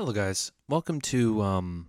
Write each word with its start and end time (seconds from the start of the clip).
Hello, 0.00 0.14
guys. 0.14 0.50
Welcome 0.66 1.02
to, 1.02 1.42
um, 1.42 1.86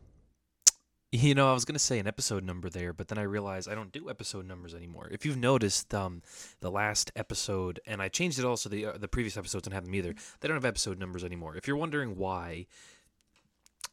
you 1.13 1.33
know, 1.33 1.49
I 1.49 1.53
was 1.53 1.63
going 1.63 1.75
to 1.75 1.79
say 1.79 1.97
an 1.97 2.07
episode 2.07 2.43
number 2.43 2.69
there, 2.69 2.91
but 2.91 3.07
then 3.07 3.17
I 3.17 3.21
realized 3.21 3.69
I 3.69 3.73
don't 3.73 3.93
do 3.93 4.09
episode 4.09 4.45
numbers 4.45 4.75
anymore. 4.75 5.07
If 5.09 5.25
you've 5.25 5.37
noticed, 5.37 5.93
um, 5.93 6.21
the 6.59 6.69
last 6.69 7.13
episode, 7.15 7.79
and 7.87 8.01
I 8.01 8.09
changed 8.09 8.37
it 8.37 8.43
also, 8.43 8.67
the, 8.67 8.85
uh, 8.85 8.97
the 8.97 9.07
previous 9.07 9.37
episodes 9.37 9.63
don't 9.63 9.73
have 9.73 9.85
them 9.85 9.95
either, 9.95 10.13
they 10.41 10.49
don't 10.49 10.57
have 10.57 10.65
episode 10.65 10.99
numbers 10.99 11.23
anymore. 11.23 11.55
If 11.55 11.69
you're 11.69 11.77
wondering 11.77 12.17
why, 12.17 12.65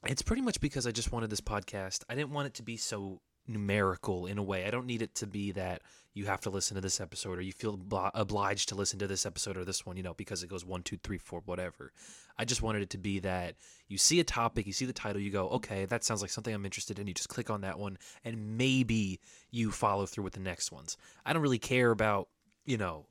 it's 0.05 0.23
pretty 0.23 0.43
much 0.43 0.61
because 0.61 0.85
I 0.85 0.91
just 0.91 1.13
wanted 1.13 1.31
this 1.31 1.41
podcast. 1.41 2.03
I 2.09 2.17
didn't 2.17 2.33
want 2.33 2.49
it 2.49 2.55
to 2.55 2.65
be 2.65 2.77
so 2.77 3.21
numerical 3.49 4.27
in 4.27 4.39
a 4.39 4.43
way. 4.43 4.65
I 4.65 4.71
don't 4.71 4.87
need 4.87 5.03
it 5.03 5.15
to 5.17 5.27
be 5.27 5.53
that 5.53 5.83
you 6.15 6.27
have 6.27 6.41
to 6.41 6.51
listen 6.51 6.75
to 6.75 6.81
this 6.81 7.01
episode 7.01 7.39
or 7.39 7.43
you 7.43 7.53
feel 7.53 7.79
obli- 7.79 8.11
obliged 8.15 8.69
to 8.71 8.75
listen 8.75 8.99
to 8.99 9.07
this 9.07 9.25
episode 9.25 9.57
or 9.57 9.65
this 9.65 9.87
one, 9.87 9.97
you 9.97 10.03
know, 10.03 10.15
because 10.15 10.43
it 10.43 10.49
goes 10.49 10.65
one, 10.65 10.83
two, 10.83 10.97
three, 10.97 11.19
four, 11.19 11.43
whatever. 11.45 11.93
I 12.37 12.45
just 12.45 12.63
wanted 12.63 12.83
it 12.83 12.91
to 12.91 12.99
be 12.99 13.21
that 13.21 13.55
you 13.89 13.99
see 13.99 14.21
a 14.21 14.25
topic, 14.25 14.67
you 14.67 14.73
see 14.73 14.85
the 14.85 14.93
title, 14.93 15.23
you 15.23 15.31
go, 15.31 15.49
okay, 15.51 15.85
that 15.87 16.05
sounds 16.05 16.21
like 16.21 16.31
something 16.31 16.55
I'm 16.55 16.65
interested 16.65 16.99
in. 16.99 17.07
You 17.07 17.15
just 17.15 17.29
click 17.29 17.51
on 17.51 17.61
that 17.61 17.79
one 17.79 17.99
and 18.25 18.59
maybe 18.59 19.21
you 19.51 19.71
follow 19.71 20.07
through 20.07 20.25
with 20.25 20.35
the 20.35 20.41
next 20.41 20.73
ones. 20.73 20.97
I 21.25 21.33
don't 21.33 21.43
really 21.43 21.59
care 21.59 21.91
about, 21.91 22.29
you 22.65 22.77
know, 22.77 23.07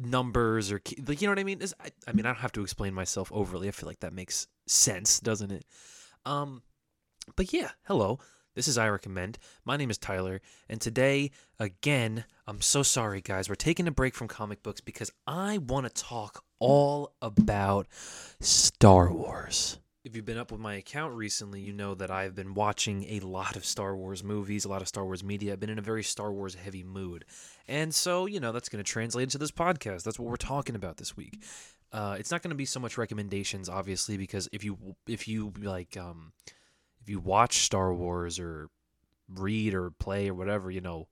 numbers 0.00 0.70
or 0.70 0.80
like 1.06 1.20
you 1.20 1.26
know 1.26 1.32
what 1.32 1.38
I 1.38 1.44
mean? 1.44 1.60
Is 1.60 1.74
I, 1.80 1.90
I 2.06 2.12
mean 2.12 2.26
I 2.26 2.30
don't 2.30 2.40
have 2.40 2.52
to 2.52 2.62
explain 2.62 2.94
myself 2.94 3.30
overly. 3.32 3.68
I 3.68 3.72
feel 3.72 3.88
like 3.88 4.00
that 4.00 4.12
makes 4.12 4.46
sense, 4.66 5.20
doesn't 5.20 5.50
it? 5.50 5.64
Um, 6.24 6.62
but 7.36 7.52
yeah, 7.52 7.70
hello. 7.84 8.18
This 8.54 8.68
is 8.68 8.76
I 8.76 8.86
Recommend. 8.88 9.38
My 9.64 9.78
name 9.78 9.88
is 9.88 9.96
Tyler, 9.96 10.42
and 10.68 10.78
today, 10.78 11.30
again, 11.58 12.26
I'm 12.46 12.60
so 12.60 12.82
sorry, 12.82 13.22
guys. 13.22 13.48
We're 13.48 13.54
taking 13.54 13.88
a 13.88 13.90
break 13.90 14.14
from 14.14 14.28
comic 14.28 14.62
books 14.62 14.82
because 14.82 15.10
I 15.26 15.56
want 15.56 15.86
to 15.86 16.02
talk 16.02 16.44
all 16.58 17.14
about 17.22 17.86
Star 18.40 19.10
Wars. 19.10 19.78
If 20.04 20.14
you've 20.14 20.26
been 20.26 20.36
up 20.36 20.52
with 20.52 20.60
my 20.60 20.74
account 20.74 21.14
recently, 21.14 21.62
you 21.62 21.72
know 21.72 21.94
that 21.94 22.10
I've 22.10 22.34
been 22.34 22.52
watching 22.52 23.04
a 23.04 23.20
lot 23.20 23.56
of 23.56 23.64
Star 23.64 23.96
Wars 23.96 24.22
movies, 24.22 24.66
a 24.66 24.68
lot 24.68 24.82
of 24.82 24.88
Star 24.88 25.06
Wars 25.06 25.24
media. 25.24 25.54
I've 25.54 25.60
been 25.60 25.70
in 25.70 25.78
a 25.78 25.82
very 25.82 26.02
Star 26.02 26.30
Wars 26.30 26.54
heavy 26.54 26.84
mood. 26.84 27.24
And 27.68 27.94
so, 27.94 28.26
you 28.26 28.38
know, 28.38 28.52
that's 28.52 28.68
going 28.68 28.84
to 28.84 28.90
translate 28.90 29.22
into 29.22 29.38
this 29.38 29.50
podcast. 29.50 30.02
That's 30.02 30.18
what 30.18 30.28
we're 30.28 30.36
talking 30.36 30.74
about 30.74 30.98
this 30.98 31.16
week. 31.16 31.42
Uh, 31.90 32.16
it's 32.18 32.30
not 32.30 32.42
going 32.42 32.50
to 32.50 32.56
be 32.56 32.66
so 32.66 32.80
much 32.80 32.98
recommendations, 32.98 33.70
obviously, 33.70 34.18
because 34.18 34.46
if 34.52 34.62
you 34.62 34.76
if 35.06 35.26
you 35.26 35.54
like 35.62 35.96
um, 35.96 36.32
if 37.02 37.08
you 37.08 37.18
watch 37.18 37.58
Star 37.64 37.92
Wars 37.92 38.38
or 38.38 38.68
read 39.28 39.74
or 39.74 39.90
play 39.90 40.28
or 40.28 40.34
whatever, 40.34 40.70
you 40.70 40.80
know, 40.80 41.08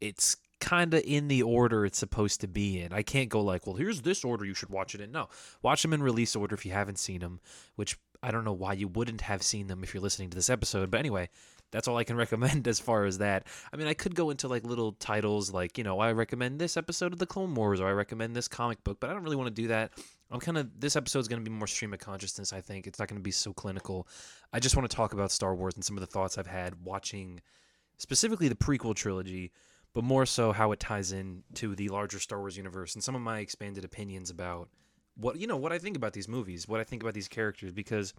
it's 0.00 0.36
kind 0.60 0.92
of 0.92 1.02
in 1.04 1.28
the 1.28 1.42
order 1.42 1.86
it's 1.86 1.98
supposed 1.98 2.40
to 2.40 2.48
be 2.48 2.80
in. 2.80 2.92
I 2.92 3.02
can't 3.02 3.28
go 3.28 3.40
like, 3.40 3.66
well, 3.66 3.76
here's 3.76 4.02
this 4.02 4.24
order 4.24 4.44
you 4.44 4.54
should 4.54 4.70
watch 4.70 4.94
it 4.94 5.00
in. 5.00 5.12
No, 5.12 5.28
watch 5.62 5.82
them 5.82 5.92
in 5.92 6.02
release 6.02 6.36
order 6.36 6.54
if 6.54 6.66
you 6.66 6.72
haven't 6.72 6.98
seen 6.98 7.20
them, 7.20 7.40
which 7.76 7.98
I 8.22 8.30
don't 8.30 8.44
know 8.44 8.52
why 8.52 8.74
you 8.74 8.88
wouldn't 8.88 9.22
have 9.22 9.42
seen 9.42 9.68
them 9.68 9.82
if 9.82 9.94
you're 9.94 10.02
listening 10.02 10.30
to 10.30 10.36
this 10.36 10.50
episode. 10.50 10.90
But 10.90 11.00
anyway, 11.00 11.30
that's 11.70 11.88
all 11.88 11.96
I 11.96 12.04
can 12.04 12.16
recommend 12.24 12.66
as 12.68 12.80
far 12.80 13.04
as 13.04 13.18
that. 13.18 13.46
I 13.72 13.76
mean, 13.76 13.86
I 13.86 13.94
could 13.94 14.14
go 14.14 14.30
into 14.30 14.48
like 14.48 14.64
little 14.64 14.92
titles 14.92 15.52
like, 15.52 15.78
you 15.78 15.84
know, 15.84 16.00
I 16.00 16.12
recommend 16.12 16.58
this 16.58 16.76
episode 16.76 17.12
of 17.12 17.18
the 17.18 17.26
Clone 17.26 17.54
Wars 17.54 17.80
or 17.80 17.88
I 17.88 17.92
recommend 17.92 18.34
this 18.34 18.48
comic 18.48 18.82
book, 18.84 18.98
but 19.00 19.10
I 19.10 19.12
don't 19.12 19.22
really 19.22 19.36
want 19.36 19.54
to 19.54 19.62
do 19.62 19.68
that. 19.68 19.92
I'm 20.30 20.40
kind 20.40 20.58
of 20.58 20.68
this 20.78 20.96
episode 20.96 21.20
is 21.20 21.28
going 21.28 21.42
to 21.42 21.50
be 21.50 21.54
more 21.54 21.66
stream 21.66 21.92
of 21.92 21.98
consciousness, 21.98 22.52
I 22.52 22.60
think. 22.60 22.86
It's 22.86 22.98
not 22.98 23.08
going 23.08 23.18
to 23.18 23.22
be 23.22 23.32
so 23.32 23.52
clinical. 23.52 24.06
I 24.52 24.60
just 24.60 24.76
want 24.76 24.88
to 24.88 24.96
talk 24.96 25.12
about 25.12 25.32
Star 25.32 25.54
Wars 25.54 25.74
and 25.74 25.84
some 25.84 25.96
of 25.96 26.00
the 26.00 26.06
thoughts 26.06 26.38
I've 26.38 26.46
had 26.46 26.84
watching 26.84 27.40
specifically 27.98 28.48
the 28.48 28.54
prequel 28.54 28.94
trilogy, 28.94 29.52
but 29.92 30.04
more 30.04 30.24
so 30.24 30.52
how 30.52 30.72
it 30.72 30.80
ties 30.80 31.12
in 31.12 31.42
to 31.54 31.74
the 31.74 31.88
larger 31.88 32.20
Star 32.20 32.38
Wars 32.38 32.56
universe 32.56 32.94
and 32.94 33.02
some 33.02 33.16
of 33.16 33.22
my 33.22 33.40
expanded 33.40 33.84
opinions 33.84 34.30
about 34.30 34.68
what, 35.16 35.36
you 35.38 35.46
know, 35.46 35.56
what 35.56 35.72
I 35.72 35.78
think 35.78 35.96
about 35.96 36.12
these 36.12 36.28
movies, 36.28 36.68
what 36.68 36.80
I 36.80 36.84
think 36.84 37.02
about 37.02 37.14
these 37.14 37.28
characters 37.28 37.72
because 37.72 38.14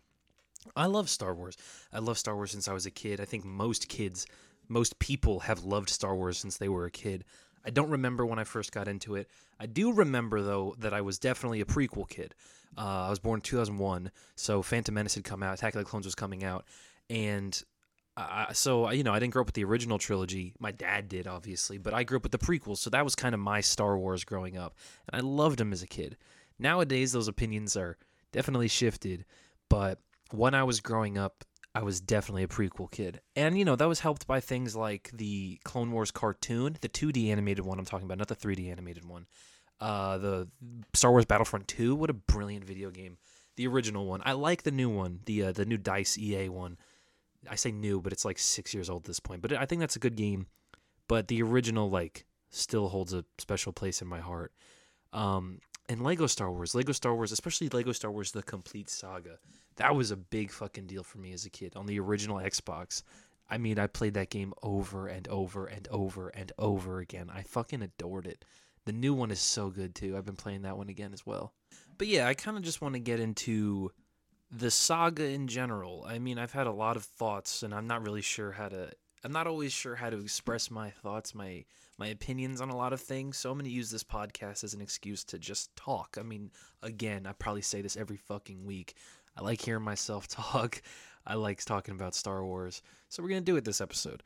I 0.76 0.86
love 0.86 1.09
Star 1.09 1.34
Wars. 1.34 1.58
I 1.92 2.00
love 2.00 2.17
Star 2.17 2.36
Wars 2.36 2.52
since 2.52 2.67
I 2.67 2.73
was 2.73 2.86
a 2.86 2.92
kid. 2.92 3.20
I 3.20 3.26
think 3.26 3.45
most 3.45 3.88
kids, 3.88 4.26
most 4.68 5.00
people 5.00 5.42
have 5.42 5.64
loved 5.64 5.90
Star 5.90 6.16
Wars 6.16 6.38
since 6.38 6.58
they 6.58 6.70
were 6.70 6.86
a 6.86 6.92
kid. 6.92 7.23
I 7.66 7.70
don't 7.70 7.90
remember 7.90 8.25
when 8.25 8.40
I 8.40 8.44
first 8.44 8.72
got 8.72 8.88
into 8.88 9.16
it. 9.16 9.28
I 9.59 9.66
do 9.66 9.91
remember 9.91 10.41
though 10.41 10.75
that 10.80 10.94
I 10.94 11.02
was 11.02 11.19
definitely 11.19 11.62
a 11.62 11.66
prequel 11.66 12.09
kid. 12.09 12.34
Uh, 12.78 13.06
I 13.08 13.09
was 13.09 13.19
born 13.19 13.38
in 13.38 13.41
2001, 13.41 14.12
so 14.35 14.62
Phantom 14.62 14.94
Menace 14.94 15.16
had 15.16 15.24
come 15.25 15.44
out, 15.44 15.56
Attack 15.56 15.75
of 15.75 15.80
the 15.80 15.85
Clones 15.85 16.06
was 16.06 16.16
coming 16.16 16.44
out, 16.44 16.66
and 17.09 17.62
uh, 18.16 18.53
so 18.53 18.90
you 18.91 19.03
know 19.03 19.14
I 19.14 19.19
didn't 19.19 19.34
grow 19.34 19.41
up 19.41 19.47
with 19.47 19.56
the 19.56 19.66
original 19.66 19.97
trilogy. 19.97 20.53
My 20.58 20.72
dad 20.72 21.09
did, 21.09 21.28
obviously, 21.28 21.78
but 21.78 21.94
I 21.94 22.03
grew 22.03 22.18
up 22.18 22.24
with 22.24 22.31
the 22.31 22.38
prequels, 22.38 22.78
so 22.78 22.90
that 22.90 23.03
was 23.03 23.16
kind 23.16 23.35
of 23.35 23.41
my 23.41 23.62
Star 23.62 23.97
Wars 23.97 24.24
growing 24.24 24.58
up, 24.58 24.75
and 25.12 25.22
I 25.22 25.25
loved 25.25 25.59
them 25.59 25.74
as 25.74 25.84
a 25.84 25.88
kid. 25.88 26.18
Nowadays, 26.59 27.12
those 27.12 27.28
opinions 27.28 27.75
are 27.75 27.97
definitely 28.31 28.69
shifted, 28.69 29.25
but 29.69 30.00
when 30.34 30.53
I 30.53 30.64
was 30.64 30.80
growing 30.80 31.18
up, 31.18 31.44
I 31.74 31.84
was 31.84 32.02
definitely 32.02 32.44
a 32.44 32.47
prequel 32.47 32.92
kid. 32.92 33.22
And, 33.36 33.58
you 33.58 33.64
know, 33.64 33.75
that 33.75 33.88
was 33.88 34.02
helped 34.02 34.28
by 34.28 34.42
things 34.42 34.75
like 34.75 35.09
the 35.14 35.59
Clone 35.64 35.92
Wars 35.92 36.12
cartoon, 36.12 36.78
the 36.81 36.90
2D 36.90 37.30
animated 37.30 37.66
one 37.66 37.80
I'm 37.80 37.86
talking 37.86 38.06
about, 38.06 38.18
not 38.18 38.28
the 38.28 38.36
3D 38.36 38.70
animated 38.70 39.06
one. 39.06 39.25
Uh, 39.80 40.18
the 40.18 40.47
Star 40.94 41.12
Wars 41.12 41.25
Battlefront 41.25 41.68
2, 41.68 41.96
what 41.96 42.09
a 42.09 42.14
brilliant 42.14 42.66
video 42.66 42.91
game. 42.91 43.18
The 43.56 43.68
original 43.68 44.06
one. 44.06 44.22
I 44.25 44.34
like 44.34 44.64
the 44.64 44.72
new 44.72 44.90
one, 44.90 45.20
the 45.25 45.44
uh, 45.44 45.52
the 45.52 45.66
new 45.66 45.78
Dice 45.78 46.18
EA 46.18 46.50
one. 46.50 46.78
I 47.50 47.56
say 47.56 47.72
new, 47.72 48.00
but 48.00 48.14
it's 48.14 48.24
like 48.24 48.40
six 48.40 48.74
years 48.74 48.90
old 48.90 49.03
at 49.03 49.08
this 49.08 49.20
point. 49.20 49.41
But 49.41 49.53
I 49.53 49.66
think 49.66 49.81
that's 49.81 49.97
a 49.97 50.00
good 50.00 50.16
game. 50.16 50.47
But 51.08 51.28
the 51.28 51.44
original, 51.44 51.90
like, 51.90 52.25
still 52.50 52.88
holds 52.88 53.14
a 53.14 53.25
special 53.40 53.74
place 53.74 54.02
in 54.02 54.08
my 54.08 54.22
heart. 54.22 54.53
Um, 55.12 55.59
and 55.90 56.02
Lego 56.02 56.28
Star 56.28 56.50
Wars, 56.50 56.74
Lego 56.74 56.94
Star 56.94 57.14
Wars, 57.14 57.34
especially 57.34 57.68
Lego 57.68 57.91
Star 57.91 58.09
Wars: 58.09 58.31
The 58.31 58.44
Complete 58.44 58.90
Saga. 58.90 59.40
That 59.78 59.96
was 59.96 60.12
a 60.12 60.18
big 60.18 60.52
fucking 60.52 60.88
deal 60.88 61.04
for 61.04 61.18
me 61.18 61.34
as 61.34 61.46
a 61.46 61.50
kid 61.50 61.76
on 61.76 61.86
the 61.86 62.00
original 62.00 62.38
Xbox. 62.38 63.04
I 63.50 63.58
mean, 63.58 63.80
I 63.80 63.88
played 63.88 64.14
that 64.14 64.30
game 64.30 64.54
over 64.64 65.08
and 65.08 65.28
over 65.28 65.66
and 65.66 65.88
over 65.90 66.30
and 66.30 66.52
over 66.58 67.00
again. 67.00 67.30
I 67.34 67.44
fucking 67.44 67.82
adored 67.82 68.28
it. 68.28 68.46
The 68.86 68.94
new 68.94 69.14
one 69.14 69.32
is 69.32 69.40
so 69.40 69.70
good 69.70 69.94
too. 69.94 70.16
I've 70.18 70.26
been 70.26 70.36
playing 70.36 70.64
that 70.64 70.78
one 70.78 70.90
again 70.90 71.14
as 71.14 71.26
well. 71.26 71.54
But 71.98 72.08
yeah, 72.08 72.28
I 72.28 72.34
kind 72.34 72.58
of 72.58 72.64
just 72.64 72.82
want 72.82 72.94
to 72.94 73.00
get 73.00 73.20
into 73.20 73.92
the 74.50 74.72
saga 74.72 75.26
in 75.26 75.48
general. 75.48 76.06
I 76.08 76.20
mean, 76.20 76.38
I've 76.38 76.52
had 76.52 76.68
a 76.68 76.72
lot 76.72 76.98
of 76.98 77.03
thoughts 77.03 77.64
and 77.64 77.74
I'm 77.74 77.88
not 77.88 78.06
really 78.06 78.22
sure 78.22 78.52
how 78.52 78.70
to 78.70 78.92
I'm 79.24 79.32
not 79.32 79.48
always 79.48 79.72
sure 79.72 79.96
how 79.96 80.09
to 80.09 80.20
express 80.20 80.72
my 80.72 80.90
thoughts, 80.90 81.36
my 81.36 81.66
my 81.98 82.08
opinions 82.08 82.62
on 82.62 82.70
a 82.70 82.76
lot 82.76 82.94
of 82.94 83.02
things. 83.02 83.38
So 83.38 83.52
I'm 83.52 83.58
going 83.58 83.66
to 83.66 83.72
use 83.72 83.92
this 83.92 84.03
podcast 84.03 84.64
as 84.64 84.74
an 84.74 84.82
excuse 84.82 85.24
to 85.26 85.38
just 85.38 85.76
talk. 85.76 86.18
I 86.20 86.24
mean, 86.24 86.50
again, 86.82 87.28
I 87.28 87.34
probably 87.34 87.62
say 87.62 87.82
this 87.82 87.96
every 87.96 88.18
fucking 88.18 88.66
week. 88.66 88.96
I 89.38 89.42
like 89.42 89.62
hearing 89.62 89.84
myself 89.84 90.28
talk. 90.30 90.81
I 91.25 91.36
like 91.36 91.64
talking 91.64 91.96
about 91.96 92.16
Star 92.16 92.44
Wars. 92.44 92.81
So 93.09 93.22
we're 93.22 93.30
going 93.30 93.42
to 93.42 93.52
do 93.52 93.58
it 93.58 93.66
this 93.66 93.81
episode. 93.81 94.24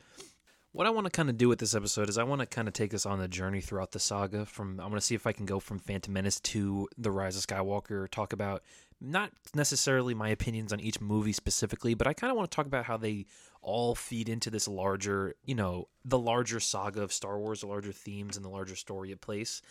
What 0.72 0.88
I 0.88 0.90
want 0.90 1.06
to 1.06 1.12
kind 1.12 1.30
of 1.30 1.38
do 1.38 1.48
with 1.48 1.60
this 1.60 1.74
episode 1.74 2.10
is 2.10 2.18
I 2.18 2.24
want 2.24 2.42
to 2.42 2.46
kind 2.46 2.68
of 2.68 2.74
take 2.74 2.94
us 2.94 3.06
on 3.06 3.20
the 3.20 3.30
journey 3.30 3.62
throughout 3.62 3.92
the 3.92 4.00
saga 4.00 4.46
from 4.46 4.80
I 4.80 4.84
want 4.84 4.96
to 4.96 5.02
see 5.02 5.16
if 5.16 5.26
I 5.26 5.32
can 5.32 5.46
go 5.46 5.60
from 5.60 5.80
Phantom 5.80 6.12
Menace 6.12 6.42
to 6.42 6.90
The 6.98 7.12
Rise 7.12 7.38
of 7.38 7.48
Skywalker, 7.48 8.10
talk 8.10 8.34
about 8.34 8.62
not 9.00 9.32
necessarily 9.54 10.14
my 10.14 10.30
opinions 10.30 10.74
on 10.74 10.82
each 10.82 11.00
movie 11.00 11.32
specifically, 11.32 11.94
but 11.94 12.08
I 12.08 12.14
kind 12.14 12.30
of 12.30 12.38
want 12.38 12.52
to 12.52 12.56
talk 12.56 12.66
about 12.66 12.86
how 12.86 12.98
they 12.98 13.26
all 13.62 13.96
feed 13.96 14.30
into 14.30 14.50
this 14.50 14.68
larger, 14.68 15.36
you 15.46 15.56
know, 15.56 15.88
the 16.04 16.20
larger 16.20 16.60
saga 16.60 17.02
of 17.02 17.14
Star 17.14 17.40
Wars, 17.40 17.62
the 17.62 17.68
larger 17.68 17.92
themes 17.92 18.36
and 18.36 18.46
the 18.46 18.50
larger 18.50 18.76
story 18.76 19.12
it 19.12 19.22
plays. 19.22 19.62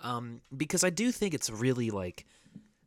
Um, 0.00 0.42
because 0.56 0.84
I 0.84 0.90
do 0.90 1.10
think 1.10 1.34
it's 1.34 1.50
really 1.50 1.90
like, 1.90 2.26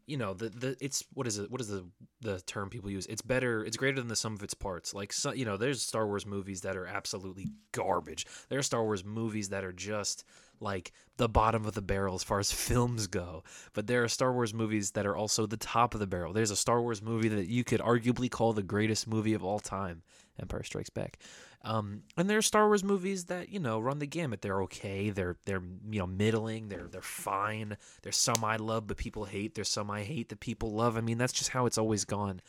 you 0.09 0.18
know, 0.18 0.34
the 0.34 0.50
the 0.50 0.75
it's 0.81 1.03
what 1.14 1.28
is 1.28 1.38
it? 1.38 1.52
What 1.52 1.62
is 1.62 1.68
the 1.68 1.86
the 2.22 2.42
term 2.42 2.70
people 2.70 2.90
use? 2.90 3.06
It's 3.06 3.22
better. 3.22 3.64
It's 3.64 3.78
greater 3.78 4.00
than 4.00 4.08
the 4.08 4.16
sum 4.16 4.34
of 4.34 4.42
its 4.42 4.56
parts. 4.56 4.94
Like, 4.94 5.14
so, 5.14 5.31
you 5.31 5.46
know, 5.46 5.56
there's 5.56 5.81
Star 5.81 6.08
Wars 6.08 6.25
movies 6.25 6.62
that 6.62 6.75
are 6.75 6.88
absolutely 6.88 7.50
garbage. 7.72 8.25
There 8.50 8.58
are 8.58 8.64
Star 8.64 8.84
Wars 8.84 9.06
movies 9.06 9.50
that 9.50 9.64
are 9.64 9.72
just 9.72 10.25
like 10.62 10.92
the 11.18 11.30
bottom 11.30 11.66
of 11.66 11.74
the 11.74 11.81
barrel 11.81 12.16
as 12.16 12.24
far 12.24 12.40
as 12.40 12.52
films 12.68 13.08
go. 13.08 13.44
But 13.74 13.88
there 13.88 14.03
are 14.03 14.08
Star 14.08 14.34
Wars 14.34 14.53
movies 14.53 14.92
that 14.92 15.06
are 15.06 15.16
also 15.16 15.46
the 15.46 15.58
top 15.58 15.94
of 15.94 16.00
the 16.00 16.08
barrel. 16.08 16.34
There's 16.34 16.52
a 16.52 16.56
Star 16.56 16.81
Wars 16.81 17.02
movie 17.02 17.30
that 17.30 17.47
you 17.47 17.64
could 17.64 17.81
arguably 17.81 18.30
call 18.30 18.54
the 18.54 18.63
greatest 18.63 19.07
movie 19.07 19.34
of 19.34 19.44
all 19.44 19.60
time, 19.60 20.04
Empire 20.39 20.63
Strikes 20.63 20.89
Back. 20.89 21.19
Um, 21.63 22.04
and 22.16 22.30
there 22.30 22.38
are 22.38 22.42
Star 22.42 22.68
Wars 22.68 22.84
movies 22.84 23.25
that 23.25 23.50
you 23.50 23.60
know 23.60 23.80
run 23.80 24.00
the 24.00 24.07
gamut. 24.07 24.42
They're 24.42 24.62
okay. 24.63 25.10
They're 25.10 25.36
they're 25.45 25.62
you 25.89 26.00
know 26.00 26.07
middling. 26.07 26.69
They're 26.69 26.88
they're 26.88 27.01
fine. 27.01 27.78
There's 28.01 28.16
some 28.16 28.44
I 28.44 28.56
love 28.56 28.88
but 28.88 28.98
people 28.98 29.25
hate. 29.25 29.56
There's 29.56 29.69
some 29.69 29.92
I 29.92 30.04
hate 30.04 30.30
that 30.30 30.39
people 30.39 30.72
love. 30.72 30.95
I 30.95 31.01
mean 31.01 31.18
that's 31.18 31.34
just 31.34 31.50
how 31.50 31.66
it's 31.66 31.78
always 31.78 32.06
gone. 32.06 32.42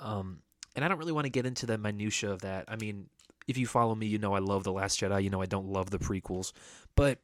Um, 0.00 0.42
and 0.76 0.84
I 0.84 0.88
don't 0.88 0.98
really 0.98 1.12
want 1.12 1.24
to 1.24 1.30
get 1.30 1.44
into 1.44 1.66
the 1.66 1.76
minutia 1.76 2.30
of 2.30 2.42
that. 2.42 2.64
I 2.68 2.76
mean, 2.76 3.06
if 3.48 3.58
you 3.58 3.66
follow 3.66 3.94
me, 3.94 4.06
you 4.06 4.18
know 4.18 4.32
I 4.34 4.38
love 4.38 4.62
the 4.64 4.72
Last 4.72 5.00
Jedi. 5.00 5.24
You 5.24 5.30
know 5.30 5.42
I 5.42 5.46
don't 5.46 5.68
love 5.68 5.90
the 5.90 5.98
prequels, 5.98 6.52
but 6.94 7.18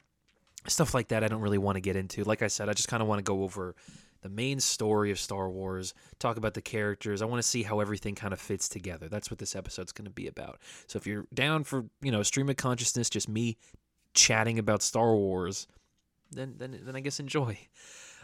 stuff 0.66 0.94
like 0.94 1.08
that 1.08 1.24
I 1.24 1.28
don't 1.28 1.40
really 1.40 1.58
want 1.58 1.76
to 1.76 1.80
get 1.80 1.96
into. 1.96 2.24
Like 2.24 2.42
I 2.42 2.48
said, 2.48 2.68
I 2.68 2.72
just 2.72 2.88
kind 2.88 3.02
of 3.02 3.08
want 3.08 3.18
to 3.18 3.22
go 3.22 3.42
over 3.42 3.74
the 4.22 4.28
main 4.28 4.58
story 4.60 5.10
of 5.10 5.18
Star 5.18 5.48
Wars, 5.48 5.94
talk 6.18 6.36
about 6.36 6.54
the 6.54 6.62
characters. 6.62 7.22
I 7.22 7.26
want 7.26 7.40
to 7.40 7.48
see 7.48 7.62
how 7.62 7.80
everything 7.80 8.14
kind 8.14 8.32
of 8.32 8.40
fits 8.40 8.68
together. 8.68 9.08
That's 9.08 9.30
what 9.30 9.38
this 9.38 9.54
episode's 9.54 9.92
going 9.92 10.06
to 10.06 10.10
be 10.10 10.26
about. 10.26 10.58
So 10.86 10.96
if 10.96 11.06
you're 11.06 11.26
down 11.32 11.64
for, 11.64 11.84
you 12.02 12.10
know, 12.10 12.20
a 12.20 12.24
stream 12.24 12.48
of 12.48 12.56
consciousness, 12.56 13.08
just 13.08 13.28
me 13.28 13.56
chatting 14.14 14.58
about 14.58 14.82
Star 14.82 15.14
Wars, 15.14 15.68
then 16.30 16.54
then 16.58 16.80
then 16.82 16.96
I 16.96 17.00
guess 17.00 17.20
enjoy. 17.20 17.58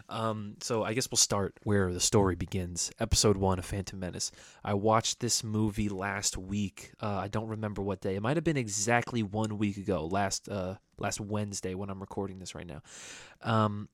Um, 0.09 0.57
so 0.61 0.85
I 0.85 0.93
guess 0.93 1.11
we'll 1.11 1.17
start 1.17 1.55
where 1.63 1.93
the 1.93 2.01
story 2.01 2.35
begins. 2.35 2.91
Episode 3.01 3.37
one 3.37 3.59
of 3.59 3.65
Phantom 3.65 3.99
Menace. 3.99 4.31
I 4.63 4.75
watched 4.75 5.21
this 5.21 5.43
movie 5.43 5.89
last 5.89 6.37
week. 6.37 6.93
Uh, 7.01 7.17
I 7.17 7.29
don't 7.29 7.49
remember 7.49 7.83
what 7.83 8.01
day. 8.01 8.15
It 8.15 8.23
might 8.23 8.37
have 8.37 8.45
been 8.45 8.57
exactly 8.57 9.23
one 9.23 9.59
week 9.59 9.77
ago. 9.77 10.07
Last 10.07 10.49
uh, 10.49 10.77
last 10.99 11.21
Wednesday 11.21 11.75
when 11.75 11.91
I'm 11.91 12.01
recording 12.01 12.39
this 12.39 12.55
right 12.55 12.67
now. 12.67 12.83
Um, 13.43 13.89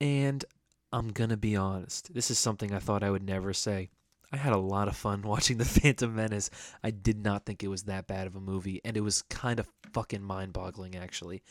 and 0.00 0.44
I'm 0.92 1.08
gonna 1.08 1.36
be 1.36 1.56
honest. 1.56 2.12
This 2.12 2.30
is 2.30 2.38
something 2.38 2.72
I 2.72 2.78
thought 2.78 3.02
I 3.02 3.10
would 3.10 3.24
never 3.26 3.52
say. 3.52 3.88
I 4.32 4.36
had 4.36 4.52
a 4.52 4.58
lot 4.58 4.88
of 4.88 4.96
fun 4.96 5.22
watching 5.26 5.58
The 5.58 5.64
Phantom 5.64 6.14
Menace. 6.14 6.50
I 6.82 6.90
did 6.90 7.18
not 7.18 7.46
think 7.46 7.62
it 7.62 7.68
was 7.68 7.84
that 7.84 8.06
bad 8.06 8.26
of 8.26 8.36
a 8.36 8.40
movie, 8.40 8.80
and 8.84 8.96
it 8.96 9.00
was 9.00 9.22
kind 9.22 9.58
of 9.58 9.68
fucking 9.92 10.22
mind 10.22 10.52
boggling, 10.52 10.96
actually. 10.96 11.42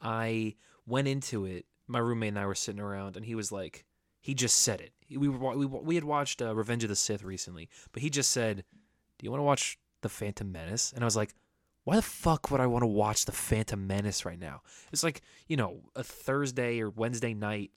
I 0.00 0.56
went 0.86 1.06
into 1.06 1.44
it 1.44 1.66
my 1.90 1.98
roommate 1.98 2.28
and 2.28 2.38
I 2.38 2.46
were 2.46 2.54
sitting 2.54 2.80
around, 2.80 3.16
and 3.16 3.26
he 3.26 3.34
was 3.34 3.50
like, 3.50 3.84
he 4.20 4.34
just 4.34 4.58
said 4.58 4.80
it. 4.80 4.92
We 5.18 5.28
were 5.28 5.56
we 5.56 5.66
we 5.66 5.94
had 5.94 6.04
watched 6.04 6.42
uh, 6.42 6.54
Revenge 6.54 6.84
of 6.84 6.90
the 6.90 6.96
Sith 6.96 7.24
recently, 7.24 7.68
but 7.92 8.02
he 8.02 8.10
just 8.10 8.30
said, 8.30 8.64
"Do 9.18 9.24
you 9.24 9.30
want 9.30 9.40
to 9.40 9.44
watch 9.44 9.78
The 10.02 10.08
Phantom 10.08 10.50
Menace?" 10.50 10.92
And 10.94 11.02
I 11.02 11.06
was 11.06 11.16
like, 11.16 11.34
"Why 11.84 11.96
the 11.96 12.02
fuck 12.02 12.50
would 12.50 12.60
I 12.60 12.66
want 12.66 12.82
to 12.82 12.86
watch 12.86 13.24
The 13.24 13.32
Phantom 13.32 13.86
Menace 13.86 14.24
right 14.24 14.38
now?" 14.38 14.62
It's 14.92 15.02
like 15.02 15.22
you 15.48 15.56
know 15.56 15.80
a 15.96 16.04
Thursday 16.04 16.80
or 16.80 16.90
Wednesday 16.90 17.34
night. 17.34 17.70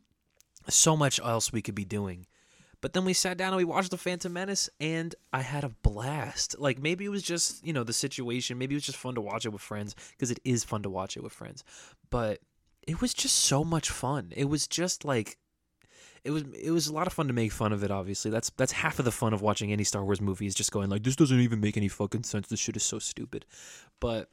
So 0.69 0.95
much 0.95 1.19
else 1.19 1.51
we 1.51 1.62
could 1.62 1.75
be 1.75 1.86
doing. 1.86 2.27
But 2.80 2.92
then 2.92 3.06
we 3.06 3.13
sat 3.13 3.38
down 3.38 3.54
and 3.54 3.57
we 3.57 3.63
watched 3.63 3.92
The 3.92 3.98
Phantom 3.98 4.31
Menace, 4.31 4.69
and 4.81 5.16
I 5.31 5.42
had 5.42 5.63
a 5.63 5.69
blast. 5.69 6.59
Like 6.59 6.80
maybe 6.80 7.06
it 7.06 7.09
was 7.09 7.24
just 7.24 7.66
you 7.66 7.71
know 7.71 7.86
the 7.86 7.94
situation. 7.94 8.57
Maybe 8.57 8.75
it 8.75 8.77
was 8.77 8.86
just 8.86 8.98
fun 8.98 9.16
to 9.16 9.21
watch 9.21 9.45
it 9.45 9.54
with 9.54 9.62
friends 9.62 9.95
because 10.12 10.30
it 10.30 10.39
is 10.44 10.66
fun 10.66 10.83
to 10.83 10.89
watch 10.89 11.16
it 11.16 11.24
with 11.24 11.31
friends. 11.31 11.63
But 12.09 12.39
it 12.88 13.01
was 13.01 13.13
just 13.13 13.35
so 13.35 13.63
much 13.63 13.89
fun. 13.89 14.31
It 14.35 14.45
was 14.50 14.68
just 14.68 15.06
like 15.06 15.38
it 16.24 16.31
was 16.31 16.44
it 16.59 16.71
was 16.71 16.88
a 16.88 16.94
lot 16.94 17.07
of 17.07 17.13
fun 17.13 17.27
to 17.27 17.33
make 17.33 17.51
fun 17.51 17.74
of 17.74 17.83
it 17.83 17.91
obviously. 17.91 18.31
That's 18.31 18.50
that's 18.51 18.71
half 18.71 19.00
of 19.00 19.06
the 19.06 19.12
fun 19.12 19.33
of 19.33 19.41
watching 19.41 19.71
any 19.71 19.83
Star 19.83 20.03
Wars 20.03 20.21
movie 20.21 20.45
is 20.45 20.56
just 20.56 20.71
going 20.71 20.89
like 20.89 21.03
this 21.03 21.15
doesn't 21.15 21.39
even 21.39 21.59
make 21.59 21.77
any 21.77 21.88
fucking 21.88 22.24
sense. 22.24 22.47
This 22.47 22.59
shit 22.59 22.75
is 22.75 22.83
so 22.83 23.00
stupid. 23.00 23.45
But 24.00 24.30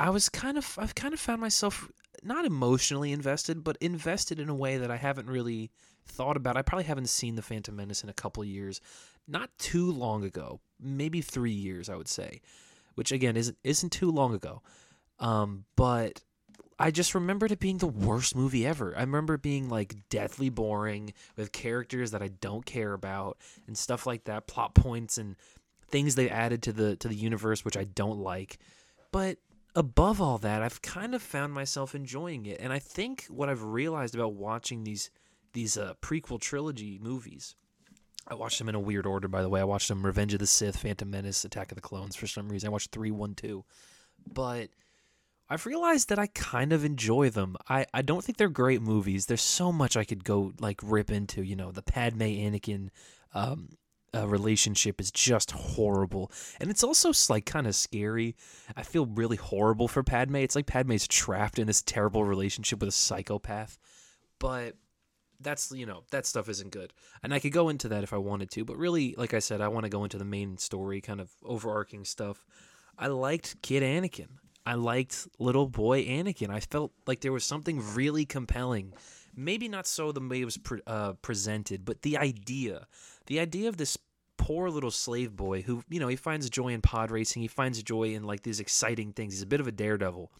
I 0.00 0.10
was 0.10 0.28
kind 0.28 0.58
of 0.58 0.78
I've 0.78 0.94
kind 0.94 1.14
of 1.14 1.20
found 1.20 1.40
myself 1.40 1.90
not 2.22 2.44
emotionally 2.44 3.12
invested, 3.12 3.64
but 3.64 3.76
invested 3.80 4.38
in 4.40 4.48
a 4.48 4.54
way 4.54 4.78
that 4.78 4.90
I 4.90 4.96
haven't 4.96 5.28
really 5.28 5.70
thought 6.06 6.36
about. 6.36 6.56
I 6.56 6.62
probably 6.62 6.84
haven't 6.84 7.08
seen 7.08 7.36
The 7.36 7.42
Phantom 7.42 7.74
Menace 7.74 8.02
in 8.02 8.08
a 8.08 8.14
couple 8.14 8.44
years. 8.44 8.80
Not 9.26 9.50
too 9.58 9.90
long 9.90 10.24
ago. 10.24 10.60
Maybe 10.80 11.20
3 11.20 11.50
years, 11.50 11.88
I 11.88 11.96
would 11.96 12.08
say. 12.08 12.40
Which 12.94 13.12
again 13.12 13.36
isn't 13.36 13.58
isn't 13.64 13.90
too 13.90 14.10
long 14.10 14.34
ago. 14.34 14.62
Um, 15.18 15.64
but 15.76 16.22
I 16.84 16.90
just 16.90 17.14
remembered 17.14 17.50
it 17.50 17.60
being 17.60 17.78
the 17.78 17.86
worst 17.86 18.36
movie 18.36 18.66
ever. 18.66 18.94
I 18.94 19.00
remember 19.00 19.38
being 19.38 19.70
like 19.70 19.94
deathly 20.10 20.50
boring 20.50 21.14
with 21.34 21.50
characters 21.50 22.10
that 22.10 22.22
I 22.22 22.28
don't 22.28 22.66
care 22.66 22.92
about 22.92 23.38
and 23.66 23.78
stuff 23.78 24.06
like 24.06 24.24
that, 24.24 24.46
plot 24.46 24.74
points 24.74 25.16
and 25.16 25.36
things 25.88 26.14
they 26.14 26.28
added 26.28 26.62
to 26.64 26.74
the 26.74 26.94
to 26.96 27.08
the 27.08 27.14
universe 27.14 27.64
which 27.64 27.78
I 27.78 27.84
don't 27.84 28.18
like. 28.18 28.58
But 29.12 29.38
above 29.74 30.20
all 30.20 30.36
that, 30.36 30.60
I've 30.60 30.82
kind 30.82 31.14
of 31.14 31.22
found 31.22 31.54
myself 31.54 31.94
enjoying 31.94 32.44
it. 32.44 32.60
And 32.60 32.70
I 32.70 32.80
think 32.80 33.24
what 33.30 33.48
I've 33.48 33.64
realized 33.64 34.14
about 34.14 34.34
watching 34.34 34.84
these 34.84 35.08
these 35.54 35.78
uh, 35.78 35.94
prequel 36.02 36.38
trilogy 36.38 37.00
movies 37.02 37.56
I 38.26 38.34
watched 38.34 38.58
them 38.58 38.68
in 38.68 38.74
a 38.74 38.80
weird 38.80 39.06
order, 39.06 39.28
by 39.28 39.40
the 39.40 39.48
way. 39.48 39.60
I 39.60 39.64
watched 39.64 39.88
them 39.88 40.04
Revenge 40.04 40.34
of 40.34 40.40
the 40.40 40.46
Sith, 40.46 40.76
Phantom 40.76 41.10
Menace, 41.10 41.46
Attack 41.46 41.72
of 41.72 41.76
the 41.76 41.82
Clones 41.82 42.14
for 42.14 42.26
some 42.26 42.48
reason. 42.48 42.68
I 42.68 42.72
watched 42.72 42.90
3, 42.90 43.10
1, 43.10 43.34
2. 43.34 43.64
But 44.32 44.68
I've 45.54 45.66
realized 45.66 46.08
that 46.08 46.18
I 46.18 46.26
kind 46.26 46.72
of 46.72 46.84
enjoy 46.84 47.30
them. 47.30 47.56
I, 47.68 47.86
I 47.94 48.02
don't 48.02 48.24
think 48.24 48.38
they're 48.38 48.48
great 48.48 48.82
movies. 48.82 49.26
There's 49.26 49.40
so 49.40 49.70
much 49.70 49.96
I 49.96 50.02
could 50.02 50.24
go 50.24 50.52
like 50.58 50.80
rip 50.82 51.12
into. 51.12 51.44
You 51.44 51.54
know, 51.54 51.70
the 51.70 51.80
Padme 51.80 52.22
Anakin 52.22 52.88
um, 53.34 53.68
uh, 54.12 54.26
relationship 54.26 55.00
is 55.00 55.12
just 55.12 55.52
horrible, 55.52 56.32
and 56.58 56.70
it's 56.70 56.82
also 56.82 57.12
like 57.32 57.46
kind 57.46 57.68
of 57.68 57.76
scary. 57.76 58.34
I 58.76 58.82
feel 58.82 59.06
really 59.06 59.36
horrible 59.36 59.86
for 59.86 60.02
Padme. 60.02 60.36
It's 60.36 60.56
like 60.56 60.66
Padme's 60.66 61.06
trapped 61.06 61.60
in 61.60 61.68
this 61.68 61.82
terrible 61.82 62.24
relationship 62.24 62.80
with 62.80 62.88
a 62.88 62.92
psychopath, 62.92 63.78
but 64.40 64.74
that's 65.38 65.70
you 65.70 65.86
know 65.86 66.02
that 66.10 66.26
stuff 66.26 66.48
isn't 66.48 66.70
good 66.70 66.94
and 67.22 67.34
i 67.34 67.40
could 67.40 67.52
go 67.52 67.68
into 67.68 67.88
that 67.88 68.04
if 68.04 68.12
i 68.12 68.16
wanted 68.16 68.48
to 68.48 68.64
but 68.64 68.78
really 68.78 69.16
like 69.18 69.34
i 69.34 69.40
said 69.40 69.60
i 69.60 69.66
want 69.66 69.84
to 69.84 69.90
go 69.90 70.04
into 70.04 70.16
the 70.16 70.24
main 70.24 70.56
story 70.56 71.00
kind 71.00 71.20
of 71.20 71.28
overarching 71.44 72.04
stuff 72.04 72.46
i 72.96 73.08
liked 73.08 73.60
kid 73.60 73.82
anakin 73.82 74.28
I 74.66 74.74
liked 74.74 75.28
little 75.38 75.68
boy 75.68 76.04
Anakin. 76.04 76.50
I 76.50 76.60
felt 76.60 76.92
like 77.06 77.20
there 77.20 77.32
was 77.32 77.44
something 77.44 77.82
really 77.94 78.24
compelling. 78.24 78.94
Maybe 79.36 79.68
not 79.68 79.86
so 79.86 80.12
the 80.12 80.20
way 80.26 80.40
it 80.40 80.44
was 80.44 80.56
pre- 80.56 80.80
uh, 80.86 81.14
presented, 81.14 81.84
but 81.84 82.02
the 82.02 82.16
idea, 82.16 82.86
the 83.26 83.40
idea 83.40 83.68
of 83.68 83.76
this 83.76 83.98
poor 84.36 84.70
little 84.70 84.90
slave 84.90 85.34
boy 85.34 85.62
who, 85.62 85.82
you 85.88 86.00
know, 86.00 86.08
he 86.08 86.16
finds 86.16 86.48
joy 86.48 86.68
in 86.68 86.80
pod 86.80 87.10
racing. 87.10 87.42
He 87.42 87.48
finds 87.48 87.82
joy 87.82 88.14
in 88.14 88.24
like 88.24 88.42
these 88.42 88.60
exciting 88.60 89.12
things. 89.12 89.34
He's 89.34 89.42
a 89.42 89.46
bit 89.46 89.60
of 89.60 89.66
a 89.66 89.72
daredevil. 89.72 90.30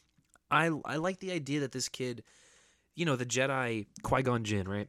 I 0.50 0.70
I 0.84 0.96
like 0.96 1.18
the 1.20 1.32
idea 1.32 1.60
that 1.60 1.72
this 1.72 1.88
kid, 1.88 2.22
you 2.94 3.04
know, 3.04 3.16
the 3.16 3.26
Jedi 3.26 3.86
Qui 4.02 4.22
Gon 4.22 4.44
Jinn, 4.44 4.68
right, 4.68 4.88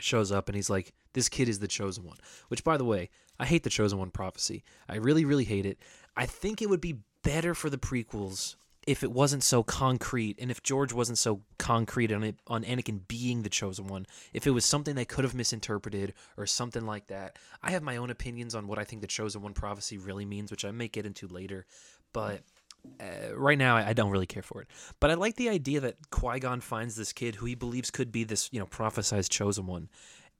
shows 0.00 0.30
up 0.30 0.48
and 0.48 0.56
he's 0.56 0.70
like, 0.70 0.92
this 1.12 1.28
kid 1.28 1.48
is 1.48 1.58
the 1.58 1.68
chosen 1.68 2.04
one. 2.04 2.18
Which, 2.48 2.64
by 2.64 2.76
the 2.76 2.84
way, 2.84 3.10
I 3.38 3.46
hate 3.46 3.64
the 3.64 3.70
chosen 3.70 3.98
one 3.98 4.10
prophecy. 4.10 4.62
I 4.88 4.96
really, 4.96 5.24
really 5.24 5.44
hate 5.44 5.66
it. 5.66 5.78
I 6.16 6.26
think 6.26 6.62
it 6.62 6.70
would 6.70 6.80
be 6.80 6.98
better 7.22 7.54
for 7.54 7.70
the 7.70 7.78
prequels 7.78 8.56
if 8.86 9.04
it 9.04 9.12
wasn't 9.12 9.44
so 9.44 9.62
concrete 9.62 10.38
and 10.40 10.50
if 10.50 10.62
George 10.62 10.92
wasn't 10.92 11.18
so 11.18 11.40
concrete 11.58 12.10
on 12.10 12.24
it 12.24 12.36
on 12.48 12.64
Anakin 12.64 13.06
being 13.06 13.42
the 13.42 13.48
chosen 13.48 13.86
one, 13.86 14.06
if 14.32 14.46
it 14.46 14.50
was 14.50 14.64
something 14.64 14.94
they 14.94 15.04
could 15.04 15.24
have 15.24 15.34
misinterpreted 15.34 16.14
or 16.36 16.46
something 16.46 16.84
like 16.84 17.06
that. 17.06 17.38
I 17.62 17.70
have 17.70 17.82
my 17.82 17.96
own 17.96 18.10
opinions 18.10 18.54
on 18.54 18.66
what 18.66 18.78
I 18.78 18.84
think 18.84 19.00
the 19.00 19.08
chosen 19.08 19.42
one 19.42 19.54
prophecy 19.54 19.98
really 19.98 20.24
means, 20.24 20.50
which 20.50 20.64
I 20.64 20.72
may 20.72 20.88
get 20.88 21.06
into 21.06 21.28
later, 21.28 21.64
but 22.12 22.42
uh, 23.00 23.36
right 23.36 23.58
now 23.58 23.76
I, 23.76 23.88
I, 23.88 23.92
don't 23.92 24.10
really 24.10 24.26
care 24.26 24.42
for 24.42 24.60
it. 24.60 24.68
But 24.98 25.12
I 25.12 25.14
like 25.14 25.36
the 25.36 25.48
idea 25.48 25.78
that 25.80 26.10
Qui 26.10 26.40
Gon 26.40 26.60
finds 26.60 26.96
this 26.96 27.12
kid 27.12 27.36
who 27.36 27.46
he 27.46 27.54
believes 27.54 27.92
could 27.92 28.10
be 28.10 28.24
this 28.24 28.48
you 28.52 28.58
know 28.58 28.66
prophesized 28.66 29.30
chosen 29.30 29.66
one. 29.66 29.88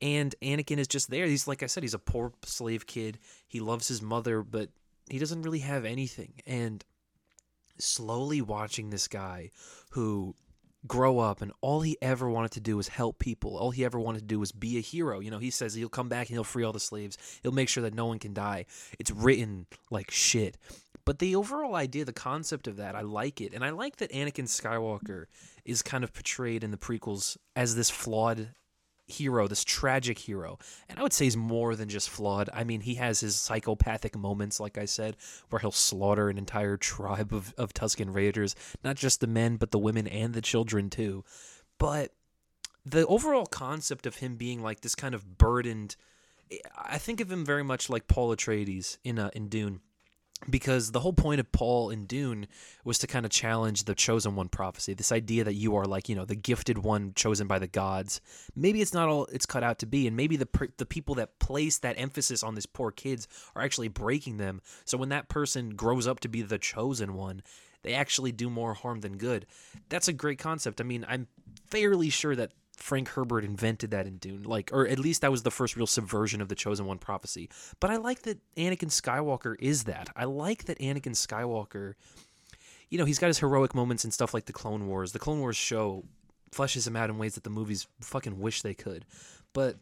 And 0.00 0.34
Anakin 0.43 0.79
is 0.79 0.88
just 0.88 1.08
there. 1.11 1.26
He's 1.26 1.46
like 1.46 1.62
I 1.62 1.67
said, 1.67 1.84
he's 1.84 1.94
a 1.94 2.00
poor 2.00 2.32
slave 2.44 2.88
kid. 2.88 3.20
He 3.46 3.61
loves 3.61 3.87
his 3.87 4.02
mother, 4.02 4.43
but 4.43 4.70
he 5.09 5.19
doesn't 5.19 5.43
really 5.43 5.61
have 5.61 5.85
anything. 5.85 6.35
And 6.47 6.85
slowly 7.79 8.41
watching 8.41 8.91
this 8.91 9.09
guy 9.09 9.51
who 9.91 10.35
grow 10.87 11.19
up 11.19 11.43
and 11.43 11.53
all 11.61 11.81
he 11.81 11.97
ever 12.03 12.29
wanted 12.29 12.51
to 12.53 12.61
do 12.61 12.77
was 12.77 12.89
help 12.89 13.19
people. 13.19 13.57
All 13.57 13.71
he 13.71 13.85
ever 13.85 14.01
wanted 14.01 14.21
to 14.21 14.25
do 14.25 14.41
was 14.41 14.53
be 14.53 14.79
a 14.79 14.81
hero. 14.81 15.21
You 15.21 15.31
know, 15.31 15.39
he 15.39 15.51
says 15.51 15.75
he'll 15.75 15.89
come 15.89 16.09
back 16.09 16.29
and 16.29 16.35
he'll 16.35 16.45
free 16.45 16.65
all 16.65 16.73
the 16.73 16.81
slaves. 16.81 17.17
He'll 17.43 17.53
make 17.53 17.69
sure 17.69 17.83
that 17.83 17.95
no 17.95 18.07
one 18.07 18.19
can 18.19 18.35
die. 18.35 18.67
It's 18.99 19.11
written 19.11 19.67
like 19.91 20.11
shit. 20.11 20.59
But 21.05 21.19
the 21.19 21.35
overall 21.35 21.75
idea, 21.75 22.05
the 22.05 22.13
concept 22.13 22.69
of 22.69 22.77
that, 22.77 22.94
I 22.94 23.01
like 23.01 23.41
it. 23.41 23.53
And 23.55 23.65
I 23.65 23.71
like 23.71 23.97
that 23.97 24.13
Anakin 24.13 24.44
Skywalker 24.44 25.27
is 25.65 25.82
kind 25.82 26.05
of 26.05 26.13
portrayed 26.13 26.63
in 26.63 26.71
the 26.71 26.77
prequels 26.77 27.37
as 27.56 27.75
this 27.75 27.91
flawed 27.91 28.51
hero, 29.06 29.49
this 29.49 29.65
tragic 29.65 30.19
hero. 30.19 30.59
And 30.89 30.99
I 30.99 31.03
would 31.03 31.13
say 31.13 31.27
he's 31.27 31.37
more 31.37 31.75
than 31.77 31.89
just 31.89 32.11
flawed. 32.11 32.49
I 32.53 32.65
mean, 32.65 32.81
he 32.81 32.94
has 32.97 33.21
his 33.21 33.37
psychopathic 33.37 34.17
moments, 34.17 34.61
like 34.61 34.79
I 34.79 34.85
said, 34.85 35.17
where 35.51 35.61
he'll 35.61 35.73
slaughter 35.73 36.29
an 36.29 36.39
entire 36.39 36.77
tribe 36.77 37.32
of, 37.32 37.55
of 37.59 37.75
Tusken 37.75 38.15
Raiders, 38.15 38.55
not 38.82 38.97
just 38.97 39.21
the 39.21 39.27
men, 39.27 39.56
but 39.56 39.71
the 39.71 39.79
women 39.79 40.06
and 40.06 40.35
the 40.35 40.43
children, 40.43 40.91
too. 40.91 41.25
But 41.79 42.13
the 42.85 43.06
overall 43.06 43.47
concept 43.47 44.06
of 44.06 44.17
him 44.17 44.37
being 44.37 44.63
like 44.63 44.81
this 44.81 44.94
kind 44.94 45.15
of 45.15 45.39
burdened. 45.39 45.97
I 46.77 46.99
think 46.99 47.21
of 47.21 47.31
him 47.31 47.44
very 47.44 47.63
much 47.63 47.89
like 47.89 48.09
Paul 48.09 48.35
Atreides 48.35 48.99
in 49.05 49.19
uh, 49.19 49.31
in 49.35 49.49
Dune 49.49 49.81
because 50.51 50.91
the 50.91 51.01
whole 51.01 51.13
point 51.13 51.41
of 51.41 51.53
Paul 51.53 51.91
in 51.91 52.06
Dune 52.06 52.46
was 52.84 52.99
to 52.99 53.06
kind 53.06 53.25
of 53.25 53.31
challenge 53.31 53.84
the 53.84 53.94
chosen 53.94 54.34
one 54.34 54.49
prophecy, 54.49 54.94
this 54.94 55.13
idea 55.13 55.44
that 55.44 55.55
you 55.55 55.77
are 55.77 55.84
like, 55.84 56.08
you 56.08 56.17
know, 56.17 56.25
the 56.25 56.34
gifted 56.34 56.79
one 56.79 57.13
chosen 57.15 57.46
by 57.46 57.58
the 57.58 57.67
gods. 57.67 58.20
Maybe 58.55 58.81
it's 58.81 58.94
not 58.94 59.08
all 59.08 59.27
it's 59.27 59.46
cut 59.46 59.63
out 59.63 59.79
to 59.81 59.87
be 59.87 60.06
and 60.06 60.17
maybe 60.17 60.37
the 60.37 60.49
the 60.79 60.87
people 60.87 61.15
that 61.17 61.39
place 61.39 61.79
that 61.79 61.99
emphasis 61.99 62.43
on 62.43 62.55
these 62.55 62.67
poor 62.67 62.91
kids 62.91 63.29
are 63.55 63.63
actually 63.63 63.89
breaking 63.89 64.39
them. 64.39 64.61
So 64.84 64.99
when 64.99 65.11
that 65.11 65.29
person 65.29 65.70
grows 65.70 66.06
up 66.06 66.20
to 66.20 66.29
be 66.29 66.43
the 66.43 66.58
chosen 66.58 67.15
one, 67.15 67.43
they 67.82 67.94
actually 67.94 68.32
do 68.32 68.49
more 68.49 68.75
harm 68.75 69.01
than 69.01 69.17
good. 69.17 69.46
That's 69.89 70.08
a 70.08 70.13
great 70.13 70.39
concept. 70.39 70.81
I 70.81 70.84
mean, 70.84 71.05
I'm 71.08 71.27
fairly 71.70 72.11
sure 72.11 72.37
that 72.37 72.53
Frank 72.82 73.10
Herbert 73.10 73.44
invented 73.44 73.93
that 73.93 74.08
in 74.08 74.17
Dune, 74.17 74.43
like, 74.43 74.70
or 74.72 74.89
at 74.89 74.98
least 74.98 75.20
that 75.20 75.31
was 75.31 75.44
the 75.44 75.53
first 75.53 75.77
real 75.77 75.86
subversion 75.86 76.41
of 76.41 76.48
the 76.48 76.56
Chosen 76.56 76.84
One 76.84 76.98
prophecy. 76.98 77.48
But 77.79 77.93
I 77.93 77.96
like 77.96 78.22
that 78.22 78.39
Anakin 78.56 78.91
Skywalker 78.91 79.55
is 79.60 79.84
that. 79.84 80.10
I 80.17 80.24
like 80.24 80.65
that 80.65 80.81
Anakin 80.81 81.15
Skywalker, 81.15 81.94
you 82.91 82.98
know, 82.98 83.05
he's 83.05 83.20
got 83.20 83.29
his 83.29 83.39
heroic 83.39 83.72
moments 83.72 84.03
and 84.03 84.12
stuff 84.12 84.34
like 84.34 84.46
the 84.46 84.53
Clone 84.53 84.89
Wars. 84.89 85.12
The 85.12 85.20
Clone 85.20 85.39
Wars 85.39 85.56
show 85.56 86.03
fleshes 86.51 86.84
him 86.84 86.96
out 86.96 87.08
in 87.08 87.19
ways 87.19 87.36
that 87.36 87.44
the 87.44 87.51
movies 87.51 87.86
fucking 88.01 88.41
wish 88.41 88.62
they 88.62 88.74
could. 88.74 89.06
But 89.53 89.77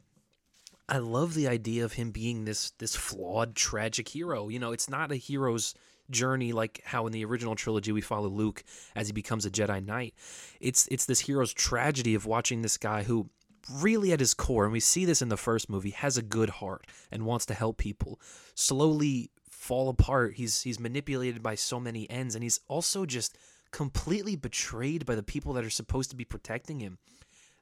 I 0.86 0.98
love 0.98 1.32
the 1.32 1.48
idea 1.48 1.86
of 1.86 1.94
him 1.94 2.10
being 2.10 2.44
this 2.44 2.72
this 2.72 2.94
flawed, 2.94 3.56
tragic 3.56 4.08
hero. 4.08 4.48
You 4.48 4.58
know, 4.58 4.72
it's 4.72 4.90
not 4.90 5.10
a 5.10 5.16
hero's 5.16 5.74
journey 6.10 6.52
like 6.52 6.80
how 6.84 7.06
in 7.06 7.12
the 7.12 7.24
original 7.24 7.54
trilogy 7.54 7.92
we 7.92 8.00
follow 8.00 8.28
Luke 8.28 8.62
as 8.94 9.06
he 9.06 9.12
becomes 9.12 9.46
a 9.46 9.50
Jedi 9.50 9.84
Knight. 9.84 10.14
It's 10.60 10.86
it's 10.90 11.06
this 11.06 11.20
hero's 11.20 11.52
tragedy 11.52 12.14
of 12.14 12.26
watching 12.26 12.62
this 12.62 12.76
guy 12.76 13.02
who 13.02 13.30
really 13.70 14.12
at 14.12 14.20
his 14.20 14.34
core, 14.34 14.64
and 14.64 14.72
we 14.72 14.80
see 14.80 15.04
this 15.04 15.22
in 15.22 15.28
the 15.28 15.36
first 15.36 15.68
movie, 15.68 15.90
has 15.90 16.16
a 16.16 16.22
good 16.22 16.50
heart 16.50 16.86
and 17.10 17.26
wants 17.26 17.46
to 17.46 17.54
help 17.54 17.78
people, 17.78 18.20
slowly 18.54 19.30
fall 19.50 19.88
apart. 19.88 20.34
He's 20.34 20.62
he's 20.62 20.80
manipulated 20.80 21.42
by 21.42 21.54
so 21.54 21.78
many 21.78 22.08
ends, 22.10 22.34
and 22.34 22.42
he's 22.42 22.60
also 22.68 23.06
just 23.06 23.36
completely 23.70 24.36
betrayed 24.36 25.06
by 25.06 25.14
the 25.14 25.22
people 25.22 25.52
that 25.54 25.64
are 25.64 25.70
supposed 25.70 26.10
to 26.10 26.16
be 26.16 26.24
protecting 26.24 26.80
him. 26.80 26.98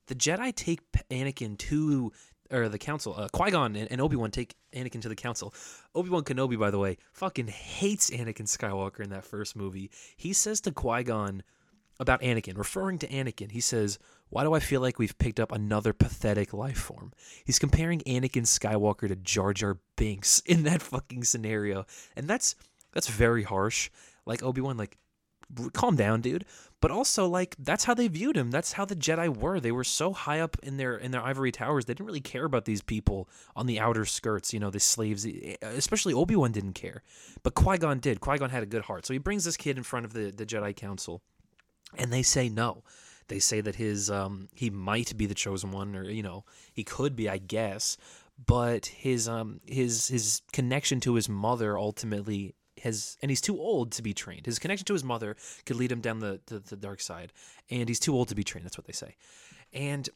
The 0.06 0.14
Jedi 0.14 0.54
take 0.54 0.80
Anakin 1.10 1.58
to 1.58 2.12
or 2.50 2.68
the 2.68 2.78
council. 2.78 3.14
Uh, 3.16 3.28
Qui 3.28 3.50
Gon 3.50 3.76
and, 3.76 3.90
and 3.90 4.00
Obi 4.00 4.16
Wan 4.16 4.30
take 4.30 4.54
Anakin 4.74 5.02
to 5.02 5.08
the 5.08 5.16
council. 5.16 5.54
Obi 5.94 6.08
Wan 6.08 6.24
Kenobi, 6.24 6.58
by 6.58 6.70
the 6.70 6.78
way, 6.78 6.98
fucking 7.12 7.48
hates 7.48 8.10
Anakin 8.10 8.46
Skywalker 8.46 9.00
in 9.00 9.10
that 9.10 9.24
first 9.24 9.56
movie. 9.56 9.90
He 10.16 10.32
says 10.32 10.60
to 10.62 10.72
Qui 10.72 11.04
Gon 11.04 11.42
about 12.00 12.22
Anakin, 12.22 12.56
referring 12.56 12.98
to 12.98 13.08
Anakin, 13.08 13.50
he 13.50 13.60
says, 13.60 13.98
"Why 14.28 14.44
do 14.44 14.54
I 14.54 14.60
feel 14.60 14.80
like 14.80 14.98
we've 14.98 15.18
picked 15.18 15.40
up 15.40 15.50
another 15.50 15.92
pathetic 15.92 16.52
life 16.52 16.78
form?" 16.78 17.12
He's 17.44 17.58
comparing 17.58 18.00
Anakin 18.00 18.44
Skywalker 18.44 19.08
to 19.08 19.16
Jar 19.16 19.52
Jar 19.52 19.78
Binks 19.96 20.40
in 20.46 20.62
that 20.64 20.82
fucking 20.82 21.24
scenario, 21.24 21.86
and 22.14 22.28
that's 22.28 22.54
that's 22.92 23.08
very 23.08 23.42
harsh. 23.42 23.90
Like 24.26 24.42
Obi 24.42 24.60
Wan, 24.60 24.76
like 24.76 24.96
calm 25.72 25.96
down, 25.96 26.20
dude. 26.20 26.44
But 26.80 26.92
also, 26.92 27.26
like 27.26 27.56
that's 27.58 27.84
how 27.84 27.94
they 27.94 28.06
viewed 28.06 28.36
him. 28.36 28.50
That's 28.50 28.72
how 28.72 28.84
the 28.84 28.94
Jedi 28.94 29.34
were. 29.36 29.58
They 29.58 29.72
were 29.72 29.84
so 29.84 30.12
high 30.12 30.38
up 30.38 30.56
in 30.62 30.76
their 30.76 30.96
in 30.96 31.10
their 31.10 31.22
ivory 31.22 31.50
towers. 31.50 31.84
They 31.84 31.94
didn't 31.94 32.06
really 32.06 32.20
care 32.20 32.44
about 32.44 32.66
these 32.66 32.82
people 32.82 33.28
on 33.56 33.66
the 33.66 33.80
outer 33.80 34.04
skirts. 34.04 34.52
You 34.52 34.60
know, 34.60 34.70
the 34.70 34.78
slaves. 34.78 35.26
Especially 35.60 36.14
Obi 36.14 36.36
Wan 36.36 36.52
didn't 36.52 36.74
care, 36.74 37.02
but 37.42 37.54
Qui 37.54 37.78
Gon 37.78 37.98
did. 37.98 38.20
Qui 38.20 38.38
Gon 38.38 38.50
had 38.50 38.62
a 38.62 38.66
good 38.66 38.82
heart, 38.82 39.06
so 39.06 39.12
he 39.12 39.18
brings 39.18 39.44
this 39.44 39.56
kid 39.56 39.76
in 39.76 39.82
front 39.82 40.06
of 40.06 40.12
the 40.12 40.30
the 40.30 40.46
Jedi 40.46 40.74
Council, 40.74 41.20
and 41.96 42.12
they 42.12 42.22
say 42.22 42.48
no. 42.48 42.84
They 43.26 43.40
say 43.40 43.60
that 43.60 43.74
his 43.74 44.08
um 44.08 44.48
he 44.54 44.70
might 44.70 45.16
be 45.16 45.26
the 45.26 45.34
chosen 45.34 45.72
one, 45.72 45.96
or 45.96 46.04
you 46.04 46.22
know 46.22 46.44
he 46.72 46.84
could 46.84 47.16
be, 47.16 47.28
I 47.28 47.38
guess. 47.38 47.96
But 48.46 48.86
his 48.86 49.28
um 49.28 49.60
his 49.66 50.06
his 50.06 50.42
connection 50.52 51.00
to 51.00 51.14
his 51.14 51.28
mother 51.28 51.76
ultimately 51.76 52.54
has 52.78 53.16
and 53.22 53.30
he's 53.30 53.40
too 53.40 53.58
old 53.58 53.92
to 53.92 54.02
be 54.02 54.14
trained. 54.14 54.46
His 54.46 54.58
connection 54.58 54.84
to 54.86 54.92
his 54.92 55.04
mother 55.04 55.36
could 55.66 55.76
lead 55.76 55.92
him 55.92 56.00
down 56.00 56.20
the, 56.20 56.40
the, 56.46 56.60
the 56.60 56.76
dark 56.76 57.00
side, 57.00 57.32
and 57.70 57.88
he's 57.88 58.00
too 58.00 58.14
old 58.14 58.28
to 58.28 58.34
be 58.34 58.44
trained. 58.44 58.64
That's 58.64 58.78
what 58.78 58.86
they 58.86 58.92
say. 58.92 59.16
And 59.72 60.08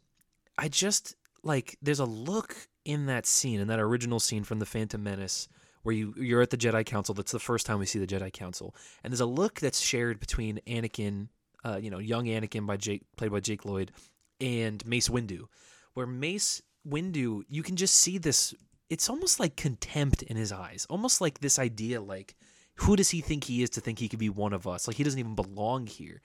I 0.59 0.69
just 0.69 1.17
like 1.43 1.77
there's 1.83 2.01
a 2.01 2.05
look 2.05 2.57
in 2.85 3.07
that 3.07 3.27
scene, 3.27 3.61
in 3.61 3.69
that 3.69 3.81
original 3.81 4.21
scene 4.21 4.45
from 4.45 4.59
the 4.59 4.67
Phantom 4.67 5.03
Menace, 5.03 5.49
where 5.83 5.95
you 5.95 6.15
you're 6.17 6.43
at 6.43 6.51
the 6.51 6.57
Jedi 6.57 6.85
Council. 6.85 7.15
That's 7.15 7.33
the 7.33 7.39
first 7.39 7.67
time 7.67 7.79
we 7.79 7.87
see 7.87 7.99
the 7.99 8.07
Jedi 8.07 8.33
Council, 8.33 8.75
and 9.03 9.13
there's 9.13 9.21
a 9.21 9.27
look 9.27 9.61
that's 9.61 9.81
shared 9.81 10.21
between 10.21 10.61
Anakin, 10.67 11.29
uh, 11.65 11.79
you 11.81 11.91
know, 11.91 11.99
young 11.99 12.27
Anakin 12.27 12.67
by 12.67 12.77
Jake, 12.77 13.03
played 13.17 13.33
by 13.33 13.41
Jake 13.41 13.65
Lloyd, 13.65 13.93
and 14.41 14.85
Mace 14.87 15.09
Windu, 15.09 15.47
where 15.95 16.07
Mace 16.07 16.63
Windu, 16.89 17.43
you 17.49 17.63
can 17.63 17.77
just 17.77 17.95
see 17.95 18.19
this. 18.19 18.55
It's 18.91 19.09
almost 19.09 19.41
like 19.41 19.57
contempt 19.57 20.23
in 20.23 20.37
his 20.37 20.53
eyes, 20.53 20.87
almost 20.91 21.21
like 21.21 21.41
this 21.41 21.59
idea, 21.59 22.01
like 22.01 22.35
who 22.77 22.97
does 22.97 23.11
he 23.11 23.21
think 23.21 23.45
he 23.45 23.63
is 23.63 23.71
to 23.71 23.81
think 23.81 23.99
he 23.99 24.09
could 24.09 24.19
be 24.19 24.29
one 24.29 24.53
of 24.53 24.67
us? 24.67 24.87
Like 24.87 24.97
he 24.97 25.05
doesn't 25.05 25.21
even 25.21 25.35
belong 25.35 25.87
here. 25.87 26.23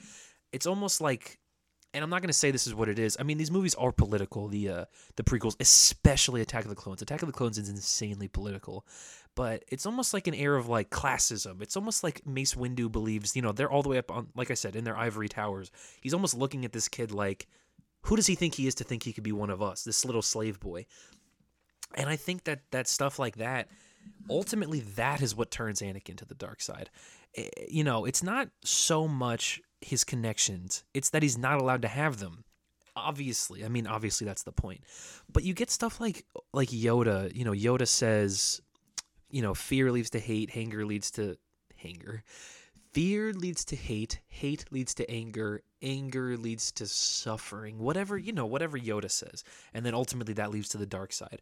It's 0.52 0.66
almost 0.66 1.02
like 1.02 1.40
and 1.94 2.04
I'm 2.04 2.10
not 2.10 2.22
going 2.22 2.30
to 2.30 2.34
say 2.34 2.52
this 2.52 2.68
is 2.68 2.76
what 2.76 2.90
it 2.90 3.00
is. 3.00 3.18
I 3.20 3.24
mean, 3.24 3.38
these 3.38 3.50
movies 3.50 3.74
are 3.76 3.92
political. 3.92 4.48
The 4.48 4.70
uh, 4.70 4.86
the 5.16 5.24
prequels, 5.24 5.56
especially 5.60 6.42
Attack 6.42 6.64
of 6.64 6.70
the 6.70 6.76
Clones. 6.76 7.02
Attack 7.02 7.22
of 7.22 7.28
the 7.28 7.34
Clones 7.34 7.58
is 7.58 7.70
insanely 7.70 8.28
political, 8.28 8.86
but 9.36 9.64
it's 9.70 9.86
almost 9.86 10.14
like 10.14 10.28
an 10.28 10.34
air 10.34 10.56
of 10.56 10.68
like 10.68 10.90
classism. 10.90 11.62
It's 11.62 11.78
almost 11.78 12.04
like 12.04 12.26
Mace 12.26 12.56
Windu 12.56 12.92
believes, 12.92 13.36
you 13.36 13.42
know, 13.42 13.52
they're 13.52 13.72
all 13.72 13.84
the 13.84 13.90
way 13.90 13.98
up 13.98 14.12
on, 14.12 14.28
like 14.36 14.52
I 14.52 14.54
said, 14.54 14.76
in 14.76 14.84
their 14.84 14.98
ivory 14.98 15.30
towers. 15.30 15.72
He's 16.02 16.14
almost 16.14 16.36
looking 16.36 16.66
at 16.66 16.72
this 16.72 16.88
kid 16.88 17.12
like, 17.12 17.48
who 18.02 18.16
does 18.16 18.28
he 18.28 18.36
think 18.36 18.56
he 18.56 18.68
is 18.68 18.76
to 18.76 18.84
think 18.84 19.04
he 19.04 19.14
could 19.14 19.24
be 19.24 19.32
one 19.32 19.50
of 19.50 19.62
us? 19.62 19.84
This 19.84 20.06
little 20.06 20.22
slave 20.22 20.60
boy. 20.60 20.86
And 21.96 22.10
I 22.10 22.16
think 22.16 22.44
that 22.44 22.62
that 22.72 22.88
stuff 22.88 23.18
like 23.18 23.38
that 23.38 23.70
ultimately 24.30 24.80
that 24.82 25.22
is 25.22 25.36
what 25.36 25.52
turns 25.52 25.82
Anakin 25.82 26.18
to 26.18 26.26
the 26.26 26.36
dark 26.36 26.62
side. 26.62 26.90
Eh, 27.36 27.50
you 27.70 27.84
know, 27.84 28.06
it's 28.06 28.24
not 28.24 28.50
so 28.64 29.08
much 29.08 29.62
his 29.82 30.04
connections, 30.04 30.84
it's 30.94 31.10
that 31.10 31.24
he's 31.24 31.38
not 31.38 31.60
allowed 31.60 31.84
to 31.84 31.88
have 31.88 32.20
them. 32.20 32.44
Obviously, 32.96 33.64
I 33.64 33.68
mean 33.68 33.86
obviously 33.86 34.26
that's 34.26 34.44
the 34.44 34.52
point. 34.52 34.82
But 35.32 35.44
you 35.44 35.54
get 35.54 35.70
stuff 35.70 36.02
like 36.02 36.26
like 36.54 36.70
Yoda, 36.70 37.34
you 37.36 37.46
know, 37.46 37.52
Yoda 37.52 37.88
says, 37.88 38.62
you 39.30 39.42
know, 39.42 39.54
fear 39.54 39.92
leads 39.92 40.10
to 40.12 40.20
hate, 40.20 40.52
anger 40.56 40.86
leads 40.86 41.12
to 41.12 41.38
anger. 41.84 42.24
Fear 42.94 43.34
leads 43.34 43.64
to 43.66 43.76
hate, 43.76 44.22
hate 44.28 44.66
leads 44.72 44.96
to 44.96 45.08
anger, 45.12 45.62
anger 45.84 46.36
leads 46.36 46.72
to 46.72 46.88
suffering. 46.88 47.78
Whatever, 47.78 48.18
you 48.18 48.34
know, 48.34 48.48
whatever 48.48 48.80
Yoda 48.80 49.12
says. 49.12 49.44
And 49.76 49.86
then 49.86 49.94
ultimately 49.94 50.34
that 50.36 50.50
leads 50.50 50.70
to 50.70 50.80
the 50.80 50.88
dark 50.88 51.14
side 51.14 51.42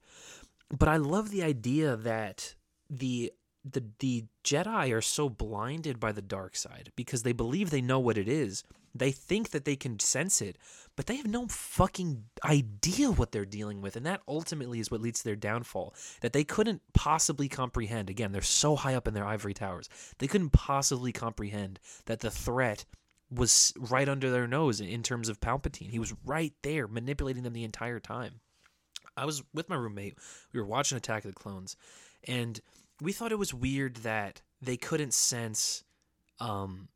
but 0.70 0.90
I 0.90 0.98
love 0.98 1.30
the 1.30 1.44
idea 1.44 1.96
that 1.96 2.56
the 2.90 3.32
the 3.64 3.84
the 4.00 4.26
Jedi 4.44 4.94
are 4.94 5.02
so 5.02 5.28
blinded 5.30 6.00
by 6.00 6.12
the 6.12 6.22
dark 6.22 6.56
side 6.56 6.92
because 6.96 7.24
they 7.24 7.34
believe 7.34 7.70
they 7.70 7.82
know 7.82 8.00
what 8.00 8.18
it 8.18 8.28
is. 8.28 8.64
They 8.94 9.12
think 9.12 9.50
that 9.50 9.66
they 9.66 9.76
can 9.76 10.00
sense 10.00 10.42
it, 10.42 10.58
but 10.96 11.06
they 11.06 11.18
have 11.18 11.28
no 11.28 11.48
fucking 11.48 12.24
idea 12.46 13.12
what 13.12 13.34
they're 13.34 13.44
dealing 13.44 13.82
with, 13.82 13.98
and 13.98 14.06
that 14.06 14.22
ultimately 14.26 14.80
is 14.80 14.90
what 14.90 15.02
leads 15.02 15.20
to 15.20 15.26
their 15.26 15.36
downfall. 15.36 15.94
That 16.22 16.32
they 16.32 16.46
couldn't 16.46 16.82
possibly 16.94 17.50
comprehend. 17.50 18.10
Again, 18.10 18.32
they're 18.32 18.42
so 18.42 18.78
high 18.78 18.96
up 18.96 19.08
in 19.08 19.14
their 19.14 19.26
ivory 19.26 19.54
towers. 19.54 19.90
They 20.20 20.28
couldn't 20.28 20.52
possibly 20.52 21.12
comprehend 21.12 21.80
that 22.06 22.22
the 22.22 22.32
threat 22.32 22.86
was 23.30 23.74
right 23.78 24.08
under 24.08 24.30
their 24.30 24.48
nose 24.48 24.80
in 24.80 25.04
terms 25.04 25.28
of 25.28 25.42
Palpatine. 25.42 25.90
He 25.90 26.00
was 26.00 26.14
right 26.24 26.54
there 26.62 26.88
manipulating 26.88 27.44
them 27.44 27.54
the 27.54 27.64
entire 27.64 28.00
time. 28.00 28.40
I 29.18 29.26
was 29.26 29.44
with 29.54 29.70
my 29.70 29.76
roommate. 29.76 30.18
We 30.54 30.60
were 30.60 30.66
watching 30.66 30.98
Attack 30.98 31.26
of 31.26 31.34
the 31.34 31.40
Clones, 31.40 31.76
and 32.28 32.60
we 33.02 33.12
thought 33.12 33.32
it 33.32 33.40
was 33.40 33.54
weird 33.54 33.98
that 33.98 34.42
they 34.62 34.78
couldn't 34.78 35.14
sense 35.14 35.84
um, 36.40 36.90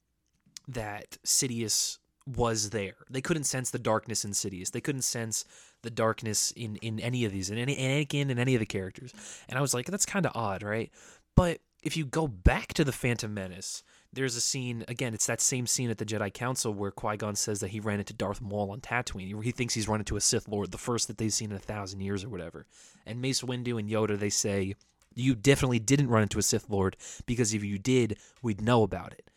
that 0.68 1.18
Sidious 1.26 1.98
was 2.26 2.70
there. 2.70 2.96
They 3.10 3.22
couldn't 3.22 3.46
sense 3.46 3.72
the 3.72 3.80
darkness 3.80 4.24
in 4.24 4.32
Sidious. 4.32 4.72
They 4.72 4.82
couldn't 4.82 5.02
sense 5.02 5.46
the 5.82 5.90
darkness 5.90 6.52
in 6.52 6.76
in 6.78 7.00
any 7.00 7.26
of 7.26 7.32
these, 7.32 7.50
in 7.50 7.58
any 7.58 7.76
Anakin 7.76 8.30
and 8.30 8.40
any 8.40 8.56
of 8.56 8.60
the 8.60 8.66
characters. 8.66 9.14
And 9.48 9.58
I 9.58 9.62
was 9.62 9.74
like, 9.74 9.86
that's 9.88 10.06
kind 10.06 10.26
of 10.26 10.32
odd, 10.36 10.64
right? 10.64 10.92
But 11.36 11.60
if 11.82 11.96
you 11.96 12.06
go 12.06 12.28
back 12.28 12.74
to 12.74 12.84
the 12.84 12.92
Phantom 12.92 13.34
Menace, 13.34 13.84
there's 14.12 14.36
a 14.36 14.42
scene 14.42 14.84
again. 14.88 15.14
It's 15.14 15.28
that 15.28 15.42
same 15.42 15.68
scene 15.68 15.90
at 15.90 15.98
the 15.98 16.06
Jedi 16.06 16.34
Council 16.34 16.74
where 16.74 16.92
Qui 16.92 17.18
Gon 17.18 17.36
says 17.36 17.60
that 17.60 17.70
he 17.70 17.80
ran 17.80 18.00
into 18.00 18.14
Darth 18.14 18.42
Maul 18.42 18.72
on 18.72 18.82
Tatooine. 18.82 19.44
He 19.44 19.52
thinks 19.52 19.74
he's 19.74 19.88
run 19.88 20.02
into 20.02 20.16
a 20.16 20.22
Sith 20.22 20.48
Lord, 20.48 20.72
the 20.72 20.78
first 20.78 21.08
that 21.08 21.18
they've 21.18 21.34
seen 21.34 21.52
in 21.52 21.58
a 21.58 21.60
thousand 21.60 22.02
years 22.02 22.24
or 22.24 22.30
whatever. 22.30 22.66
And 23.06 23.22
Mace 23.22 23.42
Windu 23.42 23.80
and 23.80 23.90
Yoda 23.90 24.18
they 24.18 24.30
say 24.30 24.76
you 25.16 25.36
definitely 25.36 25.80
didn't 25.80 26.10
run 26.10 26.24
into 26.24 26.40
a 26.40 26.44
Sith 26.44 26.70
Lord 26.70 26.98
because 27.26 27.54
if 27.54 27.64
you 27.64 27.78
did, 27.78 28.18
we'd 28.42 28.62
know 28.62 28.84
about 28.84 29.14
it. 29.14 29.30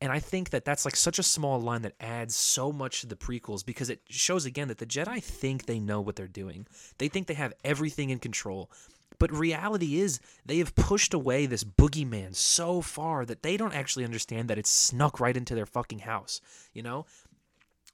And 0.00 0.12
I 0.12 0.18
think 0.18 0.50
that 0.50 0.64
that's 0.64 0.84
like 0.84 0.96
such 0.96 1.18
a 1.18 1.22
small 1.22 1.60
line 1.60 1.82
that 1.82 1.94
adds 1.98 2.36
so 2.36 2.72
much 2.72 3.00
to 3.00 3.06
the 3.06 3.16
prequels 3.16 3.64
because 3.64 3.88
it 3.88 4.02
shows 4.10 4.44
again 4.44 4.68
that 4.68 4.78
the 4.78 4.86
Jedi 4.86 5.22
think 5.22 5.64
they 5.64 5.78
know 5.80 6.00
what 6.00 6.16
they're 6.16 6.26
doing. 6.26 6.66
They 6.98 7.08
think 7.08 7.26
they 7.26 7.34
have 7.34 7.54
everything 7.64 8.10
in 8.10 8.18
control. 8.18 8.70
But 9.18 9.32
reality 9.32 10.00
is, 10.00 10.20
they 10.44 10.58
have 10.58 10.74
pushed 10.74 11.14
away 11.14 11.46
this 11.46 11.64
boogeyman 11.64 12.34
so 12.34 12.80
far 12.80 13.24
that 13.24 13.42
they 13.42 13.56
don't 13.56 13.74
actually 13.74 14.04
understand 14.04 14.48
that 14.48 14.58
it's 14.58 14.70
snuck 14.70 15.20
right 15.20 15.36
into 15.36 15.54
their 15.54 15.66
fucking 15.66 16.00
house. 16.00 16.40
You 16.72 16.82
know? 16.82 17.06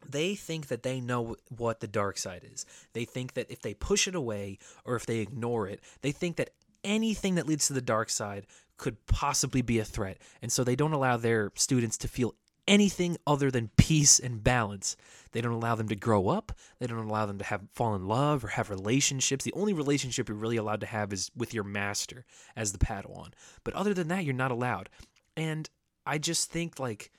They 0.09 0.35
think 0.35 0.69
that 0.69 0.83
they 0.83 1.01
know 1.01 1.37
what 1.49 1.81
the 1.81 1.87
dark 1.87 2.17
side 2.17 2.43
is. 2.51 2.65
They 2.95 3.05
think 3.05 3.35
that 3.35 3.51
if 3.51 3.61
they 3.61 3.75
push 3.75 4.09
it 4.09 4.15
away 4.15 4.59
or 4.85 4.97
if 4.97 5.05
they 5.05 5.19
ignore 5.19 5.69
it, 5.69 5.81
they 6.01 6.13
think 6.13 6.37
that 6.37 6.51
anything 6.83 7.35
that 7.35 7.47
leads 7.47 7.67
to 7.67 7.75
the 7.75 7.83
dark 7.83 8.09
side 8.09 8.47
could 8.79 9.05
possibly 9.07 9.61
be 9.61 9.79
a 9.79 9.85
threat. 9.85 10.17
And 10.41 10.51
so 10.51 10.65
they 10.65 10.77
don't 10.77 10.95
allow 10.95 11.19
their 11.19 11.53
students 11.55 11.99
to 11.99 12.09
feel 12.09 12.35
anything 12.71 13.17
other 13.27 13.51
than 13.51 13.69
peace 13.77 14.21
and 14.21 14.43
balance. 14.43 14.97
They 15.33 15.41
don't 15.41 15.53
allow 15.53 15.75
them 15.75 15.89
to 15.89 15.97
grow 15.97 16.29
up. 16.29 16.53
They 16.79 16.87
don't 16.87 16.99
allow 16.99 17.27
them 17.27 17.39
to 17.39 17.45
have 17.45 17.63
fall 17.75 17.97
in 17.97 18.07
love 18.07 18.45
or 18.45 18.49
have 18.49 18.71
relationships. 18.71 19.45
The 19.45 19.53
only 19.53 19.73
relationship 19.73 20.29
you're 20.29 20.39
really 20.39 20.57
allowed 20.57 20.81
to 20.81 20.87
have 20.87 21.13
is 21.13 21.31
with 21.37 21.53
your 21.53 21.65
master 21.65 22.25
as 22.57 22.73
the 22.73 22.79
Padawan. 22.79 23.33
But 23.65 23.75
other 23.75 23.93
than 23.93 24.09
that, 24.09 24.25
you're 24.25 24.35
not 24.35 24.53
allowed. 24.53 24.89
And 25.37 25.69
I 26.07 26.19
just 26.19 26.51
think 26.51 26.79
like 26.79 27.11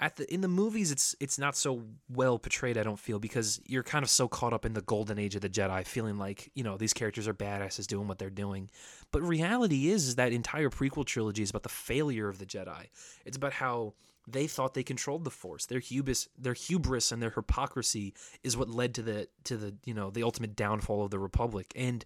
at 0.00 0.16
the 0.16 0.32
in 0.32 0.40
the 0.40 0.48
movies 0.48 0.90
it's 0.90 1.14
it's 1.20 1.38
not 1.38 1.54
so 1.56 1.84
well 2.08 2.38
portrayed 2.38 2.76
I 2.76 2.82
don't 2.82 2.98
feel 2.98 3.20
because 3.20 3.60
you're 3.64 3.84
kind 3.84 4.02
of 4.02 4.10
so 4.10 4.26
caught 4.26 4.52
up 4.52 4.64
in 4.64 4.72
the 4.72 4.82
golden 4.82 5.20
age 5.20 5.36
of 5.36 5.40
the 5.40 5.48
Jedi 5.48 5.86
feeling 5.86 6.18
like 6.18 6.50
you 6.54 6.64
know 6.64 6.76
these 6.76 6.92
characters 6.92 7.28
are 7.28 7.34
badasses 7.34 7.86
doing 7.86 8.08
what 8.08 8.18
they're 8.18 8.28
doing 8.28 8.70
but 9.12 9.22
reality 9.22 9.88
is, 9.88 10.08
is 10.08 10.16
that 10.16 10.32
entire 10.32 10.68
prequel 10.68 11.06
trilogy 11.06 11.44
is 11.44 11.50
about 11.50 11.62
the 11.62 11.68
failure 11.68 12.28
of 12.28 12.38
the 12.38 12.46
Jedi 12.46 12.88
it's 13.24 13.36
about 13.36 13.52
how 13.52 13.94
they 14.26 14.46
thought 14.46 14.74
they 14.74 14.82
controlled 14.82 15.24
the 15.24 15.30
force 15.30 15.66
their 15.66 15.80
hubris 15.80 16.28
their 16.38 16.54
hubris 16.54 17.12
and 17.12 17.22
their 17.22 17.30
hypocrisy 17.30 18.14
is 18.42 18.56
what 18.56 18.68
led 18.68 18.94
to 18.94 19.02
the 19.02 19.28
to 19.44 19.56
the 19.56 19.74
you 19.84 19.94
know 19.94 20.10
the 20.10 20.22
ultimate 20.22 20.56
downfall 20.56 21.04
of 21.04 21.10
the 21.10 21.18
republic 21.18 21.72
and 21.76 22.04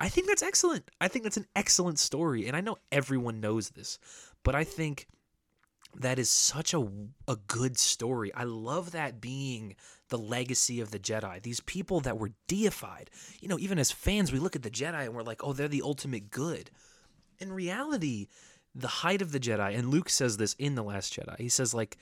I 0.00 0.08
think 0.08 0.26
that's 0.26 0.42
excellent. 0.42 0.90
I 0.98 1.08
think 1.08 1.24
that's 1.24 1.36
an 1.36 1.46
excellent 1.54 1.98
story. 1.98 2.46
And 2.46 2.56
I 2.56 2.62
know 2.62 2.78
everyone 2.90 3.40
knows 3.40 3.68
this, 3.68 3.98
but 4.42 4.54
I 4.54 4.64
think 4.64 5.06
that 5.94 6.18
is 6.18 6.30
such 6.30 6.72
a, 6.72 6.88
a 7.28 7.36
good 7.46 7.78
story. 7.78 8.32
I 8.34 8.44
love 8.44 8.92
that 8.92 9.20
being 9.20 9.76
the 10.08 10.18
legacy 10.18 10.80
of 10.80 10.90
the 10.90 10.98
Jedi. 10.98 11.42
These 11.42 11.60
people 11.60 12.00
that 12.00 12.18
were 12.18 12.32
deified. 12.48 13.10
You 13.40 13.48
know, 13.48 13.58
even 13.58 13.78
as 13.78 13.90
fans, 13.90 14.32
we 14.32 14.38
look 14.38 14.56
at 14.56 14.62
the 14.62 14.70
Jedi 14.70 15.04
and 15.04 15.14
we're 15.14 15.22
like, 15.22 15.44
oh, 15.44 15.52
they're 15.52 15.68
the 15.68 15.82
ultimate 15.82 16.30
good. 16.30 16.70
In 17.38 17.52
reality, 17.52 18.28
the 18.74 18.88
height 18.88 19.22
of 19.22 19.32
the 19.32 19.40
Jedi, 19.40 19.76
and 19.76 19.88
Luke 19.88 20.08
says 20.08 20.36
this 20.36 20.54
in 20.58 20.74
The 20.74 20.82
Last 20.82 21.14
Jedi, 21.14 21.38
he 21.38 21.48
says, 21.48 21.74
like, 21.74 21.96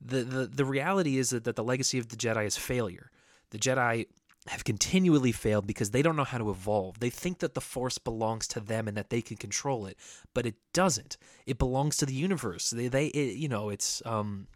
the, 0.00 0.22
the, 0.22 0.46
the 0.46 0.64
reality 0.64 1.18
is 1.18 1.30
that, 1.30 1.44
that 1.44 1.56
the 1.56 1.64
legacy 1.64 1.98
of 1.98 2.08
the 2.08 2.16
Jedi 2.16 2.46
is 2.46 2.56
failure. 2.56 3.10
The 3.50 3.58
Jedi 3.58 4.06
have 4.48 4.64
continually 4.64 5.32
failed 5.32 5.66
because 5.66 5.90
they 5.90 6.02
don't 6.02 6.16
know 6.16 6.24
how 6.24 6.38
to 6.38 6.50
evolve. 6.50 7.00
They 7.00 7.08
think 7.08 7.38
that 7.38 7.54
the 7.54 7.60
force 7.60 7.96
belongs 7.96 8.46
to 8.48 8.60
them 8.60 8.86
and 8.88 8.96
that 8.96 9.08
they 9.08 9.22
can 9.22 9.38
control 9.38 9.86
it, 9.86 9.96
but 10.34 10.44
it 10.44 10.56
doesn't. 10.74 11.16
It 11.46 11.58
belongs 11.58 11.96
to 11.98 12.06
the 12.06 12.14
universe. 12.14 12.70
They, 12.70 12.88
they, 12.88 13.06
it, 13.06 13.36
you 13.36 13.48
know, 13.48 13.70
it's 13.70 14.02
um, 14.04 14.46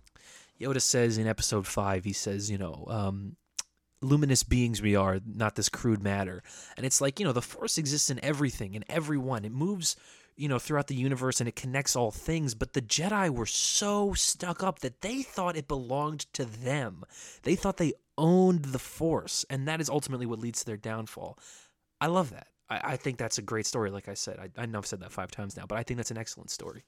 Yoda 0.60 0.82
says 0.82 1.16
in 1.16 1.26
Episode 1.26 1.66
Five. 1.66 2.04
He 2.04 2.12
says, 2.12 2.50
you 2.50 2.58
know, 2.58 2.84
um, 2.88 3.36
luminous 4.02 4.42
beings 4.42 4.82
we 4.82 4.94
are, 4.94 5.20
not 5.24 5.54
this 5.54 5.68
crude 5.68 6.02
matter. 6.02 6.42
And 6.76 6.84
it's 6.84 7.00
like, 7.00 7.18
you 7.18 7.24
know, 7.24 7.32
the 7.32 7.42
force 7.42 7.78
exists 7.78 8.10
in 8.10 8.22
everything, 8.22 8.74
in 8.74 8.84
everyone. 8.88 9.44
It 9.44 9.52
moves 9.52 9.96
you 10.38 10.48
know, 10.48 10.58
throughout 10.60 10.86
the 10.86 10.94
universe 10.94 11.40
and 11.40 11.48
it 11.48 11.56
connects 11.56 11.96
all 11.96 12.12
things, 12.12 12.54
but 12.54 12.72
the 12.72 12.80
Jedi 12.80 13.28
were 13.28 13.44
so 13.44 14.14
stuck 14.14 14.62
up 14.62 14.78
that 14.80 15.00
they 15.00 15.22
thought 15.22 15.56
it 15.56 15.66
belonged 15.66 16.32
to 16.34 16.44
them. 16.44 17.02
They 17.42 17.56
thought 17.56 17.76
they 17.76 17.94
owned 18.16 18.66
the 18.66 18.78
Force, 18.78 19.44
and 19.50 19.66
that 19.66 19.80
is 19.80 19.90
ultimately 19.90 20.26
what 20.26 20.38
leads 20.38 20.60
to 20.60 20.66
their 20.66 20.76
downfall. 20.76 21.38
I 22.00 22.06
love 22.06 22.30
that. 22.30 22.46
I, 22.70 22.92
I 22.92 22.96
think 22.96 23.18
that's 23.18 23.38
a 23.38 23.42
great 23.42 23.66
story, 23.66 23.90
like 23.90 24.08
I 24.08 24.14
said. 24.14 24.38
I, 24.38 24.62
I 24.62 24.66
know 24.66 24.78
I've 24.78 24.86
said 24.86 25.00
that 25.00 25.12
five 25.12 25.32
times 25.32 25.56
now, 25.56 25.66
but 25.66 25.76
I 25.76 25.82
think 25.82 25.96
that's 25.96 26.12
an 26.12 26.18
excellent 26.18 26.50
story. 26.50 26.84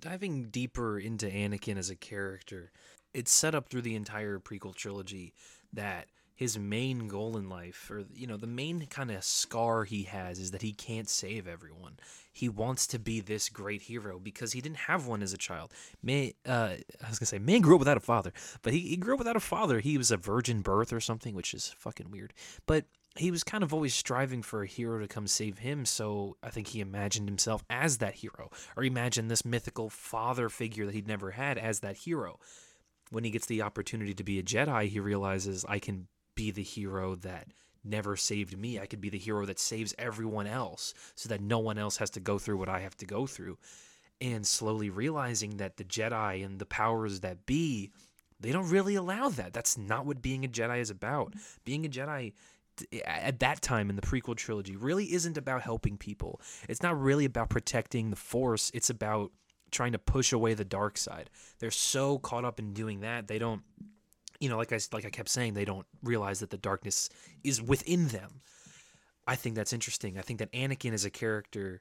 Diving 0.00 0.48
deeper 0.48 0.98
into 0.98 1.26
Anakin 1.26 1.76
as 1.76 1.90
a 1.90 1.96
character, 1.96 2.72
it's 3.12 3.30
set 3.30 3.54
up 3.54 3.68
through 3.68 3.82
the 3.82 3.94
entire 3.94 4.38
prequel 4.38 4.74
trilogy 4.74 5.34
that 5.74 6.08
his 6.36 6.58
main 6.58 7.08
goal 7.08 7.38
in 7.38 7.48
life 7.48 7.90
or 7.90 8.04
you 8.14 8.26
know 8.26 8.36
the 8.36 8.46
main 8.46 8.86
kind 8.86 9.10
of 9.10 9.24
scar 9.24 9.84
he 9.84 10.02
has 10.02 10.38
is 10.38 10.50
that 10.50 10.62
he 10.62 10.72
can't 10.72 11.08
save 11.08 11.48
everyone. 11.48 11.98
He 12.30 12.50
wants 12.50 12.86
to 12.88 12.98
be 12.98 13.20
this 13.20 13.48
great 13.48 13.82
hero 13.82 14.18
because 14.18 14.52
he 14.52 14.60
didn't 14.60 14.76
have 14.76 15.06
one 15.06 15.22
as 15.22 15.32
a 15.32 15.38
child. 15.38 15.72
Man 16.02 16.32
uh, 16.46 16.74
i 17.02 17.08
was 17.08 17.18
gonna 17.18 17.26
say 17.26 17.38
man 17.38 17.62
grew 17.62 17.76
up 17.76 17.80
without 17.80 17.96
a 17.96 18.00
father 18.00 18.32
but 18.62 18.74
he, 18.74 18.80
he 18.80 18.96
grew 18.96 19.14
up 19.14 19.18
without 19.18 19.34
a 19.34 19.40
father. 19.40 19.80
He 19.80 19.96
was 19.96 20.10
a 20.10 20.18
virgin 20.18 20.60
birth 20.60 20.92
or 20.92 21.00
something 21.00 21.34
which 21.34 21.54
is 21.54 21.74
fucking 21.78 22.10
weird. 22.10 22.34
But 22.66 22.84
he 23.16 23.30
was 23.30 23.42
kind 23.42 23.64
of 23.64 23.72
always 23.72 23.94
striving 23.94 24.42
for 24.42 24.62
a 24.62 24.66
hero 24.66 25.00
to 25.00 25.08
come 25.08 25.26
save 25.26 25.58
him 25.58 25.86
so 25.86 26.36
i 26.42 26.50
think 26.50 26.66
he 26.68 26.80
imagined 26.80 27.26
himself 27.26 27.64
as 27.70 27.96
that 27.96 28.16
hero 28.16 28.50
or 28.76 28.84
imagined 28.84 29.30
this 29.30 29.42
mythical 29.42 29.88
father 29.88 30.50
figure 30.50 30.84
that 30.84 30.94
he'd 30.94 31.08
never 31.08 31.30
had 31.30 31.56
as 31.56 31.80
that 31.80 31.96
hero. 31.96 32.38
When 33.10 33.24
he 33.24 33.30
gets 33.30 33.46
the 33.46 33.62
opportunity 33.62 34.12
to 34.12 34.22
be 34.22 34.38
a 34.38 34.42
jedi 34.42 34.88
he 34.88 35.00
realizes 35.00 35.64
i 35.66 35.78
can 35.78 36.08
be 36.36 36.52
the 36.52 36.62
hero 36.62 37.16
that 37.16 37.48
never 37.82 38.16
saved 38.16 38.56
me. 38.56 38.78
I 38.78 38.86
could 38.86 39.00
be 39.00 39.08
the 39.08 39.18
hero 39.18 39.44
that 39.46 39.58
saves 39.58 39.94
everyone 39.98 40.46
else 40.46 40.94
so 41.16 41.28
that 41.28 41.40
no 41.40 41.58
one 41.58 41.78
else 41.78 41.96
has 41.96 42.10
to 42.10 42.20
go 42.20 42.38
through 42.38 42.58
what 42.58 42.68
I 42.68 42.80
have 42.80 42.96
to 42.98 43.06
go 43.06 43.26
through. 43.26 43.58
And 44.20 44.46
slowly 44.46 44.88
realizing 44.88 45.56
that 45.56 45.76
the 45.76 45.84
Jedi 45.84 46.44
and 46.44 46.58
the 46.58 46.66
powers 46.66 47.20
that 47.20 47.44
be, 47.44 47.90
they 48.40 48.52
don't 48.52 48.70
really 48.70 48.94
allow 48.94 49.28
that. 49.30 49.52
That's 49.52 49.76
not 49.76 50.06
what 50.06 50.22
being 50.22 50.44
a 50.44 50.48
Jedi 50.48 50.80
is 50.80 50.90
about. 50.90 51.34
Being 51.64 51.84
a 51.84 51.88
Jedi 51.88 52.32
at 53.04 53.40
that 53.40 53.62
time 53.62 53.90
in 53.90 53.96
the 53.96 54.02
prequel 54.02 54.36
trilogy 54.36 54.76
really 54.76 55.12
isn't 55.12 55.38
about 55.38 55.62
helping 55.62 55.96
people. 55.96 56.40
It's 56.68 56.82
not 56.82 57.00
really 57.00 57.24
about 57.24 57.48
protecting 57.48 58.10
the 58.10 58.16
Force. 58.16 58.70
It's 58.74 58.90
about 58.90 59.32
trying 59.70 59.92
to 59.92 59.98
push 59.98 60.32
away 60.32 60.54
the 60.54 60.64
dark 60.64 60.96
side. 60.96 61.30
They're 61.58 61.70
so 61.70 62.18
caught 62.18 62.44
up 62.44 62.58
in 62.58 62.72
doing 62.72 63.00
that, 63.00 63.28
they 63.28 63.38
don't 63.38 63.62
you 64.40 64.48
know, 64.48 64.56
like 64.56 64.72
I 64.72 64.78
like 64.92 65.04
I 65.04 65.10
kept 65.10 65.28
saying, 65.28 65.54
they 65.54 65.64
don't 65.64 65.86
realize 66.02 66.40
that 66.40 66.50
the 66.50 66.56
darkness 66.56 67.08
is 67.44 67.62
within 67.62 68.08
them. 68.08 68.40
I 69.26 69.34
think 69.34 69.56
that's 69.56 69.72
interesting. 69.72 70.18
I 70.18 70.22
think 70.22 70.38
that 70.38 70.52
Anakin 70.52 70.92
as 70.92 71.04
a 71.04 71.10
character, 71.10 71.80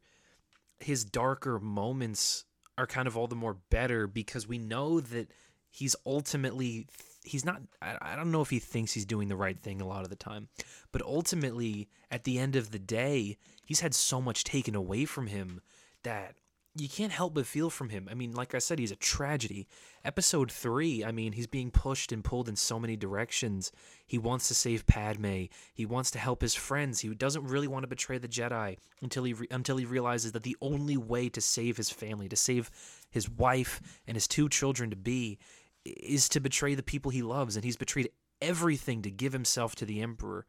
his 0.79 1.03
darker 1.03 1.59
moments 1.59 2.45
are 2.77 2.87
kind 2.87 3.07
of 3.07 3.15
all 3.15 3.27
the 3.27 3.35
more 3.35 3.57
better 3.69 4.07
because 4.07 4.47
we 4.47 4.57
know 4.57 4.99
that 4.99 5.31
he's 5.71 5.95
ultimately 6.05 6.87
he's 7.23 7.45
not 7.45 7.61
I, 7.81 7.97
I 8.01 8.15
don't 8.15 8.31
know 8.31 8.41
if 8.41 8.49
he 8.49 8.59
thinks 8.59 8.93
he's 8.93 9.05
doing 9.05 9.27
the 9.27 9.35
right 9.35 9.57
thing 9.57 9.81
a 9.81 9.87
lot 9.87 10.03
of 10.03 10.09
the 10.09 10.15
time 10.15 10.47
but 10.91 11.01
ultimately 11.01 11.87
at 12.11 12.23
the 12.23 12.37
end 12.37 12.55
of 12.55 12.71
the 12.71 12.79
day 12.79 13.37
he's 13.63 13.79
had 13.79 13.93
so 13.93 14.21
much 14.21 14.43
taken 14.43 14.75
away 14.75 15.05
from 15.05 15.27
him 15.27 15.61
that 16.03 16.35
you 16.77 16.89
can't 16.89 17.11
help 17.11 17.33
but 17.33 17.45
feel 17.45 17.69
from 17.69 17.89
him. 17.89 18.09
I 18.11 18.15
mean, 18.15 18.33
like 18.33 18.53
I 18.53 18.57
said, 18.59 18.79
he's 18.79 18.91
a 18.91 18.97
tragedy. 18.97 19.67
Episode 20.03 20.51
three, 20.51 21.05
I 21.05 21.11
mean, 21.13 21.31
he's 21.31 21.47
being 21.47 21.71
pushed 21.71 22.11
and 22.11 22.23
pulled 22.23 22.49
in 22.49 22.57
so 22.57 22.79
many 22.79 22.97
directions. 22.97 23.71
He 24.05 24.17
wants 24.17 24.49
to 24.49 24.53
save 24.53 24.85
Padme. 24.85 25.45
He 25.73 25.85
wants 25.85 26.11
to 26.11 26.19
help 26.19 26.41
his 26.41 26.53
friends. 26.53 26.99
He 26.99 27.13
doesn't 27.15 27.47
really 27.47 27.69
want 27.69 27.83
to 27.83 27.87
betray 27.87 28.17
the 28.17 28.27
Jedi 28.27 28.77
until 29.01 29.23
he 29.23 29.33
re- 29.33 29.47
until 29.49 29.77
he 29.77 29.85
realizes 29.85 30.33
that 30.33 30.43
the 30.43 30.57
only 30.61 30.97
way 30.97 31.29
to 31.29 31.39
save 31.39 31.77
his 31.77 31.89
family, 31.89 32.27
to 32.27 32.35
save 32.35 32.69
his 33.09 33.29
wife 33.29 33.81
and 34.05 34.15
his 34.15 34.27
two 34.27 34.49
children 34.49 34.89
to 34.89 34.97
be, 34.97 35.39
is 35.85 36.27
to 36.29 36.41
betray 36.41 36.75
the 36.75 36.83
people 36.83 37.09
he 37.09 37.21
loves. 37.21 37.55
And 37.55 37.63
he's 37.63 37.77
betrayed 37.77 38.09
everything 38.41 39.01
to 39.03 39.11
give 39.11 39.31
himself 39.31 39.75
to 39.75 39.85
the 39.85 40.01
Emperor 40.01 40.45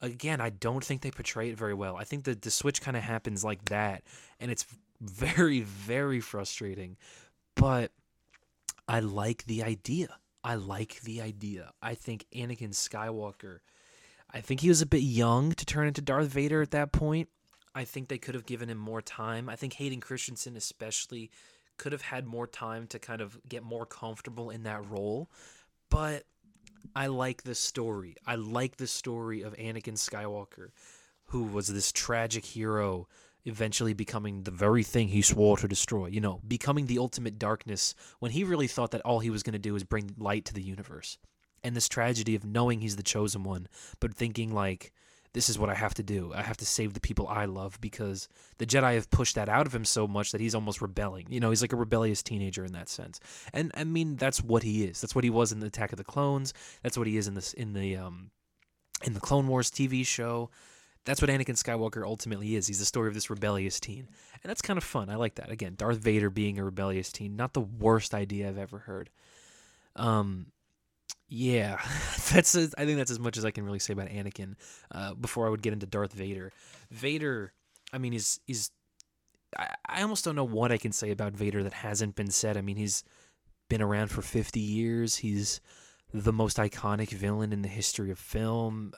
again, 0.00 0.40
I 0.40 0.50
don't 0.50 0.84
think 0.84 1.02
they 1.02 1.10
portray 1.10 1.50
it 1.50 1.58
very 1.58 1.74
well. 1.74 1.96
I 1.96 2.04
think 2.04 2.22
that 2.24 2.42
the 2.42 2.52
switch 2.52 2.80
kind 2.80 2.96
of 2.96 3.02
happens 3.02 3.44
like 3.44 3.64
that, 3.64 4.04
and 4.38 4.48
it's 4.50 4.64
very, 5.00 5.60
very 5.60 6.20
frustrating. 6.20 6.96
But 7.54 7.92
I 8.86 9.00
like 9.00 9.44
the 9.44 9.62
idea. 9.62 10.16
I 10.44 10.54
like 10.54 11.00
the 11.02 11.20
idea. 11.20 11.72
I 11.82 11.94
think 11.94 12.26
Anakin 12.34 12.70
Skywalker, 12.70 13.58
I 14.32 14.40
think 14.40 14.60
he 14.60 14.68
was 14.68 14.82
a 14.82 14.86
bit 14.86 15.02
young 15.02 15.52
to 15.52 15.66
turn 15.66 15.88
into 15.88 16.00
Darth 16.00 16.28
Vader 16.28 16.62
at 16.62 16.70
that 16.70 16.92
point. 16.92 17.28
I 17.74 17.84
think 17.84 18.08
they 18.08 18.18
could 18.18 18.34
have 18.34 18.46
given 18.46 18.70
him 18.70 18.78
more 18.78 19.02
time. 19.02 19.48
I 19.48 19.56
think 19.56 19.74
Hayden 19.74 20.00
Christensen, 20.00 20.56
especially, 20.56 21.30
could 21.76 21.92
have 21.92 22.02
had 22.02 22.26
more 22.26 22.46
time 22.46 22.86
to 22.88 22.98
kind 22.98 23.20
of 23.20 23.38
get 23.48 23.62
more 23.62 23.86
comfortable 23.86 24.50
in 24.50 24.64
that 24.64 24.88
role. 24.88 25.30
But 25.90 26.24
I 26.94 27.06
like 27.06 27.42
the 27.42 27.54
story. 27.54 28.16
I 28.26 28.36
like 28.36 28.76
the 28.76 28.86
story 28.86 29.42
of 29.42 29.54
Anakin 29.56 29.94
Skywalker, 29.94 30.68
who 31.26 31.44
was 31.44 31.68
this 31.68 31.92
tragic 31.92 32.44
hero 32.44 33.06
eventually 33.48 33.94
becoming 33.94 34.42
the 34.42 34.50
very 34.50 34.82
thing 34.82 35.08
he 35.08 35.22
swore 35.22 35.56
to 35.56 35.68
destroy, 35.68 36.06
you 36.06 36.20
know, 36.20 36.40
becoming 36.46 36.86
the 36.86 36.98
ultimate 36.98 37.38
darkness 37.38 37.94
when 38.18 38.32
he 38.32 38.44
really 38.44 38.68
thought 38.68 38.92
that 38.92 39.00
all 39.02 39.20
he 39.20 39.30
was 39.30 39.42
going 39.42 39.54
to 39.54 39.58
do 39.58 39.72
was 39.72 39.84
bring 39.84 40.14
light 40.18 40.44
to 40.44 40.54
the 40.54 40.62
universe. 40.62 41.18
And 41.64 41.74
this 41.74 41.88
tragedy 41.88 42.34
of 42.34 42.44
knowing 42.44 42.80
he's 42.80 42.96
the 42.96 43.02
chosen 43.02 43.42
one, 43.42 43.66
but 43.98 44.14
thinking 44.14 44.52
like, 44.52 44.92
this 45.34 45.48
is 45.48 45.58
what 45.58 45.70
I 45.70 45.74
have 45.74 45.94
to 45.94 46.02
do. 46.02 46.32
I 46.34 46.42
have 46.42 46.56
to 46.58 46.66
save 46.66 46.94
the 46.94 47.00
people 47.00 47.28
I 47.28 47.44
love 47.44 47.80
because 47.80 48.28
the 48.58 48.66
Jedi 48.66 48.94
have 48.94 49.10
pushed 49.10 49.34
that 49.34 49.48
out 49.48 49.66
of 49.66 49.74
him 49.74 49.84
so 49.84 50.06
much 50.06 50.32
that 50.32 50.40
he's 50.40 50.54
almost 50.54 50.80
rebelling. 50.80 51.26
You 51.28 51.40
know, 51.40 51.50
he's 51.50 51.60
like 51.60 51.72
a 51.72 51.76
rebellious 51.76 52.22
teenager 52.22 52.64
in 52.64 52.72
that 52.72 52.88
sense. 52.88 53.20
And 53.52 53.70
I 53.74 53.84
mean, 53.84 54.16
that's 54.16 54.42
what 54.42 54.62
he 54.62 54.84
is. 54.84 55.00
That's 55.00 55.14
what 55.14 55.24
he 55.24 55.30
was 55.30 55.52
in 55.52 55.60
the 55.60 55.66
Attack 55.66 55.92
of 55.92 55.98
the 55.98 56.04
Clones. 56.04 56.54
That's 56.82 56.96
what 56.96 57.06
he 57.06 57.16
is 57.16 57.28
in 57.28 57.34
this 57.34 57.52
in 57.52 57.72
the 57.74 57.96
um 57.96 58.30
in 59.04 59.12
the 59.12 59.20
Clone 59.20 59.48
Wars 59.48 59.70
TV 59.70 60.04
show 60.06 60.50
that's 61.08 61.22
what 61.22 61.30
Anakin 61.30 61.56
Skywalker 61.56 62.04
ultimately 62.04 62.54
is. 62.54 62.66
He's 62.66 62.78
the 62.78 62.84
story 62.84 63.08
of 63.08 63.14
this 63.14 63.30
rebellious 63.30 63.80
teen. 63.80 64.08
And 64.42 64.50
that's 64.50 64.60
kind 64.60 64.76
of 64.76 64.84
fun. 64.84 65.08
I 65.08 65.14
like 65.14 65.36
that. 65.36 65.50
Again, 65.50 65.74
Darth 65.74 65.98
Vader 65.98 66.28
being 66.28 66.58
a 66.58 66.64
rebellious 66.64 67.10
teen, 67.10 67.34
not 67.34 67.54
the 67.54 67.62
worst 67.62 68.14
idea 68.14 68.48
I've 68.48 68.58
ever 68.58 68.80
heard. 68.80 69.08
Um 69.96 70.52
yeah, 71.30 71.78
that's 72.32 72.54
a, 72.54 72.68
I 72.76 72.84
think 72.84 72.98
that's 72.98 73.10
as 73.10 73.18
much 73.18 73.36
as 73.36 73.44
I 73.44 73.50
can 73.50 73.64
really 73.64 73.78
say 73.78 73.92
about 73.92 74.08
Anakin 74.08 74.54
uh, 74.90 75.14
before 75.14 75.46
I 75.46 75.50
would 75.50 75.62
get 75.62 75.72
into 75.72 75.86
Darth 75.86 76.12
Vader. 76.12 76.52
Vader, 76.90 77.52
I 77.92 77.98
mean, 77.98 78.12
he's 78.12 78.40
he's 78.46 78.70
I, 79.56 79.74
I 79.86 80.02
almost 80.02 80.24
don't 80.24 80.36
know 80.36 80.44
what 80.44 80.72
I 80.72 80.78
can 80.78 80.92
say 80.92 81.10
about 81.10 81.32
Vader 81.32 81.62
that 81.62 81.72
hasn't 81.74 82.16
been 82.16 82.30
said. 82.30 82.56
I 82.56 82.62
mean, 82.62 82.76
he's 82.76 83.04
been 83.68 83.82
around 83.82 84.08
for 84.08 84.22
50 84.22 84.60
years. 84.60 85.16
He's 85.16 85.60
the 86.12 86.32
most 86.32 86.56
iconic 86.56 87.10
villain 87.10 87.52
in 87.52 87.62
the 87.62 87.68
history 87.68 88.10
of 88.10 88.18
film. 88.18 88.92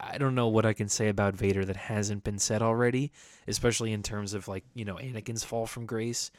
I 0.00 0.18
don't 0.18 0.34
know 0.34 0.48
what 0.48 0.66
I 0.66 0.72
can 0.72 0.88
say 0.88 1.08
about 1.08 1.34
Vader 1.34 1.64
that 1.64 1.76
hasn't 1.76 2.24
been 2.24 2.38
said 2.38 2.62
already, 2.62 3.12
especially 3.48 3.92
in 3.92 4.02
terms 4.02 4.34
of 4.34 4.48
like, 4.48 4.64
you 4.74 4.84
know, 4.84 4.96
Anakin's 4.96 5.44
fall 5.44 5.66
from 5.66 5.86
grace. 5.86 6.30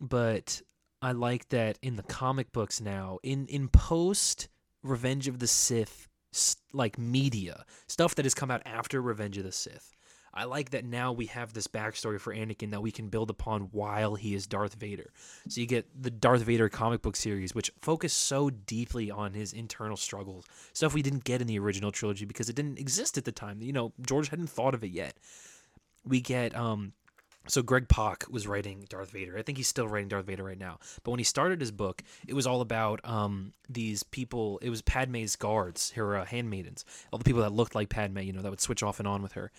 But 0.00 0.62
I 1.02 1.12
like 1.12 1.48
that 1.50 1.78
in 1.82 1.96
the 1.96 2.02
comic 2.02 2.52
books 2.52 2.80
now, 2.80 3.18
in 3.22 3.46
in 3.46 3.68
post 3.68 4.48
Revenge 4.82 5.28
of 5.28 5.38
the 5.38 5.46
Sith 5.46 6.08
like 6.72 6.98
media, 6.98 7.64
stuff 7.86 8.14
that 8.14 8.24
has 8.24 8.34
come 8.34 8.50
out 8.50 8.62
after 8.66 9.00
Revenge 9.00 9.38
of 9.38 9.44
the 9.44 9.52
Sith. 9.52 9.95
I 10.36 10.44
like 10.44 10.70
that 10.70 10.84
now 10.84 11.12
we 11.12 11.26
have 11.26 11.54
this 11.54 11.66
backstory 11.66 12.20
for 12.20 12.34
Anakin 12.34 12.70
that 12.72 12.82
we 12.82 12.90
can 12.90 13.08
build 13.08 13.30
upon 13.30 13.62
while 13.72 14.16
he 14.16 14.34
is 14.34 14.46
Darth 14.46 14.74
Vader. 14.74 15.10
So 15.48 15.62
you 15.62 15.66
get 15.66 15.86
the 16.00 16.10
Darth 16.10 16.42
Vader 16.42 16.68
comic 16.68 17.00
book 17.00 17.16
series, 17.16 17.54
which 17.54 17.72
focused 17.80 18.18
so 18.18 18.50
deeply 18.50 19.10
on 19.10 19.32
his 19.32 19.54
internal 19.54 19.96
struggles, 19.96 20.44
stuff 20.74 20.92
we 20.92 21.02
didn't 21.02 21.24
get 21.24 21.40
in 21.40 21.46
the 21.46 21.58
original 21.58 21.90
trilogy 21.90 22.26
because 22.26 22.50
it 22.50 22.56
didn't 22.56 22.78
exist 22.78 23.16
at 23.16 23.24
the 23.24 23.32
time. 23.32 23.62
You 23.62 23.72
know, 23.72 23.92
George 24.02 24.28
hadn't 24.28 24.50
thought 24.50 24.74
of 24.74 24.84
it 24.84 24.90
yet. 24.90 25.14
We 26.04 26.20
get 26.20 26.54
um, 26.54 26.92
so 27.48 27.62
Greg 27.62 27.88
Pak 27.88 28.24
was 28.30 28.46
writing 28.46 28.86
Darth 28.88 29.10
Vader. 29.10 29.36
I 29.36 29.42
think 29.42 29.58
he's 29.58 29.68
still 29.68 29.88
writing 29.88 30.08
Darth 30.08 30.26
Vader 30.26 30.44
right 30.44 30.58
now. 30.58 30.78
But 31.02 31.10
when 31.10 31.18
he 31.18 31.24
started 31.24 31.60
his 31.60 31.70
book, 31.70 32.02
it 32.26 32.34
was 32.34 32.46
all 32.46 32.60
about 32.60 33.00
um, 33.04 33.52
these 33.68 34.02
people. 34.02 34.58
It 34.62 34.70
was 34.70 34.82
Padme's 34.82 35.36
guards, 35.36 35.90
her 35.92 36.16
uh, 36.16 36.24
handmaidens, 36.24 36.84
all 37.12 37.18
the 37.18 37.24
people 37.24 37.42
that 37.42 37.52
looked 37.52 37.74
like 37.74 37.88
Padme, 37.88 38.18
you 38.18 38.32
know, 38.32 38.42
that 38.42 38.50
would 38.50 38.60
switch 38.60 38.82
off 38.82 38.98
and 38.98 39.08
on 39.08 39.22
with 39.22 39.32
her. 39.32 39.50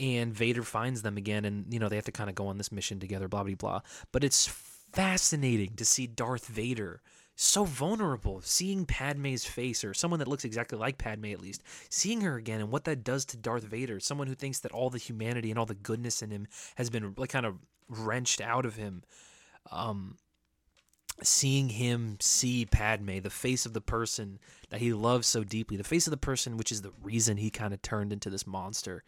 And 0.00 0.34
Vader 0.34 0.62
finds 0.62 1.02
them 1.02 1.16
again, 1.16 1.44
and 1.44 1.72
you 1.72 1.78
know 1.78 1.88
they 1.88 1.96
have 1.96 2.04
to 2.06 2.12
kind 2.12 2.30
of 2.30 2.36
go 2.36 2.46
on 2.46 2.58
this 2.58 2.72
mission 2.72 2.98
together, 2.98 3.28
blah 3.28 3.44
blah 3.44 3.54
blah. 3.54 3.80
But 4.12 4.24
it's 4.24 4.46
fascinating 4.46 5.74
to 5.76 5.84
see 5.84 6.06
Darth 6.06 6.46
Vader 6.46 7.00
so 7.36 7.64
vulnerable. 7.64 8.40
Seeing 8.42 8.86
Padme's 8.86 9.44
face, 9.44 9.84
or 9.84 9.94
someone 9.94 10.20
that 10.20 10.28
looks 10.28 10.44
exactly 10.44 10.78
like 10.78 10.98
Padme 10.98 11.26
at 11.26 11.40
least, 11.40 11.62
seeing 11.88 12.20
her 12.20 12.36
again 12.36 12.60
and 12.60 12.70
what 12.70 12.84
that 12.84 13.04
does 13.04 13.24
to 13.26 13.36
Darth 13.36 13.64
Vader, 13.64 14.00
someone 14.00 14.26
who 14.26 14.34
thinks 14.34 14.60
that 14.60 14.72
all 14.72 14.90
the 14.90 14.98
humanity 14.98 15.50
and 15.50 15.58
all 15.58 15.66
the 15.66 15.74
goodness 15.74 16.22
in 16.22 16.30
him 16.30 16.46
has 16.76 16.90
been 16.90 17.14
like 17.16 17.30
kind 17.30 17.46
of 17.46 17.56
wrenched 17.88 18.40
out 18.40 18.64
of 18.64 18.76
him. 18.76 19.02
Um, 19.70 20.16
seeing 21.22 21.68
him 21.70 22.16
see 22.20 22.66
Padme, 22.66 23.20
the 23.20 23.30
face 23.30 23.66
of 23.66 23.72
the 23.72 23.80
person 23.80 24.38
that 24.70 24.80
he 24.80 24.92
loves 24.92 25.26
so 25.26 25.44
deeply, 25.44 25.76
the 25.76 25.84
face 25.84 26.06
of 26.06 26.10
the 26.10 26.16
person 26.16 26.56
which 26.56 26.72
is 26.72 26.82
the 26.82 26.92
reason 27.02 27.36
he 27.36 27.50
kind 27.50 27.72
of 27.72 27.80
turned 27.82 28.12
into 28.12 28.30
this 28.30 28.46
monster 28.46 29.04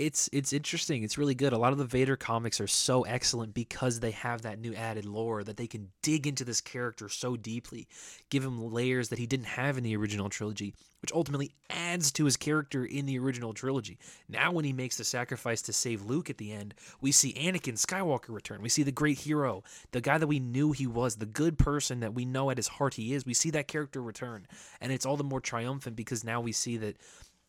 it's 0.00 0.30
it's 0.32 0.52
interesting. 0.52 1.02
It's 1.02 1.18
really 1.18 1.34
good. 1.34 1.52
A 1.52 1.58
lot 1.58 1.72
of 1.72 1.78
the 1.78 1.84
Vader 1.84 2.16
comics 2.16 2.60
are 2.60 2.66
so 2.66 3.02
excellent 3.02 3.52
because 3.52 4.00
they 4.00 4.12
have 4.12 4.42
that 4.42 4.58
new 4.58 4.74
added 4.74 5.04
lore 5.04 5.44
that 5.44 5.58
they 5.58 5.66
can 5.66 5.90
dig 6.02 6.26
into 6.26 6.44
this 6.44 6.60
character 6.60 7.08
so 7.08 7.36
deeply, 7.36 7.86
give 8.30 8.42
him 8.42 8.72
layers 8.72 9.10
that 9.10 9.18
he 9.18 9.26
didn't 9.26 9.46
have 9.46 9.76
in 9.76 9.84
the 9.84 9.94
original 9.94 10.30
trilogy, 10.30 10.74
which 11.02 11.12
ultimately 11.12 11.52
adds 11.68 12.10
to 12.12 12.24
his 12.24 12.38
character 12.38 12.84
in 12.84 13.04
the 13.04 13.18
original 13.18 13.52
trilogy. 13.52 13.98
Now 14.26 14.52
when 14.52 14.64
he 14.64 14.72
makes 14.72 14.96
the 14.96 15.04
sacrifice 15.04 15.60
to 15.62 15.72
save 15.72 16.02
Luke 16.02 16.30
at 16.30 16.38
the 16.38 16.52
end, 16.52 16.74
we 17.02 17.12
see 17.12 17.34
Anakin 17.34 17.78
Skywalker 17.78 18.30
return. 18.30 18.62
We 18.62 18.70
see 18.70 18.82
the 18.82 18.92
great 18.92 19.18
hero, 19.18 19.62
the 19.92 20.00
guy 20.00 20.16
that 20.16 20.26
we 20.26 20.40
knew 20.40 20.72
he 20.72 20.86
was, 20.86 21.16
the 21.16 21.26
good 21.26 21.58
person 21.58 22.00
that 22.00 22.14
we 22.14 22.24
know 22.24 22.50
at 22.50 22.56
his 22.56 22.68
heart 22.68 22.94
he 22.94 23.12
is. 23.12 23.26
We 23.26 23.34
see 23.34 23.50
that 23.50 23.68
character 23.68 24.02
return, 24.02 24.46
and 24.80 24.92
it's 24.92 25.04
all 25.04 25.18
the 25.18 25.24
more 25.24 25.40
triumphant 25.40 25.94
because 25.94 26.24
now 26.24 26.40
we 26.40 26.52
see 26.52 26.78
that 26.78 26.96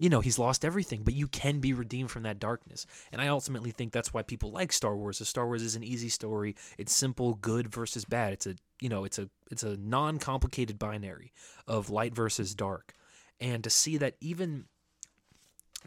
you 0.02 0.10
know, 0.10 0.20
he's 0.20 0.40
lost 0.40 0.66
everything, 0.66 1.04
but 1.04 1.14
you 1.14 1.28
can 1.28 1.60
be 1.60 1.74
redeemed 1.74 2.10
from 2.10 2.24
that 2.24 2.40
darkness. 2.40 2.88
And 3.12 3.22
I 3.22 3.28
ultimately 3.28 3.70
think 3.70 3.94
that's 3.94 4.12
why 4.12 4.24
people 4.24 4.52
like 4.52 4.74
Star 4.74 4.98
Wars. 4.98 5.20
The 5.20 5.26
Star 5.26 5.46
Wars 5.46 5.62
is 5.62 5.76
an 5.76 5.84
easy 5.84 6.10
story. 6.10 6.56
It's 6.80 6.92
simple, 6.92 7.36
good 7.36 7.72
versus 7.72 8.04
bad. 8.04 8.34
It's 8.34 8.48
a, 8.48 8.56
you 8.80 8.90
know, 8.90 9.04
it's 9.04 9.20
a 9.20 9.30
it's 9.52 9.62
a 9.62 9.78
non-complicated 9.78 10.80
binary 10.80 11.32
of 11.68 11.92
light 11.92 12.16
versus 12.16 12.56
dark. 12.56 12.96
And 13.40 13.64
to 13.64 13.70
see 13.70 13.98
that 13.98 14.16
even 14.22 14.66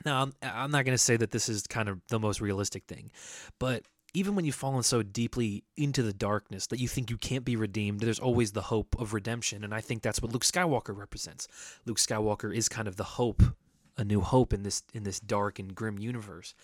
now, 0.07 0.23
I'm, 0.23 0.33
I'm 0.43 0.71
not 0.71 0.85
going 0.85 0.95
to 0.97 1.03
say 1.03 1.17
that 1.17 1.33
this 1.33 1.49
is 1.49 1.67
kind 1.67 1.89
of 1.89 2.01
the 2.07 2.21
most 2.21 2.41
realistic 2.41 2.85
thing, 2.85 3.11
but 3.59 3.83
even 4.17 4.37
when 4.37 4.45
you've 4.45 4.55
fallen 4.55 4.85
so 4.85 5.03
deeply 5.03 5.65
into 5.77 6.05
the 6.05 6.13
darkness 6.13 6.69
that 6.69 6.79
you 6.79 6.87
think 6.87 7.11
you 7.11 7.17
can't 7.17 7.45
be 7.45 7.57
redeemed, 7.57 7.99
there's 7.99 8.21
always 8.21 8.53
the 8.53 8.63
hope 8.63 8.95
of 8.97 9.13
redemption. 9.13 9.65
And 9.65 9.75
I 9.75 9.81
think 9.81 10.03
that's 10.03 10.23
what 10.23 10.33
Luke 10.33 10.45
Skywalker 10.45 10.97
represents. 10.97 11.49
Luke 11.85 11.99
Skywalker 11.99 12.55
is 12.55 12.69
kind 12.69 12.87
of 12.87 12.95
the 12.95 13.03
hope 13.03 13.43
a 13.97 14.05
new 14.05 14.21
hope 14.21 14.53
in 14.53 14.63
this 14.63 14.83
in 14.93 15.05
this 15.05 15.21
dark 15.21 15.59
and 15.59 15.75
grim 15.75 15.99
universe. 15.99 16.55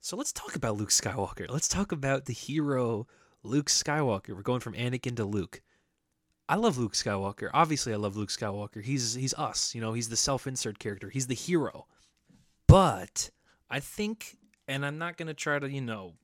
So 0.00 0.16
let's 0.16 0.32
talk 0.32 0.54
about 0.54 0.76
Luke 0.76 0.90
Skywalker. 0.90 1.50
Let's 1.50 1.68
talk 1.68 1.92
about 1.92 2.26
the 2.26 2.32
hero 2.32 3.06
Luke 3.42 3.68
Skywalker. 3.68 4.34
We're 4.34 4.42
going 4.42 4.60
from 4.60 4.74
Anakin 4.74 5.16
to 5.16 5.24
Luke. 5.24 5.60
I 6.48 6.54
love 6.54 6.78
Luke 6.78 6.94
Skywalker. 6.94 7.50
Obviously, 7.52 7.92
I 7.92 7.96
love 7.96 8.16
Luke 8.16 8.30
Skywalker. 8.30 8.82
He's 8.82 9.14
he's 9.14 9.34
us, 9.34 9.74
you 9.74 9.80
know. 9.80 9.92
He's 9.92 10.08
the 10.08 10.16
self-insert 10.16 10.78
character. 10.78 11.10
He's 11.10 11.26
the 11.26 11.34
hero. 11.34 11.86
But 12.66 13.30
I 13.70 13.80
think, 13.80 14.36
and 14.66 14.84
I'm 14.84 14.98
not 14.98 15.16
gonna 15.16 15.34
try 15.34 15.58
to, 15.58 15.70
you 15.70 15.80
know, 15.80 16.14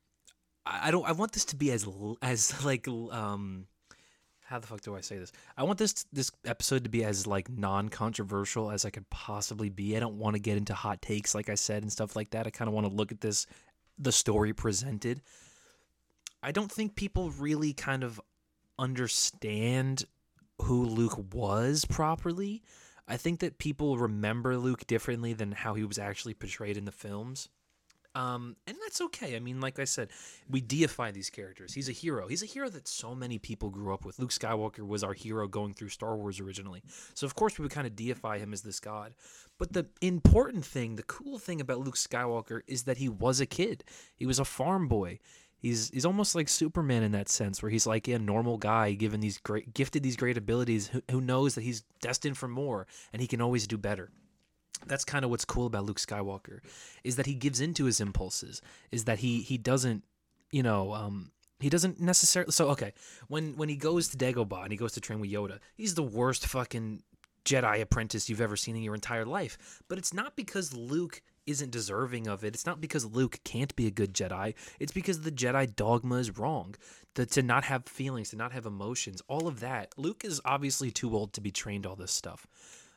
I, 0.67 0.91
don't. 0.91 1.07
I 1.07 1.13
want 1.13 1.33
this 1.33 1.45
to 1.47 1.57
be 1.57 1.71
as 1.73 1.87
as 2.23 2.65
like 2.65 2.89
um 2.89 3.67
how 4.45 4.59
the 4.59 4.67
fuck 4.67 4.83
do 4.83 4.95
I 4.95 5.01
say 5.01 5.19
this? 5.19 5.33
I 5.57 5.63
want 5.63 5.79
this 5.79 6.05
this 6.13 6.31
episode 6.45 6.85
to 6.85 6.91
be 6.91 7.03
as 7.05 7.27
like 7.27 7.49
non-controversial 7.49 8.71
as 8.71 8.85
I 8.85 8.91
could 8.91 9.09
possibly 9.11 9.71
be. 9.71 9.97
I 9.97 10.01
don't 10.01 10.19
want 10.19 10.37
to 10.37 10.41
get 10.41 10.59
into 10.59 10.75
hot 10.75 11.01
takes 11.03 11.35
like 11.35 11.49
I 11.49 11.55
said 11.55 11.83
and 11.83 11.91
stuff 11.91 12.15
like 12.15 12.31
that. 12.31 12.47
I 12.47 12.51
kind 12.51 12.69
of 12.69 12.75
want 12.75 12.87
to 12.87 12.93
look 12.93 13.11
at 13.11 13.21
this 13.21 13.47
the 13.99 14.13
story 14.13 14.53
presented. 14.53 15.23
I 16.43 16.53
don't 16.53 16.71
think 16.71 16.95
people 16.95 17.31
really 17.31 17.73
kind 17.73 18.05
of 18.05 18.21
understand 18.79 20.05
who 20.61 20.85
Luke 20.85 21.19
was 21.33 21.87
properly. 21.87 22.63
I 23.09 23.17
think 23.17 23.41
that 23.41 23.59
people 23.59 23.97
remember 23.97 24.57
Luke 24.57 24.87
differently 24.87 25.33
than 25.33 25.53
how 25.53 25.75
he 25.75 25.85
was 25.85 25.99
actually 25.99 26.35
portrayed 26.35 26.77
in 26.77 26.85
the 26.85 26.93
films. 26.93 27.49
Um, 28.15 28.55
and 28.67 28.77
that's 28.83 29.01
okay. 29.01 29.35
I 29.35 29.41
mean, 29.41 29.61
like 29.61 29.79
I 29.79 29.85
said, 29.85 30.09
we 30.49 30.61
deify 30.61 31.11
these 31.11 31.31
characters. 31.31 31.75
He's 31.75 31.89
a 31.89 31.93
hero. 31.93 32.29
He's 32.29 32.43
a 32.43 32.47
hero 32.47 32.69
that 32.69 32.87
so 32.87 33.15
many 33.15 33.39
people 33.39 33.71
grew 33.71 33.93
up 33.93 34.05
with. 34.05 34.19
Luke 34.19 34.31
Skywalker 34.31 34.87
was 34.87 35.03
our 35.03 35.15
hero 35.15 35.49
going 35.49 35.75
through 35.75 35.89
Star 35.89 36.17
Wars 36.17 36.39
originally. 36.39 36.83
So, 37.15 37.27
of 37.27 37.35
course, 37.35 37.59
we 37.59 37.63
would 37.63 37.73
kind 37.73 37.87
of 37.87 37.97
deify 37.97 38.39
him 38.39 38.53
as 38.53 38.63
this 38.63 38.79
god. 38.79 39.15
But 39.59 39.73
the 39.73 39.87
important 40.01 40.65
thing, 40.65 40.95
the 40.95 41.03
cool 41.03 41.39
thing 41.39 41.61
about 41.61 41.81
Luke 41.81 41.97
Skywalker 41.97 42.61
is 42.69 42.85
that 42.85 42.99
he 42.99 43.09
was 43.09 43.41
a 43.41 43.47
kid. 43.47 43.83
He 44.17 44.27
was 44.27 44.39
a 44.39 44.45
farm 44.45 44.87
boy. 44.87 45.19
He's 45.59 45.89
he's 45.91 46.05
almost 46.05 46.35
like 46.35 46.49
Superman 46.49 47.03
in 47.03 47.13
that 47.13 47.29
sense, 47.29 47.63
where 47.63 47.71
he's 47.71 47.87
like 47.87 48.07
a 48.07 48.19
normal 48.19 48.59
guy, 48.59 48.93
given 48.93 49.21
these 49.21 49.39
great, 49.39 49.73
gifted 49.73 50.03
these 50.03 50.17
great 50.17 50.37
abilities, 50.37 50.89
who, 50.89 51.03
who 51.11 51.21
knows 51.21 51.55
that 51.55 51.63
he's 51.63 51.85
destined 52.03 52.37
for 52.37 52.49
more 52.49 52.87
and 53.13 53.23
he 53.23 53.27
can 53.29 53.41
always 53.41 53.67
do 53.67 53.79
better 53.79 54.11
that's 54.87 55.05
kind 55.05 55.25
of 55.25 55.31
what's 55.31 55.45
cool 55.45 55.67
about 55.67 55.85
Luke 55.85 56.01
Skywalker 56.01 56.61
is 57.03 57.17
that 57.17 57.27
he 57.27 57.35
gives 57.35 57.61
into 57.61 57.85
his 57.85 58.01
impulses 58.01 58.61
is 58.93 59.05
that 59.05 59.19
he 59.21 59.41
he 59.41 59.57
doesn't 59.59 60.05
you 60.51 60.63
know 60.63 60.93
um 60.93 61.31
he 61.61 61.71
doesn't 61.71 62.01
necessarily 62.01 62.53
so 62.53 62.69
okay 62.69 62.93
when 63.29 63.57
when 63.57 63.69
he 63.69 63.77
goes 63.77 64.09
to 64.09 64.17
Dagobah 64.17 64.63
and 64.63 64.73
he 64.73 64.77
goes 64.77 64.93
to 64.93 65.01
train 65.01 65.21
with 65.21 65.31
Yoda 65.31 65.59
he's 65.77 65.95
the 65.95 66.03
worst 66.03 66.47
fucking 66.47 67.03
Jedi 67.45 67.81
apprentice 67.81 68.29
you've 68.29 68.41
ever 68.41 68.57
seen 68.57 68.77
in 68.77 68.83
your 68.83 68.95
entire 68.95 69.25
life. 69.25 69.83
But 69.89 69.99
it's 69.99 70.15
not 70.15 70.35
because 70.35 70.75
Luke 70.75 71.21
isn't 71.47 71.71
deserving 71.71 72.27
of 72.27 72.43
it. 72.43 72.55
It's 72.55 72.65
not 72.65 72.81
because 72.81 73.05
Luke 73.05 73.39
can't 73.45 73.75
be 73.77 73.87
a 73.87 73.91
good 73.91 74.15
Jedi. 74.15 74.55
It's 74.81 74.93
because 74.93 75.21
the 75.21 75.31
Jedi 75.31 75.75
dogma 75.77 76.17
is 76.17 76.39
wrong. 76.39 76.75
To, 77.17 77.25
to 77.27 77.43
not 77.43 77.63
have 77.65 77.87
feelings 77.87 78.31
to 78.31 78.37
not 78.37 78.51
have 78.51 78.67
emotions 78.67 79.23
all 79.29 79.47
of 79.47 79.61
that 79.61 79.95
Luke 79.97 80.25
is 80.25 80.41
obviously 80.45 80.91
too 80.91 81.15
old 81.15 81.33
to 81.35 81.41
be 81.41 81.53
trained 81.53 81.87
all 81.87 81.95
this 81.95 82.11
stuff. 82.11 82.45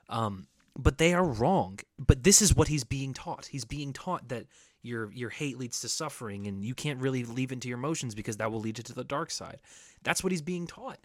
Um 0.10 0.48
but 0.78 0.98
they 0.98 1.14
are 1.14 1.26
wrong. 1.26 1.80
But 1.98 2.24
this 2.24 2.42
is 2.42 2.56
what 2.56 2.68
he's 2.68 2.84
being 2.84 3.14
taught. 3.14 3.48
He's 3.48 3.66
being 3.66 3.94
taught 3.94 4.30
that 4.30 4.46
your 4.84 5.12
your 5.12 5.30
hate 5.30 5.58
leads 5.58 5.82
to 5.82 5.90
suffering 5.90 6.48
and 6.48 6.64
you 6.64 6.74
can't 6.74 7.00
really 7.02 7.24
leave 7.26 7.52
into 7.52 7.68
your 7.68 7.78
emotions 7.78 8.16
because 8.16 8.38
that 8.38 8.52
will 8.52 8.60
lead 8.60 8.78
you 8.78 8.84
to 8.84 8.94
the 8.94 9.04
dark 9.04 9.32
side. 9.32 9.62
That's 10.04 10.24
what 10.24 10.32
he's 10.32 10.42
being 10.42 10.68
taught. 10.68 11.00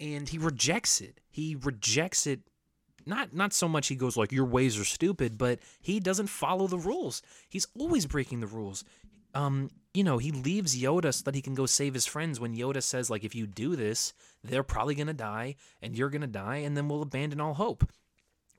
And 0.00 0.28
he 0.28 0.38
rejects 0.38 1.00
it. 1.00 1.20
He 1.28 1.56
rejects 1.56 2.26
it 2.26 2.40
not 3.04 3.34
not 3.34 3.52
so 3.52 3.68
much 3.68 3.88
he 3.88 3.96
goes 3.96 4.16
like 4.16 4.32
your 4.32 4.44
ways 4.44 4.78
are 4.78 4.84
stupid, 4.84 5.38
but 5.38 5.58
he 5.80 6.00
doesn't 6.00 6.28
follow 6.28 6.66
the 6.66 6.78
rules. 6.78 7.22
He's 7.48 7.66
always 7.78 8.06
breaking 8.06 8.40
the 8.40 8.46
rules. 8.46 8.84
Um, 9.34 9.70
you 9.92 10.02
know, 10.02 10.18
he 10.18 10.32
leaves 10.32 10.80
Yoda 10.80 11.12
so 11.12 11.22
that 11.24 11.34
he 11.34 11.42
can 11.42 11.54
go 11.54 11.66
save 11.66 11.94
his 11.94 12.06
friends 12.06 12.40
when 12.40 12.56
Yoda 12.56 12.82
says 12.82 13.10
like 13.10 13.24
if 13.24 13.34
you 13.34 13.46
do 13.46 13.76
this, 13.76 14.12
they're 14.42 14.62
probably 14.62 14.94
going 14.94 15.06
to 15.08 15.12
die 15.12 15.56
and 15.82 15.96
you're 15.96 16.10
going 16.10 16.22
to 16.22 16.26
die 16.26 16.56
and 16.56 16.76
then 16.76 16.88
we'll 16.88 17.02
abandon 17.02 17.40
all 17.40 17.54
hope. 17.54 17.84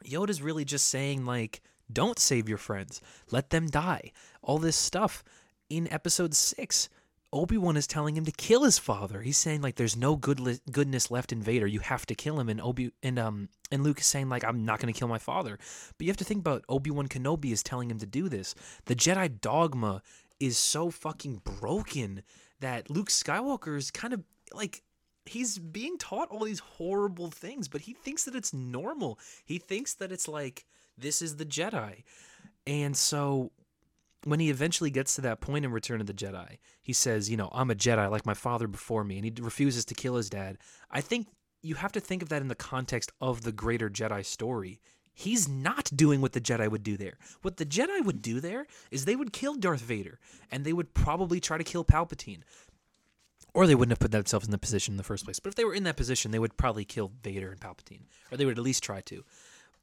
Yoda's 0.05 0.41
really 0.41 0.65
just 0.65 0.87
saying 0.87 1.25
like 1.25 1.61
don't 1.91 2.19
save 2.19 2.49
your 2.49 2.57
friends. 2.57 3.01
Let 3.31 3.49
them 3.49 3.67
die. 3.67 4.11
All 4.41 4.57
this 4.57 4.75
stuff 4.75 5.23
in 5.69 5.91
episode 5.91 6.33
6 6.33 6.89
Obi-Wan 7.33 7.75
is 7.75 7.87
telling 7.87 8.15
him 8.15 8.23
to 8.23 8.31
kill 8.31 8.63
his 8.63 8.79
father. 8.79 9.21
He's 9.21 9.37
saying 9.37 9.61
like 9.61 9.75
there's 9.75 9.97
no 9.97 10.15
good 10.15 10.39
li- 10.39 10.59
goodness 10.71 11.11
left 11.11 11.33
in 11.33 11.41
Vader. 11.41 11.67
You 11.67 11.81
have 11.81 12.05
to 12.05 12.15
kill 12.15 12.39
him 12.39 12.47
and 12.47 12.61
Obi 12.61 12.91
and 13.03 13.19
um 13.19 13.49
and 13.69 13.83
Luke 13.83 13.99
is 13.99 14.05
saying 14.05 14.29
like 14.29 14.45
I'm 14.45 14.65
not 14.65 14.79
going 14.79 14.93
to 14.93 14.97
kill 14.97 15.09
my 15.09 15.17
father. 15.17 15.57
But 15.97 16.05
you 16.05 16.07
have 16.07 16.17
to 16.17 16.23
think 16.23 16.39
about 16.39 16.63
Obi-Wan 16.69 17.07
Kenobi 17.07 17.51
is 17.51 17.63
telling 17.63 17.91
him 17.91 17.99
to 17.99 18.05
do 18.05 18.29
this. 18.29 18.55
The 18.85 18.95
Jedi 18.95 19.41
dogma 19.41 20.01
is 20.39 20.57
so 20.57 20.89
fucking 20.89 21.41
broken 21.43 22.23
that 22.59 22.89
Luke 22.89 23.09
Skywalker 23.09 23.77
is 23.77 23.91
kind 23.91 24.13
of 24.13 24.23
like 24.53 24.81
he's 25.29 25.57
being 25.57 25.97
taught 25.97 26.29
all 26.29 26.43
these 26.43 26.59
horrible 26.59 27.31
things, 27.31 27.67
but 27.67 27.81
he 27.81 27.93
thinks 27.93 28.23
that 28.25 28.35
it's 28.35 28.53
normal. 28.53 29.19
He 29.45 29.57
thinks 29.57 29.93
that 29.95 30.11
it's 30.11 30.27
like 30.27 30.65
this 30.97 31.21
is 31.21 31.35
the 31.35 31.45
Jedi. 31.45 32.03
And 32.65 32.95
so 32.95 33.51
when 34.23 34.39
he 34.39 34.49
eventually 34.49 34.89
gets 34.89 35.15
to 35.15 35.21
that 35.21 35.39
point 35.39 35.65
in 35.65 35.71
Return 35.71 36.01
of 36.01 36.07
the 36.07 36.13
Jedi, 36.13 36.57
he 36.81 36.93
says, 36.93 37.29
you 37.29 37.37
know, 37.37 37.49
I'm 37.53 37.71
a 37.71 37.75
Jedi 37.75 38.09
like 38.09 38.25
my 38.25 38.33
father 38.33 38.67
before 38.67 39.03
me, 39.03 39.17
and 39.17 39.25
he 39.25 39.33
refuses 39.41 39.85
to 39.85 39.93
kill 39.93 40.15
his 40.15 40.29
dad. 40.29 40.57
I 40.91 41.01
think 41.01 41.27
you 41.61 41.75
have 41.75 41.91
to 41.93 41.99
think 41.99 42.21
of 42.21 42.29
that 42.29 42.41
in 42.41 42.47
the 42.47 42.55
context 42.55 43.11
of 43.21 43.43
the 43.43 43.51
greater 43.51 43.89
Jedi 43.89 44.25
story. 44.25 44.79
He's 45.13 45.47
not 45.47 45.89
doing 45.95 46.21
what 46.21 46.33
the 46.33 46.41
Jedi 46.41 46.69
would 46.69 46.83
do 46.83 46.95
there. 46.95 47.17
What 47.41 47.57
the 47.57 47.65
Jedi 47.65 48.05
would 48.05 48.21
do 48.21 48.39
there 48.39 48.67
is 48.91 49.05
they 49.05 49.15
would 49.15 49.33
kill 49.33 49.55
Darth 49.55 49.81
Vader 49.81 50.19
and 50.51 50.63
they 50.63 50.73
would 50.73 50.93
probably 50.93 51.39
try 51.39 51.57
to 51.57 51.63
kill 51.63 51.83
Palpatine. 51.83 52.41
Or 53.57 53.65
they 53.65 53.73
wouldn't 53.73 53.93
have 53.93 53.99
put 53.99 54.11
themselves 54.11 54.45
in 54.45 54.51
the 54.51 54.59
position 54.59 54.93
in 54.93 54.97
the 54.97 55.03
first 55.03 55.25
place. 55.25 55.39
But 55.39 55.49
if 55.49 55.55
they 55.55 55.65
were 55.65 55.73
in 55.73 55.81
that 55.85 55.97
position, 55.97 56.29
they 56.29 56.37
would 56.37 56.57
probably 56.57 56.85
kill 56.85 57.11
Vader 57.23 57.49
and 57.49 57.59
Palpatine. 57.59 58.03
Or 58.31 58.37
they 58.37 58.45
would 58.45 58.59
at 58.59 58.63
least 58.63 58.83
try 58.83 59.01
to. 59.01 59.23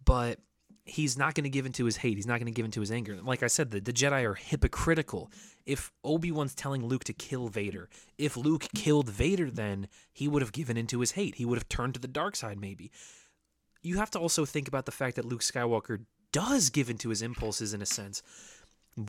But 0.04 0.38
he's 0.84 1.18
not 1.18 1.34
going 1.34 1.42
to 1.42 1.50
give 1.50 1.66
into 1.66 1.84
his 1.84 1.96
hate. 1.96 2.16
He's 2.16 2.26
not 2.26 2.38
going 2.38 2.46
to 2.46 2.52
give 2.52 2.64
into 2.64 2.78
his 2.78 2.92
anger. 2.92 3.18
Like 3.20 3.42
I 3.42 3.48
said, 3.48 3.72
the, 3.72 3.80
the 3.80 3.92
Jedi 3.92 4.22
are 4.22 4.36
hypocritical. 4.36 5.28
If 5.66 5.90
Obi 6.04 6.30
Wan's 6.30 6.54
telling 6.54 6.86
Luke 6.86 7.02
to 7.02 7.12
kill 7.12 7.48
Vader, 7.48 7.88
if 8.16 8.36
Luke 8.36 8.66
killed 8.76 9.10
Vader, 9.10 9.50
then 9.50 9.88
he 10.12 10.28
would 10.28 10.40
have 10.40 10.52
given 10.52 10.76
into 10.76 11.00
his 11.00 11.10
hate. 11.10 11.34
He 11.34 11.44
would 11.44 11.58
have 11.58 11.68
turned 11.68 11.94
to 11.94 12.00
the 12.00 12.06
dark 12.06 12.36
side, 12.36 12.60
maybe. 12.60 12.92
You 13.82 13.96
have 13.96 14.10
to 14.10 14.20
also 14.20 14.44
think 14.44 14.68
about 14.68 14.86
the 14.86 14.92
fact 14.92 15.16
that 15.16 15.24
Luke 15.24 15.40
Skywalker 15.40 16.04
does 16.30 16.70
give 16.70 16.88
into 16.88 17.08
his 17.08 17.22
impulses 17.22 17.74
in 17.74 17.82
a 17.82 17.86
sense 17.86 18.22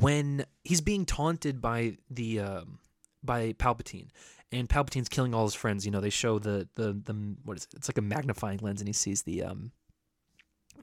when 0.01 0.45
he's 0.63 0.82
being 0.82 1.06
taunted 1.06 1.62
by 1.62 1.97
the 2.10 2.39
um, 2.39 2.80
by 3.23 3.54
Palpatine 3.54 4.08
and 4.51 4.69
Palpatine's 4.69 5.10
killing 5.10 5.34
all 5.34 5.43
his 5.43 5.55
friends. 5.55 5.86
You 5.86 5.91
know, 5.91 6.01
they 6.01 6.10
show 6.10 6.39
the 6.39 6.67
the 6.75 6.93
the 6.93 7.36
what 7.43 7.58
is 7.58 7.63
it? 7.63 7.75
It's 7.75 7.89
like 7.89 7.97
a 7.97 8.01
magnifying 8.01 8.60
lens, 8.62 8.81
and 8.81 8.88
he 8.88 8.93
sees 8.93 9.23
the 9.23 9.43
um 9.43 9.71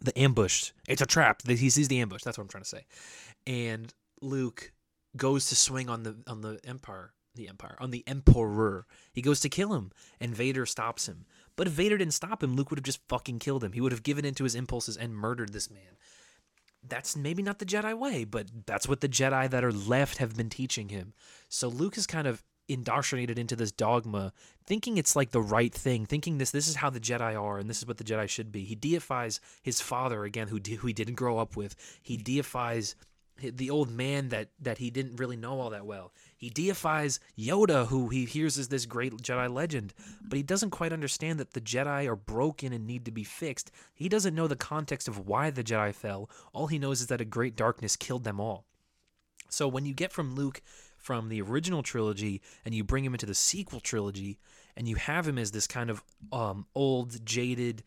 the 0.01 0.19
ambush. 0.19 0.73
It's 0.89 1.03
a 1.03 1.07
trap. 1.07 1.47
He 1.47 1.71
sees 1.71 1.89
the 1.89 2.01
ambush. 2.01 2.23
That's 2.23 2.39
what 2.39 2.43
I'm 2.43 2.49
trying 2.49 2.65
to 2.65 2.69
say. 2.69 2.87
And 3.47 3.93
Luke 4.21 4.73
goes 5.17 5.49
to 5.49 5.57
swing 5.57 5.89
on 5.89 6.03
the 6.03 6.17
on 6.27 6.41
the 6.41 6.59
Empire, 6.65 7.13
the 7.35 7.49
Empire, 7.49 7.77
on 7.81 7.91
the 7.91 8.05
Emperor. 8.07 8.87
He 9.13 9.23
goes 9.23 9.41
to 9.41 9.49
kill 9.49 9.75
him, 9.75 9.93
and 10.21 10.35
Vader 10.35 10.67
stops 10.67 11.09
him. 11.09 11.27
But 11.57 11.67
if 11.67 11.75
Vader 11.75 11.99
didn't 11.99 12.15
stop 12.15 12.43
him, 12.43 12.57
Luke 12.57 12.71
would 12.71 12.79
have 12.79 12.85
just 12.85 13.07
fucking 13.09 13.39
killed 13.39 13.63
him. 13.63 13.73
He 13.73 13.81
would 13.81 13.93
have 13.93 14.03
given 14.03 14.25
into 14.25 14.45
his 14.45 14.55
impulses 14.55 14.97
and 14.97 15.15
murdered 15.15 15.53
this 15.53 15.71
man. 15.71 15.97
That's 16.87 17.15
maybe 17.15 17.43
not 17.43 17.59
the 17.59 17.67
Jedi 17.67 17.97
way, 17.97 18.25
but 18.25 18.49
that's 18.67 18.89
what 18.89 19.01
the 19.01 19.09
Jedi 19.09 19.49
that 19.51 19.63
are 19.63 19.71
left 19.71 20.17
have 20.17 20.37
been 20.37 20.51
teaching 20.51 20.89
him. 20.89 21.13
So 21.49 21.69
Luke 21.69 21.97
is 21.97 22.07
kind 22.09 22.27
of 22.27 22.43
indoctrinated 22.69 23.39
into 23.39 23.57
this 23.57 23.73
dogma, 23.73 24.33
thinking 24.67 24.97
it's 24.97 25.17
like 25.17 25.31
the 25.31 25.43
right 25.43 25.73
thing, 25.73 26.07
thinking 26.07 26.39
this 26.39 26.51
this 26.51 26.69
is 26.69 26.77
how 26.77 26.91
the 26.91 27.01
Jedi 27.01 27.41
are 27.41 27.59
and 27.59 27.69
this 27.69 27.79
is 27.79 27.87
what 27.87 27.99
the 27.99 28.05
Jedi 28.05 28.29
should 28.29 28.53
be. 28.53 28.65
He 28.65 28.75
deifies 28.75 29.41
his 29.63 29.81
father 29.81 30.25
again, 30.25 30.49
who 30.49 30.59
who 30.59 30.87
he 30.87 30.93
didn't 30.93 31.15
grow 31.15 31.39
up 31.39 31.57
with. 31.57 31.77
He 32.03 32.17
deifies 32.17 32.95
the 33.41 33.71
old 33.71 33.91
man 33.91 34.29
that 34.29 34.51
that 34.61 34.79
he 34.79 34.91
didn't 34.91 35.17
really 35.17 35.37
know 35.37 35.61
all 35.61 35.71
that 35.71 35.87
well. 35.87 36.13
He 36.37 36.51
deifies 36.51 37.21
Yoda, 37.39 37.87
who 37.87 38.09
he 38.09 38.25
hears 38.25 38.59
as 38.59 38.69
this 38.69 38.87
great 38.87 39.13
Jedi 39.19 39.53
legend, 39.53 39.95
but 40.23 40.37
he 40.37 40.43
doesn't 40.43 40.71
quite 40.71 40.93
understand 40.93 41.39
that 41.41 41.53
the 41.53 41.61
Jedi 41.61 42.07
are 42.07 42.17
broken 42.17 42.73
and 42.73 42.87
need 42.87 43.05
to 43.05 43.11
be 43.11 43.25
fixed. 43.25 43.71
He 43.95 44.09
doesn't 44.09 44.35
know 44.35 44.47
the 44.47 44.57
context 44.57 45.09
of 45.09 45.27
why 45.27 45.51
the 45.51 45.65
Jedi 45.65 45.95
fell. 45.95 46.31
All 46.53 46.69
he 46.69 46.79
knows 46.79 47.01
is 47.01 47.09
that 47.09 47.21
a 47.21 47.27
great 47.27 47.57
darkness 47.57 47.97
killed 47.97 48.25
them 48.25 48.41
all. 48.41 48.65
So 49.49 49.69
when 49.69 49.85
you 49.85 49.93
get 49.93 50.13
from 50.13 50.35
Luke 50.35 50.63
from 51.03 51.29
the 51.29 51.43
original 51.43 51.83
trilogy 51.83 52.41
and 52.65 52.75
you 52.75 52.85
bring 52.85 53.05
him 53.05 53.13
into 53.13 53.27
the 53.27 53.35
sequel 53.35 53.81
trilogy 53.81 54.39
and 54.77 54.89
you 54.89 54.97
have 54.97 55.27
him 55.27 55.37
as 55.37 55.51
this 55.51 55.67
kind 55.67 55.91
of 55.91 56.03
um, 56.33 56.67
old, 56.75 57.27
jaded, 57.27 57.83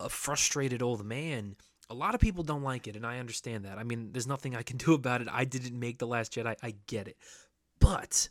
uh, 0.00 0.08
frustrated 0.08 0.82
old 0.82 1.04
man, 1.04 1.56
a 1.88 1.94
lot 1.94 2.14
of 2.14 2.20
people 2.20 2.44
don't 2.44 2.62
like 2.62 2.86
it, 2.86 2.96
and 2.96 3.06
I 3.06 3.18
understand 3.18 3.64
that. 3.64 3.78
I 3.78 3.82
mean, 3.82 4.10
there's 4.12 4.26
nothing 4.26 4.54
I 4.54 4.62
can 4.62 4.76
do 4.76 4.92
about 4.92 5.22
it. 5.22 5.28
I 5.30 5.44
didn't 5.44 5.78
make 5.78 5.98
The 5.98 6.06
Last 6.06 6.32
Jedi. 6.32 6.54
I 6.62 6.74
get 6.86 7.08
it. 7.08 7.16
But 7.80 8.28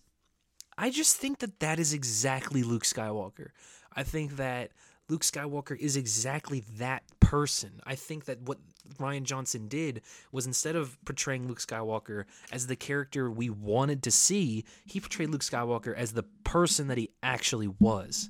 I 0.78 0.92
just 0.92 1.18
think 1.18 1.40
that 1.40 1.60
that 1.60 1.80
is 1.80 1.94
exactly 1.94 2.62
Luke 2.62 2.84
Skywalker. 2.84 3.50
I 3.96 4.04
think 4.04 4.36
that 4.36 4.72
Luke 5.10 5.24
Skywalker 5.24 5.78
is 5.78 5.96
exactly 5.96 6.64
that 6.78 7.04
person. 7.20 7.82
I 7.86 7.96
think 7.96 8.26
that 8.26 8.42
what 8.42 8.60
Rian 9.00 9.24
Johnson 9.24 9.68
did 9.68 10.02
was 10.32 10.46
instead 10.46 10.76
of 10.76 10.98
portraying 11.06 11.48
Luke 11.48 11.60
Skywalker 11.60 12.26
as 12.52 12.68
the 12.68 12.76
character 12.76 13.30
we 13.30 13.50
wanted 13.50 14.04
to 14.04 14.12
see, 14.12 14.66
he 14.86 15.00
portrayed 15.00 15.30
Luke 15.30 15.42
Skywalker 15.42 15.96
as 15.96 16.14
the 16.14 16.24
person 16.44 16.88
that 16.88 16.98
he 16.98 17.10
actually 17.22 17.68
was. 17.68 18.30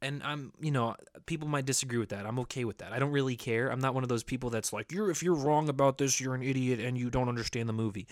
And 0.00 0.22
I'm, 0.22 0.52
you 0.60 0.70
know, 0.70 0.94
people 1.26 1.48
might 1.48 1.64
disagree 1.64 1.98
with 1.98 2.10
that. 2.10 2.24
I'm 2.24 2.38
okay 2.40 2.64
with 2.64 2.78
that. 2.78 2.92
I 2.92 3.00
don't 3.00 3.10
really 3.10 3.36
care. 3.36 3.70
I'm 3.70 3.80
not 3.80 3.94
one 3.94 4.04
of 4.04 4.08
those 4.08 4.22
people 4.22 4.48
that's 4.48 4.72
like, 4.72 4.92
"You're 4.92 5.10
if 5.10 5.24
you're 5.24 5.34
wrong 5.34 5.68
about 5.68 5.98
this, 5.98 6.20
you're 6.20 6.36
an 6.36 6.42
idiot 6.42 6.78
and 6.78 6.96
you 6.96 7.10
don't 7.10 7.28
understand 7.28 7.68
the 7.68 7.72
movie." 7.72 8.06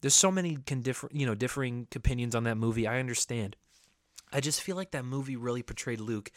There's 0.00 0.14
so 0.14 0.30
many 0.30 0.56
can 0.56 0.80
differ, 0.80 1.10
you 1.12 1.26
know, 1.26 1.34
differing 1.34 1.88
opinions 1.94 2.34
on 2.34 2.44
that 2.44 2.56
movie. 2.56 2.86
I 2.86 3.00
understand. 3.00 3.56
I 4.32 4.40
just 4.40 4.62
feel 4.62 4.76
like 4.76 4.92
that 4.92 5.04
movie 5.04 5.36
really 5.36 5.62
portrayed 5.62 6.00
Luke 6.00 6.30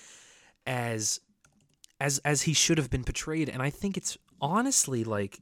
as 0.66 1.20
as 2.00 2.20
as 2.20 2.44
he 2.44 2.54
should 2.54 2.78
have 2.78 2.90
been 2.90 3.04
portrayed 3.04 3.50
and 3.50 3.62
I 3.62 3.70
think 3.70 3.98
it's 3.98 4.18
honestly 4.42 5.04
like 5.04 5.40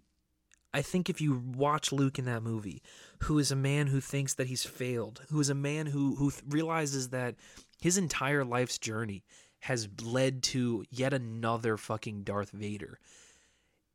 I 0.73 0.81
think 0.81 1.09
if 1.09 1.21
you 1.21 1.41
watch 1.55 1.91
Luke 1.91 2.19
in 2.19 2.25
that 2.25 2.43
movie, 2.43 2.83
who 3.23 3.39
is 3.39 3.51
a 3.51 3.55
man 3.55 3.87
who 3.87 3.99
thinks 3.99 4.33
that 4.35 4.47
he's 4.47 4.63
failed, 4.63 5.23
who 5.29 5.39
is 5.39 5.49
a 5.49 5.55
man 5.55 5.87
who 5.87 6.15
who 6.15 6.31
realizes 6.47 7.09
that 7.09 7.35
his 7.81 7.97
entire 7.97 8.43
life's 8.43 8.77
journey 8.77 9.23
has 9.61 9.87
led 10.03 10.43
to 10.43 10.85
yet 10.91 11.13
another 11.13 11.77
fucking 11.77 12.23
Darth 12.23 12.51
Vader. 12.51 12.99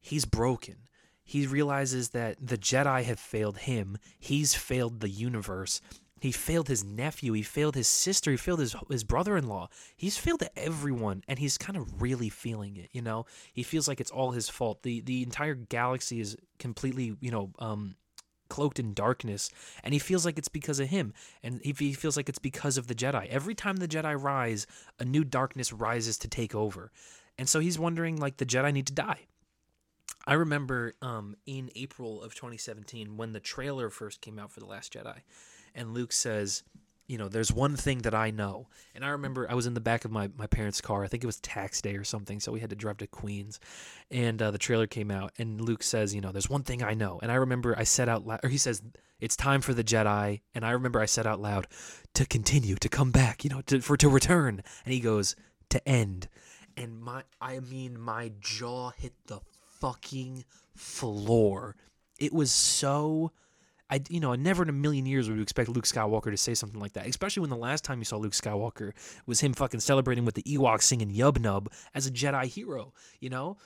He's 0.01 0.25
broken. 0.25 0.89
He 1.25 1.47
realizes 1.47 2.09
that 2.11 2.37
the 2.45 2.59
Jedi 2.59 3.05
have 3.05 3.21
failed 3.21 3.59
him. 3.59 3.99
He's 4.19 4.55
failed 4.55 5.01
the 5.01 5.09
universe. 5.09 5.81
He 6.23 6.31
failed 6.31 6.69
his 6.69 6.85
nephew. 6.85 7.33
He 7.33 7.43
failed 7.43 7.75
his 7.75 7.89
sister. 7.89 8.31
He 8.31 8.37
failed 8.37 8.61
his 8.61 8.77
his 8.89 9.03
brother 9.03 9.37
in 9.37 9.49
law. 9.49 9.69
He's 9.97 10.17
failed 10.17 10.45
everyone, 10.55 11.25
and 11.27 11.37
he's 11.37 11.59
kind 11.59 11.77
of 11.77 12.01
really 12.01 12.29
feeling 12.29 12.77
it. 12.77 12.91
You 12.93 13.03
know, 13.03 13.27
he 13.53 13.65
feels 13.65 13.89
like 13.89 14.01
it's 14.01 14.13
all 14.13 14.31
his 14.31 14.49
fault. 14.49 14.85
the 14.85 15.01
The 15.01 15.25
entire 15.25 15.57
galaxy 15.57 16.21
is 16.21 16.37
completely, 16.61 17.17
you 17.21 17.33
know, 17.33 17.51
um, 17.59 17.97
cloaked 18.49 18.79
in 18.79 18.95
darkness, 18.95 19.51
and 19.83 19.93
he 19.93 19.99
feels 19.99 20.25
like 20.25 20.39
it's 20.39 20.47
because 20.47 20.79
of 20.79 20.91
him, 20.91 21.13
and 21.43 21.61
he, 21.65 21.73
he 21.73 21.93
feels 21.93 22.17
like 22.17 22.29
it's 22.29 22.39
because 22.39 22.79
of 22.79 22.87
the 22.87 22.95
Jedi. 22.95 23.27
Every 23.27 23.57
time 23.57 23.79
the 23.79 23.89
Jedi 23.89 24.15
rise, 24.23 24.69
a 25.01 25.05
new 25.05 25.25
darkness 25.25 25.73
rises 25.73 26.19
to 26.19 26.29
take 26.29 26.55
over, 26.55 26.93
and 27.37 27.49
so 27.49 27.59
he's 27.59 27.81
wondering 27.81 28.17
like 28.17 28.37
the 28.37 28.47
Jedi 28.47 28.73
need 28.73 28.87
to 28.87 28.93
die. 28.95 29.27
I 30.25 30.35
remember 30.35 30.95
um, 31.03 31.35
in 31.47 31.69
April 31.75 32.23
of 32.23 32.33
2017 32.37 33.17
when 33.17 33.33
the 33.33 33.41
trailer 33.41 33.91
first 33.91 34.21
came 34.21 34.39
out 34.39 34.53
for 34.53 34.61
the 34.61 34.67
Last 34.67 34.93
Jedi 34.93 35.23
and 35.75 35.95
Luke 35.95 36.13
says, 36.13 36.63
you 37.09 37.19
know, 37.19 37.29
there's 37.29 37.53
one 37.53 37.77
thing 37.77 37.99
that 37.99 38.15
I 38.15 38.31
know. 38.31 38.69
And 38.95 39.05
I 39.05 39.09
remember 39.09 39.51
I 39.51 39.55
was 39.55 39.67
in 39.67 39.75
the 39.75 39.81
back 39.81 40.05
of 40.05 40.11
my, 40.11 40.31
my 40.37 40.47
parents' 40.47 40.81
car. 40.81 41.05
I 41.05 41.09
think 41.09 41.23
it 41.23 41.27
was 41.27 41.41
tax 41.41 41.83
day 41.83 41.97
or 41.97 42.05
something. 42.05 42.41
So 42.41 42.53
we 42.53 42.61
had 42.61 42.71
to 42.71 42.77
drive 42.77 42.99
to 42.99 43.07
Queens. 43.07 43.61
And 44.11 44.41
uh, 44.41 44.51
the 44.51 44.59
trailer 44.59 44.87
came 44.87 45.11
out. 45.11 45.33
And 45.37 45.61
Luke 45.61 45.83
says, 45.83 46.15
you 46.15 46.21
know, 46.21 46.33
there's 46.33 46.49
one 46.49 46.63
thing 46.63 46.83
I 46.83 46.95
know. 46.95 47.19
And 47.23 47.31
I 47.31 47.35
remember 47.35 47.75
I 47.77 47.85
said 47.85 48.09
out 48.09 48.27
loud, 48.27 48.41
or 48.43 48.49
he 48.49 48.57
says, 48.57 48.83
it's 49.21 49.37
time 49.37 49.61
for 49.61 49.75
the 49.75 49.85
Jedi. 49.85 50.41
And 50.55 50.65
I 50.65 50.71
remember 50.71 51.01
I 51.01 51.07
said 51.07 51.27
out 51.27 51.41
loud, 51.41 51.67
to 52.15 52.25
continue, 52.25 52.77
to 52.77 52.89
come 52.89 53.11
back, 53.11 53.45
you 53.45 53.51
know, 53.51 53.61
to, 53.63 53.81
for 53.81 53.97
to 53.99 54.09
return. 54.09 54.63
And 54.85 54.95
he 54.95 55.01
goes, 55.01 55.37
to 55.69 55.87
end. 55.87 56.29
And 56.77 57.01
my, 57.01 57.25
I 57.41 57.61
mean, 57.61 58.01
my 58.01 58.33
jaw 58.41 58.91
hit 58.91 59.13
the 59.27 59.41
fucking 59.81 60.45
floor. 60.75 61.77
It 62.19 62.33
was 62.33 62.53
so 62.53 63.33
I, 63.93 64.01
you 64.09 64.21
know, 64.21 64.35
never 64.35 64.63
in 64.63 64.71
a 64.71 64.73
million 64.73 65.05
years 65.05 65.29
would 65.29 65.37
you 65.37 65.43
expect 65.43 65.69
Luke 65.69 65.85
Skywalker 65.85 66.31
to 66.31 66.37
say 66.39 66.55
something 66.55 66.81
like 66.81 66.95
that, 66.95 67.07
especially 67.07 67.43
when 67.43 67.51
the 67.51 67.57
last 67.57 67.85
time 67.85 67.99
you 67.99 68.07
saw 68.07 68.17
Luke 68.17 68.33
Skywalker 68.33 68.93
was 69.27 69.41
him 69.41 69.53
fucking 69.53 69.81
celebrating 69.81 70.25
with 70.25 70.35
the 70.35 70.43
Ewoks 70.45 70.85
singing 70.85 71.11
Yub 71.11 71.39
Nub 71.39 71.71
as 71.95 72.07
a 72.07 72.11
Jedi 72.11 72.47
hero, 72.47 72.95
you 73.21 73.29
know? 73.29 73.59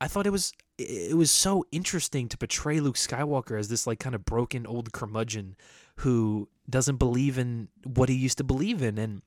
I 0.00 0.08
thought 0.08 0.26
it 0.26 0.30
was 0.30 0.52
it 0.78 1.16
was 1.16 1.30
so 1.30 1.64
interesting 1.70 2.28
to 2.28 2.36
portray 2.36 2.80
Luke 2.80 2.96
Skywalker 2.96 3.56
as 3.56 3.68
this 3.68 3.86
like 3.86 4.00
kind 4.00 4.16
of 4.16 4.24
broken 4.24 4.66
old 4.66 4.92
curmudgeon 4.92 5.54
who 5.98 6.48
doesn't 6.68 6.96
believe 6.96 7.38
in 7.38 7.68
what 7.84 8.08
he 8.08 8.16
used 8.16 8.38
to 8.38 8.44
believe 8.44 8.82
in 8.82 8.98
and 8.98 9.22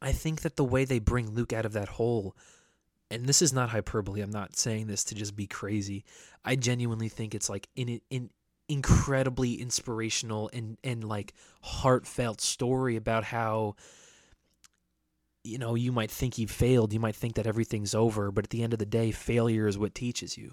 I 0.00 0.12
think 0.12 0.42
that 0.42 0.54
the 0.54 0.62
way 0.62 0.84
they 0.84 1.00
bring 1.00 1.32
Luke 1.32 1.52
out 1.52 1.66
of 1.66 1.72
that 1.72 1.88
hole 1.88 2.36
and 3.10 3.26
this 3.26 3.42
is 3.42 3.52
not 3.52 3.70
hyperbole. 3.70 4.20
I'm 4.20 4.30
not 4.30 4.56
saying 4.56 4.86
this 4.86 5.02
to 5.04 5.16
just 5.16 5.34
be 5.34 5.48
crazy. 5.48 6.04
I 6.44 6.54
genuinely 6.54 7.08
think 7.08 7.34
it's 7.34 7.50
like 7.50 7.68
in 7.74 7.88
it 7.88 8.02
in 8.08 8.30
incredibly 8.70 9.54
inspirational 9.54 10.48
and 10.52 10.78
and 10.84 11.02
like 11.02 11.34
heartfelt 11.60 12.40
story 12.40 12.94
about 12.94 13.24
how 13.24 13.74
you 15.42 15.58
know 15.58 15.74
you 15.74 15.90
might 15.90 16.10
think 16.10 16.38
you 16.38 16.46
failed 16.46 16.92
you 16.92 17.00
might 17.00 17.16
think 17.16 17.34
that 17.34 17.48
everything's 17.48 17.96
over 17.96 18.30
but 18.30 18.44
at 18.44 18.50
the 18.50 18.62
end 18.62 18.72
of 18.72 18.78
the 18.78 18.86
day 18.86 19.10
failure 19.10 19.66
is 19.66 19.76
what 19.76 19.94
teaches 19.94 20.38
you. 20.38 20.52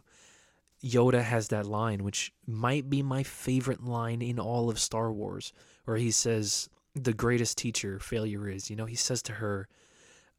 Yoda 0.83 1.23
has 1.23 1.49
that 1.49 1.67
line 1.67 2.03
which 2.03 2.33
might 2.47 2.89
be 2.89 3.03
my 3.03 3.21
favorite 3.21 3.83
line 3.83 4.23
in 4.23 4.39
all 4.39 4.69
of 4.69 4.79
star 4.79 5.11
wars 5.11 5.53
where 5.85 5.97
he 5.97 6.09
says 6.09 6.69
the 6.95 7.13
greatest 7.13 7.55
teacher 7.55 7.99
failure 7.99 8.49
is 8.49 8.69
you 8.69 8.75
know 8.75 8.85
he 8.85 8.95
says 8.95 9.21
to 9.21 9.33
her 9.33 9.67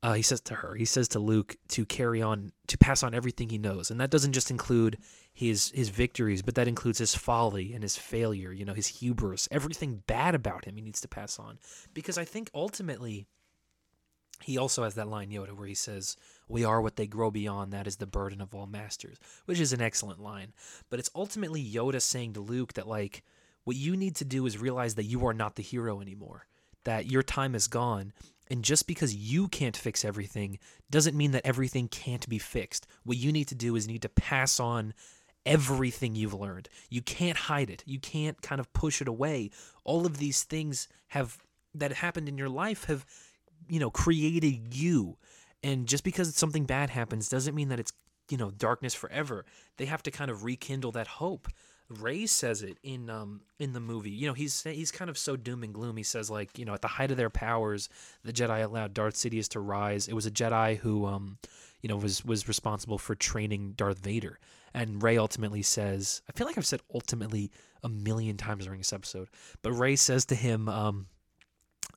uh, 0.02 0.12
he 0.12 0.22
says 0.22 0.40
to 0.42 0.54
her, 0.54 0.74
he 0.74 0.84
says 0.84 1.08
to 1.08 1.18
Luke 1.18 1.56
to 1.68 1.84
carry 1.84 2.22
on, 2.22 2.52
to 2.68 2.78
pass 2.78 3.02
on 3.02 3.14
everything 3.14 3.48
he 3.48 3.58
knows, 3.58 3.90
and 3.90 4.00
that 4.00 4.10
doesn't 4.10 4.32
just 4.32 4.50
include 4.50 4.98
his 5.32 5.72
his 5.74 5.88
victories, 5.88 6.42
but 6.42 6.54
that 6.54 6.68
includes 6.68 6.98
his 6.98 7.14
folly 7.14 7.72
and 7.72 7.82
his 7.82 7.96
failure. 7.96 8.52
You 8.52 8.64
know, 8.64 8.74
his 8.74 8.86
hubris, 8.86 9.48
everything 9.50 10.02
bad 10.06 10.34
about 10.34 10.64
him, 10.66 10.76
he 10.76 10.82
needs 10.82 11.00
to 11.00 11.08
pass 11.08 11.38
on, 11.38 11.58
because 11.94 12.16
I 12.16 12.24
think 12.24 12.48
ultimately, 12.54 13.26
he 14.40 14.56
also 14.56 14.84
has 14.84 14.94
that 14.94 15.08
line 15.08 15.30
Yoda 15.30 15.56
where 15.56 15.66
he 15.66 15.74
says, 15.74 16.16
"We 16.48 16.64
are 16.64 16.80
what 16.80 16.94
they 16.94 17.08
grow 17.08 17.32
beyond. 17.32 17.72
That 17.72 17.88
is 17.88 17.96
the 17.96 18.06
burden 18.06 18.40
of 18.40 18.54
all 18.54 18.66
masters," 18.66 19.18
which 19.46 19.58
is 19.58 19.72
an 19.72 19.80
excellent 19.82 20.20
line. 20.20 20.52
But 20.90 21.00
it's 21.00 21.10
ultimately 21.12 21.64
Yoda 21.64 22.00
saying 22.00 22.34
to 22.34 22.40
Luke 22.40 22.74
that 22.74 22.86
like 22.86 23.24
what 23.64 23.76
you 23.76 23.96
need 23.96 24.14
to 24.16 24.24
do 24.24 24.46
is 24.46 24.58
realize 24.58 24.94
that 24.94 25.04
you 25.04 25.26
are 25.26 25.34
not 25.34 25.56
the 25.56 25.62
hero 25.62 26.00
anymore. 26.00 26.46
That 26.84 27.06
your 27.06 27.22
time 27.22 27.56
is 27.56 27.66
gone. 27.66 28.12
And 28.50 28.64
just 28.64 28.86
because 28.86 29.14
you 29.14 29.48
can't 29.48 29.76
fix 29.76 30.04
everything 30.04 30.58
doesn't 30.90 31.16
mean 31.16 31.32
that 31.32 31.46
everything 31.46 31.88
can't 31.88 32.28
be 32.28 32.38
fixed. 32.38 32.86
What 33.04 33.16
you 33.18 33.32
need 33.32 33.48
to 33.48 33.54
do 33.54 33.76
is 33.76 33.86
need 33.86 34.02
to 34.02 34.08
pass 34.08 34.58
on 34.58 34.94
everything 35.44 36.14
you've 36.14 36.34
learned. 36.34 36.68
You 36.90 37.02
can't 37.02 37.36
hide 37.36 37.70
it. 37.70 37.82
You 37.86 37.98
can't 37.98 38.40
kind 38.42 38.60
of 38.60 38.72
push 38.72 39.00
it 39.00 39.08
away. 39.08 39.50
All 39.84 40.06
of 40.06 40.18
these 40.18 40.44
things 40.44 40.88
have 41.08 41.38
that 41.74 41.92
happened 41.92 42.28
in 42.28 42.38
your 42.38 42.48
life 42.48 42.84
have 42.84 43.04
you 43.68 43.80
know 43.80 43.90
created 43.90 44.74
you. 44.74 45.16
And 45.62 45.86
just 45.86 46.04
because 46.04 46.34
something 46.36 46.64
bad 46.64 46.90
happens 46.90 47.28
doesn't 47.28 47.54
mean 47.54 47.68
that 47.68 47.80
it's 47.80 47.92
you 48.30 48.36
know 48.36 48.50
darkness 48.50 48.94
forever. 48.94 49.44
They 49.76 49.86
have 49.86 50.02
to 50.04 50.10
kind 50.10 50.30
of 50.30 50.44
rekindle 50.44 50.92
that 50.92 51.06
hope. 51.06 51.48
Rey 51.88 52.26
says 52.26 52.62
it 52.62 52.78
in 52.82 53.08
um 53.08 53.40
in 53.58 53.72
the 53.72 53.80
movie. 53.80 54.10
You 54.10 54.26
know, 54.26 54.34
he's 54.34 54.62
he's 54.62 54.92
kind 54.92 55.08
of 55.08 55.16
so 55.16 55.36
doom 55.36 55.62
and 55.62 55.72
gloom. 55.72 55.96
He 55.96 56.02
says 56.02 56.30
like, 56.30 56.58
you 56.58 56.64
know, 56.64 56.74
at 56.74 56.82
the 56.82 56.88
height 56.88 57.10
of 57.10 57.16
their 57.16 57.30
powers, 57.30 57.88
the 58.24 58.32
Jedi 58.32 58.62
allowed 58.62 58.94
Darth 58.94 59.14
Sidious 59.14 59.48
to 59.50 59.60
rise. 59.60 60.06
It 60.08 60.14
was 60.14 60.26
a 60.26 60.30
Jedi 60.30 60.76
who 60.76 61.06
um 61.06 61.38
you 61.80 61.88
know 61.88 61.96
was 61.96 62.24
was 62.24 62.48
responsible 62.48 62.98
for 62.98 63.14
training 63.14 63.72
Darth 63.76 63.98
Vader. 63.98 64.38
And 64.74 65.02
Rey 65.02 65.16
ultimately 65.16 65.62
says, 65.62 66.20
I 66.28 66.32
feel 66.32 66.46
like 66.46 66.58
I've 66.58 66.66
said 66.66 66.82
ultimately 66.92 67.50
a 67.82 67.88
million 67.88 68.36
times 68.36 68.66
during 68.66 68.80
this 68.80 68.92
episode, 68.92 69.28
but 69.62 69.72
Rey 69.72 69.96
says 69.96 70.26
to 70.26 70.34
him 70.34 70.68
um 70.68 71.06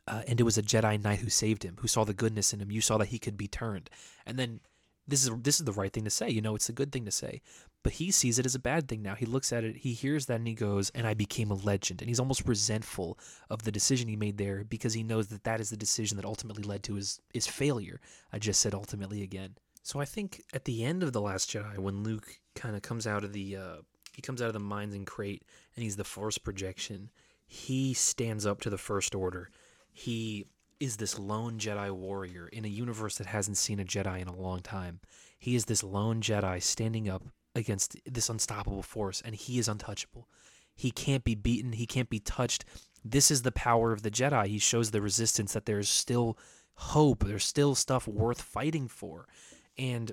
uh, 0.08 0.24
and 0.28 0.40
it 0.40 0.44
was 0.44 0.58
a 0.58 0.64
Jedi 0.64 1.02
Knight 1.02 1.20
who 1.20 1.30
saved 1.30 1.64
him, 1.64 1.78
who 1.80 1.88
saw 1.88 2.04
the 2.04 2.14
goodness 2.14 2.54
in 2.54 2.60
him. 2.60 2.72
You 2.72 2.82
saw 2.82 2.98
that 2.98 3.10
he 3.10 3.20
could 3.20 3.38
be 3.38 3.48
turned. 3.48 3.90
And 4.26 4.38
then 4.38 4.60
this 5.08 5.24
is 5.24 5.32
this 5.42 5.60
is 5.60 5.66
the 5.66 5.72
right 5.72 5.92
thing 5.92 6.04
to 6.04 6.10
say. 6.10 6.30
You 6.30 6.42
know, 6.42 6.56
it's 6.56 6.70
a 6.70 6.74
good 6.74 6.92
thing 6.92 7.06
to 7.06 7.12
say. 7.12 7.42
But 7.84 7.94
he 7.94 8.12
sees 8.12 8.38
it 8.38 8.46
as 8.46 8.54
a 8.54 8.60
bad 8.60 8.88
thing 8.88 9.02
now. 9.02 9.16
He 9.16 9.26
looks 9.26 9.52
at 9.52 9.64
it, 9.64 9.78
he 9.78 9.94
hears 9.94 10.28
that, 10.28 10.36
and 10.36 10.48
he 10.48 10.54
goes, 10.54 10.92
"And 10.92 11.08
I 11.08 11.14
became 11.14 11.50
a 11.50 11.56
legend." 11.56 12.02
And 12.02 12.10
he's 12.10 12.20
almost 12.20 12.48
resentful 12.48 13.18
of 13.50 13.64
the 13.64 13.72
decision 13.72 14.08
he 14.08 14.16
made 14.16 14.38
there 14.38 14.64
because 14.64 14.94
he 14.94 15.04
knows 15.04 15.28
that 15.28 15.44
that 15.44 15.60
is 15.60 15.72
the 15.72 15.78
decision 15.78 16.18
that 16.18 16.26
ultimately 16.26 16.64
led 16.64 16.84
to 16.84 16.96
his 16.96 17.20
his 17.34 17.48
failure. 17.48 18.00
I 18.32 18.40
just 18.40 18.60
said 18.60 18.74
ultimately 18.74 19.24
again. 19.24 19.56
So 19.84 20.00
I 20.00 20.06
think 20.06 20.44
at 20.54 20.66
the 20.66 20.84
end 20.84 21.02
of 21.02 21.12
the 21.12 21.22
Last 21.22 21.50
Jedi, 21.50 21.80
when 21.80 22.04
Luke 22.04 22.40
kind 22.56 22.76
of 22.76 22.84
comes 22.84 23.08
out 23.08 23.24
of 23.24 23.34
the 23.34 23.56
uh, 23.56 23.78
he 24.14 24.22
comes 24.22 24.42
out 24.42 24.48
of 24.48 24.54
the 24.54 24.60
mines 24.60 24.94
and 24.94 25.08
Crait 25.08 25.44
and 25.76 25.84
he's 25.84 25.96
the 25.96 26.04
Force 26.04 26.38
projection, 26.38 27.10
he 27.48 27.94
stands 27.94 28.46
up 28.46 28.62
to 28.62 28.70
the 28.70 28.78
First 28.78 29.16
Order. 29.16 29.50
He 29.92 30.46
is 30.82 30.98
this 30.98 31.20
lone 31.20 31.60
Jedi 31.60 31.91
warrior 31.91 32.48
in 32.48 32.65
a 32.65 32.67
universe 32.67 33.20
that 33.20 33.28
hasn't 33.28 33.58
seen 33.58 33.80
a 33.80 33.86
Jedi 33.86 34.20
in 34.20 34.28
a 34.28 34.36
long 34.36 34.62
time. 34.62 35.00
He 35.38 35.56
is 35.56 35.65
this 35.65 35.84
lone 35.84 36.22
Jedi 36.22 36.62
standing 36.62 37.08
up 37.08 37.24
against 37.56 37.96
this 38.06 38.30
unstoppable 38.30 38.82
force, 38.82 39.22
and 39.24 39.36
he 39.36 39.60
is 39.60 39.67
untouchable. 39.67 40.28
He 40.76 40.89
can't 40.89 41.24
be 41.24 41.36
beaten, 41.36 41.74
he 41.74 41.86
can't 41.86 42.10
be 42.10 42.20
touched. 42.20 42.65
This 43.06 43.30
is 43.30 43.44
the 43.44 43.52
power 43.52 43.91
of 43.91 44.02
the 44.02 44.10
Jedi. 44.10 44.48
He 44.48 44.58
shows 44.58 44.89
the 44.89 45.02
resistance 45.02 45.54
that 45.54 45.67
there's 45.67 45.88
still 45.88 46.36
hope, 46.74 47.26
there's 47.26 47.46
still 47.46 47.76
stuff 47.76 48.08
worth 48.08 48.41
fighting 48.41 48.88
for. 48.88 49.28
And 49.78 50.12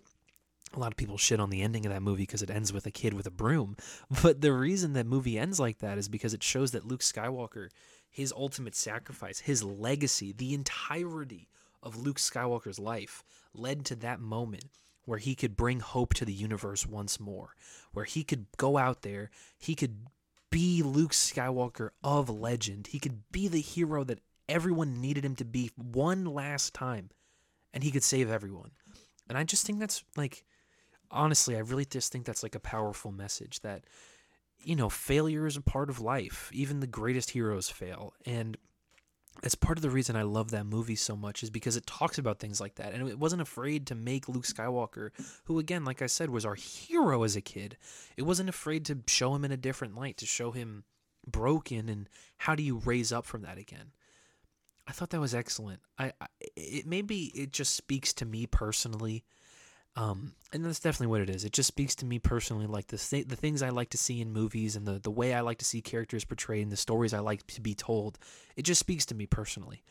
a 0.75 0.79
lot 0.79 0.93
of 0.93 0.99
people 0.99 1.17
shit 1.17 1.41
on 1.41 1.49
the 1.49 1.63
ending 1.63 1.87
of 1.87 1.93
that 1.93 2.03
movie 2.03 2.25
because 2.25 2.43
it 2.43 2.51
ends 2.51 2.75
with 2.75 2.85
a 2.85 2.91
kid 2.91 3.15
with 3.15 3.27
a 3.27 3.31
broom. 3.31 3.77
But 4.23 4.43
the 4.43 4.53
reason 4.53 4.93
that 4.93 5.07
movie 5.07 5.39
ends 5.39 5.59
like 5.59 5.79
that 5.79 5.97
is 5.97 6.11
because 6.11 6.35
it 6.35 6.43
shows 6.43 6.73
that 6.73 6.87
Luke 6.87 7.01
Skywalker 7.01 7.69
his 8.11 8.33
ultimate 8.33 8.75
sacrifice, 8.75 9.41
his 9.41 9.63
legacy, 9.63 10.33
the 10.33 10.55
entirety 10.55 11.49
of 11.83 11.97
Luke 11.97 12.19
Skywalker's 12.19 12.79
life 12.79 13.23
led 13.55 13.85
to 13.87 13.97
that 13.97 14.21
moment 14.21 14.65
where 15.05 15.19
he 15.19 15.35
could 15.35 15.57
bring 15.57 15.81
hope 15.81 16.13
to 16.15 16.25
the 16.25 16.33
universe 16.33 16.87
once 16.87 17.19
more, 17.19 17.55
where 17.93 18.05
he 18.05 18.23
could 18.23 18.47
go 18.57 18.77
out 18.77 19.03
there, 19.03 19.31
he 19.59 19.75
could 19.75 19.97
be 20.51 20.83
Luke 20.83 21.13
Skywalker 21.13 21.91
of 22.03 22.29
legend, 22.29 22.89
he 22.89 22.99
could 22.99 23.23
be 23.33 23.49
the 23.49 23.61
hero 23.61 24.05
that 24.05 24.21
everyone 24.49 25.01
needed 25.01 25.25
him 25.25 25.37
to 25.37 25.45
be 25.45 25.71
one 25.77 26.25
last 26.25 26.75
time, 26.75 27.11
and 27.73 27.83
he 27.85 27.91
could 27.91 28.03
save 28.03 28.31
everyone. 28.31 28.71
And 29.29 29.37
I 29.39 29.45
just 29.45 29.67
think 29.67 29.79
that's 29.79 30.05
like, 30.17 30.45
honestly, 31.11 31.57
I 31.57 31.61
really 31.61 31.85
just 31.85 32.13
think 32.13 32.25
that's 32.25 32.43
like 32.43 32.55
a 32.55 32.61
powerful 32.61 33.13
message 33.13 33.61
that 33.61 33.85
you 34.61 34.77
know, 34.77 34.89
failure 34.89 35.47
is 35.47 35.57
a 35.57 35.63
part 35.63 35.91
of 35.91 36.01
life. 36.01 36.51
Even 36.53 36.81
the 36.81 36.87
greatest 36.87 37.31
heroes 37.31 37.69
fail. 37.69 38.15
And 38.27 38.57
that's 39.43 39.55
part 39.55 39.79
of 39.79 39.83
the 39.83 39.91
reason 39.91 40.17
I 40.17 40.23
love 40.23 40.51
that 40.51 40.67
movie 40.67 40.97
so 40.97 41.17
much 41.17 41.43
is 41.43 41.51
because 41.51 41.77
it 41.77 41.87
talks 41.87 42.19
about 42.19 42.41
things 42.41 42.61
like 42.61 42.75
that. 42.77 42.93
And 42.93 43.09
it 43.09 43.19
wasn't 43.19 43.43
afraid 43.43 43.87
to 43.87 43.95
make 43.95 44.29
Luke 44.29 44.45
Skywalker, 44.45 45.11
who, 45.45 45.59
again, 45.59 45.85
like 45.85 46.03
I 46.03 46.07
said, 46.07 46.31
was 46.31 46.45
our 46.45 46.57
hero 46.57 47.23
as 47.23 47.37
a 47.37 47.41
kid, 47.41 47.77
it 48.17 48.23
wasn't 48.23 48.49
afraid 48.49 48.85
to 48.87 48.99
show 49.07 49.35
him 49.35 49.45
in 49.45 49.53
a 49.53 49.57
different 49.57 49.95
light, 49.95 50.17
to 50.19 50.27
show 50.27 50.51
him 50.51 50.85
broken 51.27 51.89
and 51.89 52.09
how 52.39 52.55
do 52.55 52.63
you 52.63 52.79
raise 52.79 53.13
up 53.13 53.27
from 53.27 53.43
that 53.43 53.59
again. 53.59 53.93
I 54.87 54.93
thought 54.93 55.11
that 55.11 55.21
was 55.21 55.35
excellent. 55.35 55.81
I, 55.99 56.13
I 56.21 56.27
it 56.57 56.87
maybe 56.87 57.25
it 57.35 57.53
just 57.53 57.75
speaks 57.75 58.15
to 58.15 58.25
me 58.25 58.47
personally 58.47 59.25
um, 59.99 60.33
and 60.53 60.65
that's 60.65 60.79
definitely 60.79 61.09
what 61.09 61.23
it 61.23 61.29
is. 61.29 61.45
It 61.45 61.53
just 61.53 61.67
speaks 61.67 61.97
to 61.97 62.07
me 62.07 62.21
personally, 62.21 62.67
like 62.67 62.87
the 62.87 62.97
th- 62.97 63.27
the 63.27 63.35
things 63.35 63.63
I 63.63 63.71
like 63.71 63.91
to 63.91 63.99
see 63.99 64.21
in 64.21 64.33
movies 64.33 64.77
and 64.77 64.87
the 64.87 65.01
the 65.01 65.11
way 65.11 65.35
I 65.35 65.41
like 65.41 65.59
to 65.59 65.65
see 65.65 65.83
characters 65.83 66.25
portrayed 66.25 66.63
and 66.63 66.71
the 66.71 66.77
stories 66.77 67.13
I 67.13 67.19
like 67.19 67.45
to 67.49 67.61
be 67.61 67.75
told. 67.75 68.17
It 68.55 68.63
just 68.63 68.79
speaks 68.79 69.05
to 69.07 69.17
me 69.17 69.27
personally. 69.27 69.83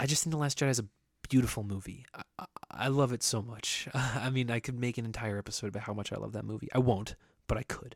I 0.00 0.06
just 0.06 0.24
think 0.24 0.32
The 0.32 0.38
Last 0.38 0.58
Jedi 0.58 0.70
is 0.70 0.80
a 0.80 0.86
beautiful 1.28 1.62
movie. 1.62 2.06
I, 2.12 2.22
I, 2.40 2.44
I 2.70 2.88
love 2.88 3.12
it 3.12 3.22
so 3.22 3.40
much. 3.40 3.88
I 3.94 4.30
mean, 4.30 4.50
I 4.50 4.58
could 4.58 4.78
make 4.78 4.98
an 4.98 5.04
entire 5.04 5.38
episode 5.38 5.68
about 5.68 5.84
how 5.84 5.94
much 5.94 6.12
I 6.12 6.16
love 6.16 6.32
that 6.32 6.44
movie. 6.44 6.68
I 6.74 6.78
won't, 6.78 7.14
but 7.46 7.56
I 7.56 7.62
could. 7.62 7.94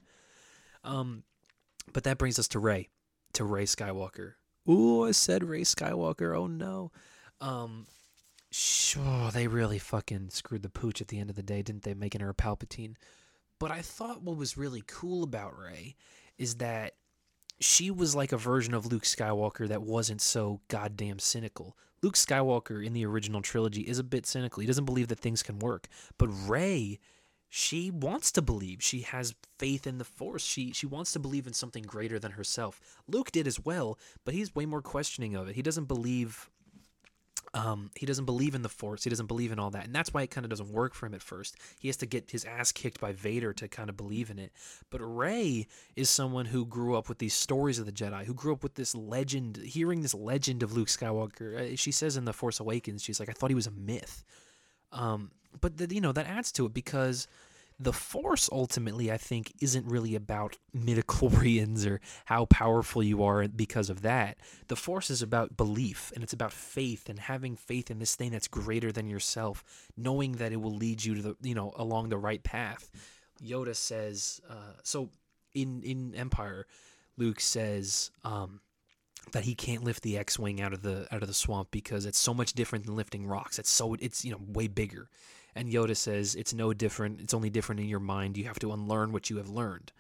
Um, 0.85 1.25
but 1.93 2.05
that 2.05 2.19
brings 2.19 2.39
us 2.39 2.47
to 2.49 2.61
Rey, 2.61 2.91
to 3.33 3.43
Rey 3.43 3.65
Skywalker. 3.65 4.35
Ooh, 4.71 5.05
I 5.05 5.11
said 5.11 5.43
Rey 5.43 5.63
Skywalker. 5.63 6.37
Oh 6.39 6.47
no. 6.47 6.93
Um, 7.41 7.87
Sure, 8.55 9.03
oh, 9.07 9.31
they 9.33 9.47
really 9.47 9.79
fucking 9.79 10.29
screwed 10.29 10.63
the 10.63 10.69
pooch 10.69 11.01
at 11.01 11.09
the 11.09 11.19
end 11.19 11.31
of 11.31 11.37
the 11.37 11.43
day, 11.43 11.63
didn't 11.63 11.85
they? 11.85 11.95
Making 11.95 12.21
her 12.21 12.29
a 12.29 12.35
Palpatine. 12.35 12.97
But 13.59 13.71
I 13.71 13.81
thought 13.81 14.23
what 14.23 14.37
was 14.37 14.59
really 14.59 14.83
cool 14.87 15.23
about 15.23 15.59
Rey 15.59 15.97
is 16.37 16.57
that 16.57 16.95
she 17.61 17.91
was 17.91 18.15
like 18.15 18.31
a 18.31 18.37
version 18.37 18.75
of 18.75 18.85
Luke 18.85 19.05
Skywalker 19.05 19.67
that 19.69 19.83
wasn't 19.83 20.21
so 20.21 20.61
goddamn 20.69 21.19
cynical. 21.19 21.79
Luke 22.03 22.17
Skywalker 22.17 22.85
in 22.85 22.93
the 22.93 23.07
original 23.07 23.41
trilogy 23.41 23.83
is 23.83 23.99
a 23.99 24.05
bit 24.05 24.27
cynical. 24.27 24.61
He 24.61 24.67
doesn't 24.67 24.85
believe 24.85 25.09
that 25.09 25.21
things 25.21 25.43
can 25.43 25.59
work. 25.59 25.89
But 26.19 26.29
Rey, 26.29 26.99
she 27.49 27.91
wants 27.91 28.33
to 28.33 28.43
believe. 28.43 28.83
She 28.83 29.01
has 29.01 29.35
faith 29.59 29.87
in 29.87 29.97
the 29.97 30.05
Force. 30.05 30.45
She 30.45 30.73
she 30.73 30.87
wants 30.87 31.13
to 31.13 31.19
believe 31.19 31.47
in 31.47 31.55
something 31.55 31.85
greater 31.85 32.19
than 32.19 32.33
herself. 32.33 32.81
Luke 33.07 33.33
did 33.33 33.47
as 33.47 33.65
well, 33.65 33.99
but 34.27 34.35
he's 34.35 34.55
way 34.55 34.67
more 34.67 34.83
questioning 34.83 35.37
of 35.37 35.49
it. 35.49 35.55
He 35.55 35.63
doesn't 35.63 35.87
believe 35.87 36.51
um, 37.55 37.91
he 37.95 38.07
doesn't 38.07 38.25
believe 38.25 38.55
in 38.55 38.63
the 38.63 38.69
Force. 38.69 39.05
He 39.05 39.11
doesn't 39.11 39.27
believe 39.27 39.53
in 39.53 39.59
all 39.59 39.71
that, 39.71 39.85
and 39.85 39.95
that's 39.95 40.15
why 40.15 40.23
it 40.23 40.31
kind 40.31 40.45
of 40.45 40.51
doesn't 40.51 40.73
work 40.73 40.95
for 40.95 41.07
him 41.07 41.15
at 41.15 41.23
first. 41.23 41.57
He 41.79 41.89
has 41.89 41.99
to 41.99 42.07
get 42.07 42.31
his 42.31 42.45
ass 42.47 42.73
kicked 42.73 42.99
by 42.99 43.13
Vader 43.13 43.53
to 43.53 43.69
kind 43.69 43.91
of 43.91 43.97
believe 43.97 44.31
in 44.31 44.39
it. 44.39 44.53
But 44.91 45.01
Rey 45.01 45.67
is 45.95 46.09
someone 46.09 46.47
who 46.47 46.65
grew 46.65 46.97
up 46.97 47.09
with 47.09 47.19
these 47.19 47.35
stories 47.35 47.79
of 47.79 47.85
the 47.85 47.93
Jedi, 47.93 48.25
who 48.25 48.35
grew 48.35 48.55
up 48.55 48.63
with 48.63 48.75
this 48.75 48.95
legend, 48.95 49.59
hearing 49.59 50.01
this 50.01 50.15
legend 50.15 50.63
of 50.63 50.75
Luke 50.75 50.89
Skywalker. 50.89 51.73
Uh, 51.73 51.77
she 51.77 51.93
says 51.93 52.17
in 52.17 52.25
the 52.25 52.33
Force 52.33 52.59
Awakens, 52.59 53.03
she's 53.03 53.21
like, 53.21 53.29
"I 53.29 53.33
thought 53.33 53.51
he 53.51 53.55
was 53.55 53.67
a 53.67 53.73
myth." 53.73 54.25
Um, 54.91 55.31
but 55.61 55.77
the, 55.77 55.95
you 55.95 56.01
know 56.01 56.13
that 56.13 56.27
adds 56.27 56.53
to 56.53 56.67
it 56.67 56.73
because 56.73 57.29
the 57.83 57.93
Force 57.93 58.49
ultimately, 58.53 59.11
I 59.11 59.17
think, 59.17 59.53
isn't 59.61 59.87
really 59.87 60.15
about 60.15 60.57
midichlorians 60.77 61.87
or 61.87 62.01
how 62.27 62.45
powerful 62.47 63.03
you 63.03 63.23
are 63.23 63.47
because 63.49 63.91
of 63.91 64.03
that. 64.03 64.39
The 64.69 64.77
Force 64.77 65.11
is 65.11 65.23
about 65.23 65.57
belief 65.57 66.13
and 66.15 66.23
it's 66.23 66.33
about 66.33 66.53
faith 66.53 67.09
and 67.09 67.19
having 67.19 67.57
faith 67.57 67.91
in 67.91 67.99
this 67.99 68.15
thing 68.15 68.31
that's 68.31 68.49
greater 68.49 68.93
than 68.93 69.09
yourself, 69.09 69.65
knowing 69.97 70.33
that 70.33 70.53
it 70.53 70.61
will 70.61 70.75
lead 70.75 71.05
you 71.05 71.15
to 71.17 71.23
the 71.23 71.37
you 71.43 71.55
know 71.55 71.73
along 71.77 72.09
the 72.09 72.19
right 72.19 72.43
path. 72.43 72.91
Yoda 73.43 73.75
says, 73.75 74.41
uh, 74.49 74.75
so 74.83 75.11
in 75.55 75.83
in 75.83 76.15
Empire, 76.15 76.67
Luke 77.17 77.41
says. 77.41 78.11
Um, 78.25 78.61
that 79.31 79.45
he 79.45 79.55
can't 79.55 79.85
lift 79.85 80.03
the 80.03 80.19
X-wing 80.19 80.61
out 80.61 80.73
of 80.73 80.83
the 80.83 81.07
out 81.15 81.23
of 81.23 81.29
the 81.29 81.35
swamp 81.35 81.71
because 81.71 82.05
it's 82.05 82.19
so 82.19 82.35
much 82.35 82.53
different 82.53 82.87
than 82.87 82.97
lifting 82.97 83.27
rocks. 83.27 83.59
It's 83.59 83.71
so 83.71 83.95
it's 83.95 84.25
you 84.25 84.33
know 84.33 84.41
way 84.47 84.67
bigger. 84.67 85.09
And 85.55 85.69
Yoda 85.71 85.97
says, 85.97 86.35
It's 86.35 86.55
no 86.55 86.73
different. 86.73 87.21
It's 87.21 87.35
only 87.35 87.51
different 87.51 87.81
in 87.81 87.89
your 87.89 88.01
mind. 88.01 88.37
You 88.37 88.45
have 88.45 88.59
to 88.61 88.73
unlearn 88.73 89.13
what 89.13 89.31
you 89.31 89.37
have 89.37 89.49
learned. 89.49 89.93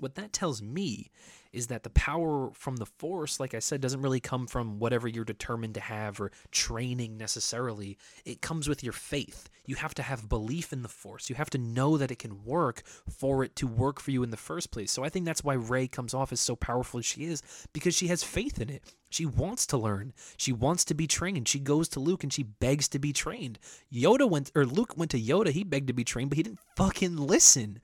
What 0.00 0.14
that 0.16 0.32
tells 0.32 0.62
me 0.62 1.10
is 1.52 1.68
that 1.68 1.82
the 1.82 1.90
power 1.90 2.50
from 2.52 2.76
the 2.76 2.84
force 2.84 3.40
like 3.40 3.54
i 3.54 3.58
said 3.58 3.80
doesn't 3.80 4.02
really 4.02 4.20
come 4.20 4.46
from 4.46 4.78
whatever 4.78 5.08
you're 5.08 5.24
determined 5.24 5.74
to 5.74 5.80
have 5.80 6.20
or 6.20 6.30
training 6.50 7.16
necessarily. 7.16 7.98
It 8.24 8.40
comes 8.40 8.68
with 8.68 8.82
your 8.82 8.92
faith. 8.92 9.48
You 9.66 9.76
have 9.76 9.94
to 9.94 10.02
have 10.02 10.28
belief 10.28 10.72
in 10.72 10.82
the 10.82 10.88
force. 10.88 11.28
You 11.28 11.36
have 11.36 11.50
to 11.50 11.58
know 11.58 11.96
that 11.98 12.10
it 12.10 12.18
can 12.18 12.44
work 12.44 12.82
for 13.08 13.44
it 13.44 13.54
to 13.56 13.66
work 13.66 14.00
for 14.00 14.10
you 14.10 14.22
in 14.22 14.30
the 14.30 14.36
first 14.36 14.70
place. 14.70 14.92
So 14.92 15.04
i 15.04 15.08
think 15.08 15.24
that's 15.24 15.44
why 15.44 15.54
rey 15.54 15.88
comes 15.88 16.14
off 16.14 16.32
as 16.32 16.40
so 16.40 16.56
powerful 16.56 16.98
as 16.98 17.06
she 17.06 17.24
is 17.24 17.42
because 17.72 17.94
she 17.94 18.08
has 18.08 18.22
faith 18.22 18.60
in 18.60 18.70
it. 18.70 18.82
She 19.10 19.24
wants 19.24 19.66
to 19.68 19.78
learn. 19.78 20.12
She 20.36 20.52
wants 20.52 20.84
to 20.86 20.94
be 20.94 21.06
trained. 21.06 21.48
She 21.48 21.60
goes 21.60 21.88
to 21.90 22.00
luke 22.00 22.22
and 22.22 22.32
she 22.32 22.42
begs 22.42 22.88
to 22.88 22.98
be 22.98 23.12
trained. 23.12 23.58
Yoda 23.92 24.28
went 24.28 24.50
or 24.54 24.64
luke 24.64 24.96
went 24.96 25.10
to 25.12 25.20
yoda. 25.20 25.50
He 25.50 25.64
begged 25.64 25.88
to 25.88 25.94
be 25.94 26.04
trained 26.04 26.30
but 26.30 26.36
he 26.36 26.42
didn't 26.42 26.60
fucking 26.76 27.16
listen. 27.16 27.80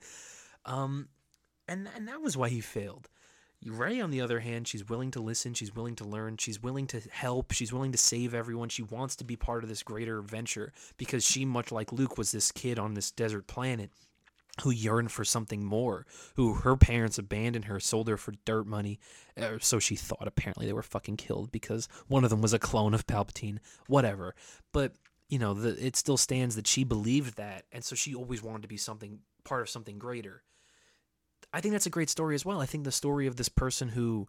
Um 0.65 1.09
and 1.67 1.89
and 1.95 2.07
that 2.07 2.21
was 2.21 2.37
why 2.37 2.49
he 2.49 2.61
failed. 2.61 3.09
Rey, 3.65 3.99
on 3.99 4.11
the 4.11 4.21
other 4.21 4.41
hand, 4.41 4.67
she's 4.67 4.87
willing 4.87 5.09
to 5.11 5.19
listen, 5.19 5.55
she's 5.55 5.73
willing 5.73 5.95
to 5.95 6.03
learn, 6.03 6.37
she's 6.37 6.61
willing 6.61 6.85
to 6.87 7.01
help, 7.09 7.51
she's 7.51 7.73
willing 7.73 7.91
to 7.93 7.97
save 7.97 8.35
everyone. 8.35 8.69
She 8.69 8.83
wants 8.83 9.15
to 9.15 9.23
be 9.23 9.35
part 9.35 9.63
of 9.63 9.69
this 9.69 9.81
greater 9.81 10.19
adventure 10.19 10.71
because 10.97 11.25
she, 11.25 11.45
much 11.45 11.71
like 11.71 11.91
Luke, 11.91 12.17
was 12.17 12.31
this 12.31 12.51
kid 12.51 12.77
on 12.77 12.93
this 12.93 13.09
desert 13.09 13.47
planet 13.47 13.89
who 14.61 14.69
yearned 14.69 15.11
for 15.11 15.25
something 15.25 15.63
more, 15.65 16.05
who 16.35 16.53
her 16.53 16.77
parents 16.77 17.17
abandoned 17.17 17.65
her, 17.65 17.79
sold 17.79 18.07
her 18.07 18.17
for 18.17 18.33
dirt 18.45 18.67
money, 18.67 18.99
or 19.35 19.59
so 19.59 19.79
she 19.79 19.95
thought. 19.95 20.27
Apparently, 20.27 20.65
they 20.65 20.73
were 20.73 20.83
fucking 20.83 21.17
killed 21.17 21.51
because 21.51 21.89
one 22.07 22.23
of 22.23 22.29
them 22.29 22.41
was 22.41 22.53
a 22.53 22.59
clone 22.59 22.93
of 22.93 23.07
Palpatine, 23.07 23.57
whatever. 23.87 24.35
But 24.71 24.93
you 25.27 25.39
know, 25.39 25.53
the, 25.53 25.69
it 25.85 25.95
still 25.95 26.17
stands 26.17 26.55
that 26.55 26.67
she 26.67 26.83
believed 26.83 27.37
that, 27.37 27.63
and 27.71 27.83
so 27.83 27.95
she 27.95 28.13
always 28.13 28.43
wanted 28.43 28.61
to 28.61 28.67
be 28.67 28.77
something 28.77 29.19
part 29.43 29.61
of 29.61 29.69
something 29.69 29.97
greater. 29.97 30.43
I 31.55 31.61
think 31.61 31.71
that's 31.71 31.85
a 31.85 31.89
great 31.89 32.09
story 32.09 32.35
as 32.35 32.43
well. 32.43 32.59
I 32.59 32.65
think 32.65 32.83
the 32.83 32.91
story 32.91 33.27
of 33.27 33.37
this 33.37 33.47
person 33.47 33.87
who 33.87 34.27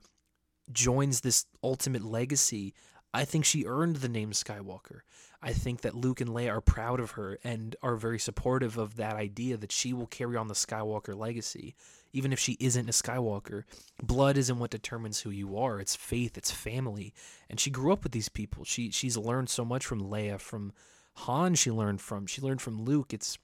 joins 0.70 1.22
this 1.22 1.44
ultimate 1.60 2.04
legacy, 2.04 2.72
I 3.12 3.24
think 3.24 3.44
she 3.44 3.66
earned 3.66 3.96
the 3.96 4.08
name 4.08 4.30
Skywalker. 4.30 5.00
I 5.42 5.52
think 5.52 5.80
that 5.80 5.96
Luke 5.96 6.20
and 6.20 6.30
Leia 6.30 6.50
are 6.50 6.60
proud 6.60 7.00
of 7.00 7.12
her 7.12 7.36
and 7.42 7.74
are 7.82 7.96
very 7.96 8.20
supportive 8.20 8.78
of 8.78 8.94
that 8.94 9.16
idea 9.16 9.56
that 9.56 9.72
she 9.72 9.92
will 9.92 10.06
carry 10.06 10.36
on 10.36 10.46
the 10.46 10.54
Skywalker 10.54 11.16
legacy, 11.16 11.74
even 12.12 12.32
if 12.32 12.38
she 12.38 12.56
isn't 12.60 12.88
a 12.88 12.92
Skywalker. 12.92 13.64
Blood 14.00 14.36
isn't 14.36 14.60
what 14.60 14.70
determines 14.70 15.22
who 15.22 15.30
you 15.30 15.58
are. 15.58 15.80
It's 15.80 15.96
faith, 15.96 16.38
it's 16.38 16.52
family. 16.52 17.12
And 17.50 17.58
she 17.58 17.70
grew 17.70 17.92
up 17.92 18.04
with 18.04 18.12
these 18.12 18.28
people. 18.28 18.62
She 18.62 18.92
she's 18.92 19.16
learned 19.16 19.50
so 19.50 19.64
much 19.64 19.84
from 19.84 20.00
Leia, 20.00 20.38
from 20.40 20.72
Han 21.14 21.56
she 21.56 21.72
learned 21.72 22.00
from. 22.00 22.26
She 22.26 22.40
learned 22.40 22.62
from 22.62 22.84
Luke. 22.84 23.12
It's 23.12 23.36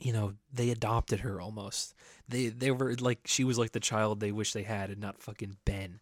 you 0.00 0.12
know, 0.12 0.34
they 0.52 0.70
adopted 0.70 1.20
her 1.20 1.40
almost. 1.40 1.94
They 2.28 2.48
they 2.48 2.70
were 2.70 2.94
like 2.96 3.20
she 3.26 3.44
was 3.44 3.58
like 3.58 3.72
the 3.72 3.80
child 3.80 4.20
they 4.20 4.32
wish 4.32 4.52
they 4.52 4.62
had 4.62 4.90
and 4.90 5.00
not 5.00 5.22
fucking 5.22 5.56
Ben. 5.64 6.00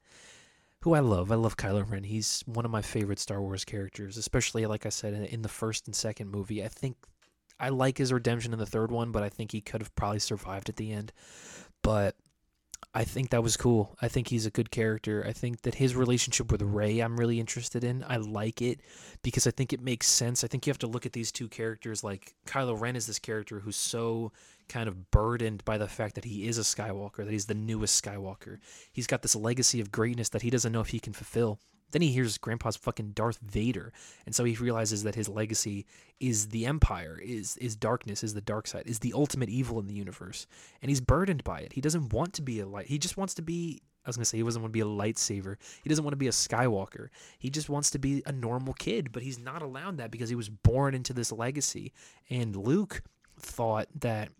Who 0.83 0.95
I 0.95 1.01
love. 1.01 1.33
I 1.33 1.35
love 1.35 1.57
Kylo 1.57 1.89
Ren. 1.91 2.05
He's 2.05 2.43
one 2.47 2.65
of 2.65 2.71
my 2.71 2.83
favorite 2.83 3.19
Star 3.19 3.43
Wars 3.43 3.65
characters, 3.65 4.17
especially 4.17 4.65
like 4.67 4.87
I 4.87 4.91
said 4.91 5.13
in, 5.13 5.25
in 5.25 5.43
the 5.43 5.49
first 5.49 5.87
and 5.87 5.97
second 5.97 6.31
movie. 6.31 6.65
I 6.65 6.69
think 6.69 6.97
I 7.59 7.71
like 7.71 7.99
his 7.99 8.13
redemption 8.13 8.53
in 8.53 8.59
the 8.59 8.67
third 8.67 8.93
one, 8.93 9.11
but 9.11 9.25
I 9.25 9.29
think 9.29 9.51
he 9.51 9.61
could 9.61 9.81
have 9.81 9.95
probably 9.97 10.21
survived 10.21 10.69
at 10.69 10.77
the 10.77 10.93
end. 10.93 11.13
But 11.83 12.15
I 12.95 13.05
think 13.05 13.31
that 13.31 13.43
was 13.43 13.57
cool. 13.57 13.97
I 14.01 14.09
think 14.09 14.29
he's 14.29 14.47
a 14.47 14.51
good 14.51 14.71
character. 14.71 15.25
I 15.27 15.33
think 15.33 15.63
that 15.63 15.75
his 15.75 15.95
relationship 15.95 16.51
with 16.51 16.63
Rey, 16.63 17.01
I'm 17.01 17.19
really 17.19 17.39
interested 17.39 17.85
in. 17.85 18.05
I 18.09 18.17
like 18.17 18.63
it 18.63 18.81
because 19.23 19.47
I 19.47 19.51
think 19.51 19.73
it 19.73 19.83
makes 19.83 20.07
sense. 20.07 20.43
I 20.43 20.47
think 20.47 20.67
you 20.67 20.71
have 20.71 20.79
to 20.79 20.87
look 20.87 21.05
at 21.05 21.13
these 21.13 21.31
two 21.31 21.49
characters 21.49 22.03
like 22.03 22.35
Kylo 22.47 22.81
Ren 22.81 22.97
is 22.97 23.07
this 23.07 23.19
character 23.19 23.61
who's 23.61 23.77
so 23.77 24.33
kind 24.69 24.89
of 24.89 25.11
burdened 25.11 25.65
by 25.65 25.77
the 25.77 25.87
fact 25.87 26.15
that 26.15 26.25
he 26.25 26.49
is 26.49 26.59
a 26.59 26.63
Skywalker, 26.63 27.19
that 27.19 27.31
he's 27.31 27.47
the 27.47 27.55
newest 27.55 28.03
Skywalker. 28.03 28.59
He's 28.91 29.07
got 29.07 29.23
this 29.23 29.37
legacy 29.37 29.81
of 29.81 29.93
greatness 29.93 30.31
that 30.31 30.43
he 30.43 30.51
doesn't 30.51 30.73
know 30.73 30.81
if 30.81 30.89
he 30.89 31.01
can 31.01 31.13
fulfill. 31.13 31.59
Then 31.91 32.03
he 32.03 32.13
hears 32.13 32.39
Grandpa's 32.39 32.77
fucking 32.77 33.13
Darth 33.13 33.39
Vader, 33.39 33.93
and 34.27 34.35
so 34.35 34.45
he 34.45 34.55
realizes 34.55 35.03
that 35.05 35.15
his 35.15 35.29
legacy 35.29 35.87
is 36.21 36.49
the 36.49 36.67
Empire, 36.67 37.19
is 37.23 37.57
is 37.59 37.77
darkness, 37.77 38.23
is 38.23 38.35
the 38.35 38.41
dark 38.41 38.67
side, 38.67 38.85
is 38.87 38.99
the 38.99 39.13
ultimate 39.15 39.49
evil 39.49 39.79
in 39.79 39.87
the 39.87 39.95
universe, 39.95 40.47
and 40.83 40.91
he's 40.91 41.01
burdened 41.01 41.45
by 41.45 41.61
it. 41.61 41.73
He 41.73 41.81
doesn't 41.81 42.13
want 42.13 42.35
to 42.35 42.43
be 42.43 42.61
a 42.61 42.67
light. 42.67 42.87
He 42.87 42.99
just 42.99 43.17
wants 43.17 43.35
to 43.35 43.43
be. 43.43 43.81
I 44.05 44.09
was 44.09 44.17
gonna 44.17 44.25
say 44.25 44.39
he 44.39 44.43
doesn't 44.43 44.63
want 44.63 44.73
to 44.73 44.77
be 44.77 44.81
a 44.81 44.85
lightsaber. 44.85 45.57
He 45.83 45.89
doesn't 45.89 46.05
want 46.05 46.13
to 46.13 46.19
be 46.19 46.29
a 46.29 46.31
Skywalker. 46.31 47.09
He 47.39 47.51
just 47.51 47.69
wants 47.69 47.91
to 47.91 47.99
be 47.99 48.23
a 48.25 48.33
normal 48.33 48.73
kid, 48.75 49.13
but 49.13 49.23
he's 49.23 49.39
not 49.39 49.61
allowed 49.61 49.99
that 49.99 50.11
because 50.11 50.31
he 50.31 50.35
was 50.35 50.49
born 50.49 50.95
into 50.95 51.13
this 51.13 51.31
legacy. 51.31 51.93
And 52.31 52.57
Luke 52.57 53.03
thought 53.39 53.89
that 54.01 54.31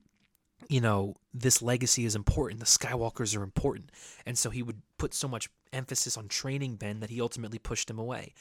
you 0.69 0.81
know, 0.81 1.17
this 1.33 1.63
legacy 1.63 2.05
is 2.05 2.17
important. 2.17 2.61
The 2.61 2.67
Skywalkers 2.67 3.37
are 3.37 3.43
important. 3.43 3.91
And 4.27 4.37
so 4.37 4.51
he 4.51 4.63
would 4.63 4.83
put 4.99 5.15
so 5.15 5.29
much 5.29 5.49
emphasis 5.73 6.17
on 6.17 6.29
training 6.29 6.77
Ben 6.77 7.01
that 7.01 7.11
he 7.11 7.21
ultimately 7.21 7.59
pushed 7.59 7.89
him 7.89 7.99
away. 7.99 8.35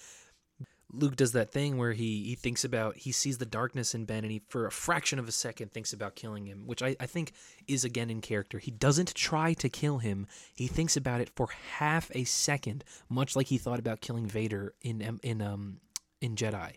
Luke 0.92 1.18
does 1.18 1.34
that 1.34 1.52
thing 1.52 1.78
where 1.78 1.92
he, 1.92 2.24
he 2.24 2.36
thinks 2.36 2.64
about, 2.64 2.96
he 2.96 3.12
sees 3.12 3.38
the 3.38 3.46
darkness 3.46 3.94
in 3.94 4.06
Ben 4.06 4.24
and 4.24 4.32
he, 4.32 4.42
for 4.48 4.66
a 4.66 4.72
fraction 4.72 5.20
of 5.20 5.28
a 5.28 5.34
second, 5.34 5.74
thinks 5.74 5.92
about 5.92 6.16
killing 6.16 6.46
him, 6.46 6.66
which 6.66 6.82
I, 6.82 6.96
I 7.00 7.06
think 7.06 7.34
is 7.68 7.84
again 7.84 8.10
in 8.10 8.22
character. 8.22 8.58
He 8.58 8.72
doesn't 8.72 9.14
try 9.14 9.54
to 9.56 9.68
kill 9.68 9.98
him, 9.98 10.28
he 10.56 10.68
thinks 10.68 10.96
about 10.96 11.20
it 11.20 11.30
for 11.36 11.50
half 11.74 12.10
a 12.16 12.24
second, 12.24 12.86
much 13.10 13.36
like 13.36 13.48
he 13.48 13.58
thought 13.58 13.80
about 13.80 14.00
killing 14.00 14.28
Vader 14.28 14.74
in, 14.82 15.20
in, 15.24 15.42
um, 15.42 15.82
in 16.22 16.36
Jedi. 16.36 16.76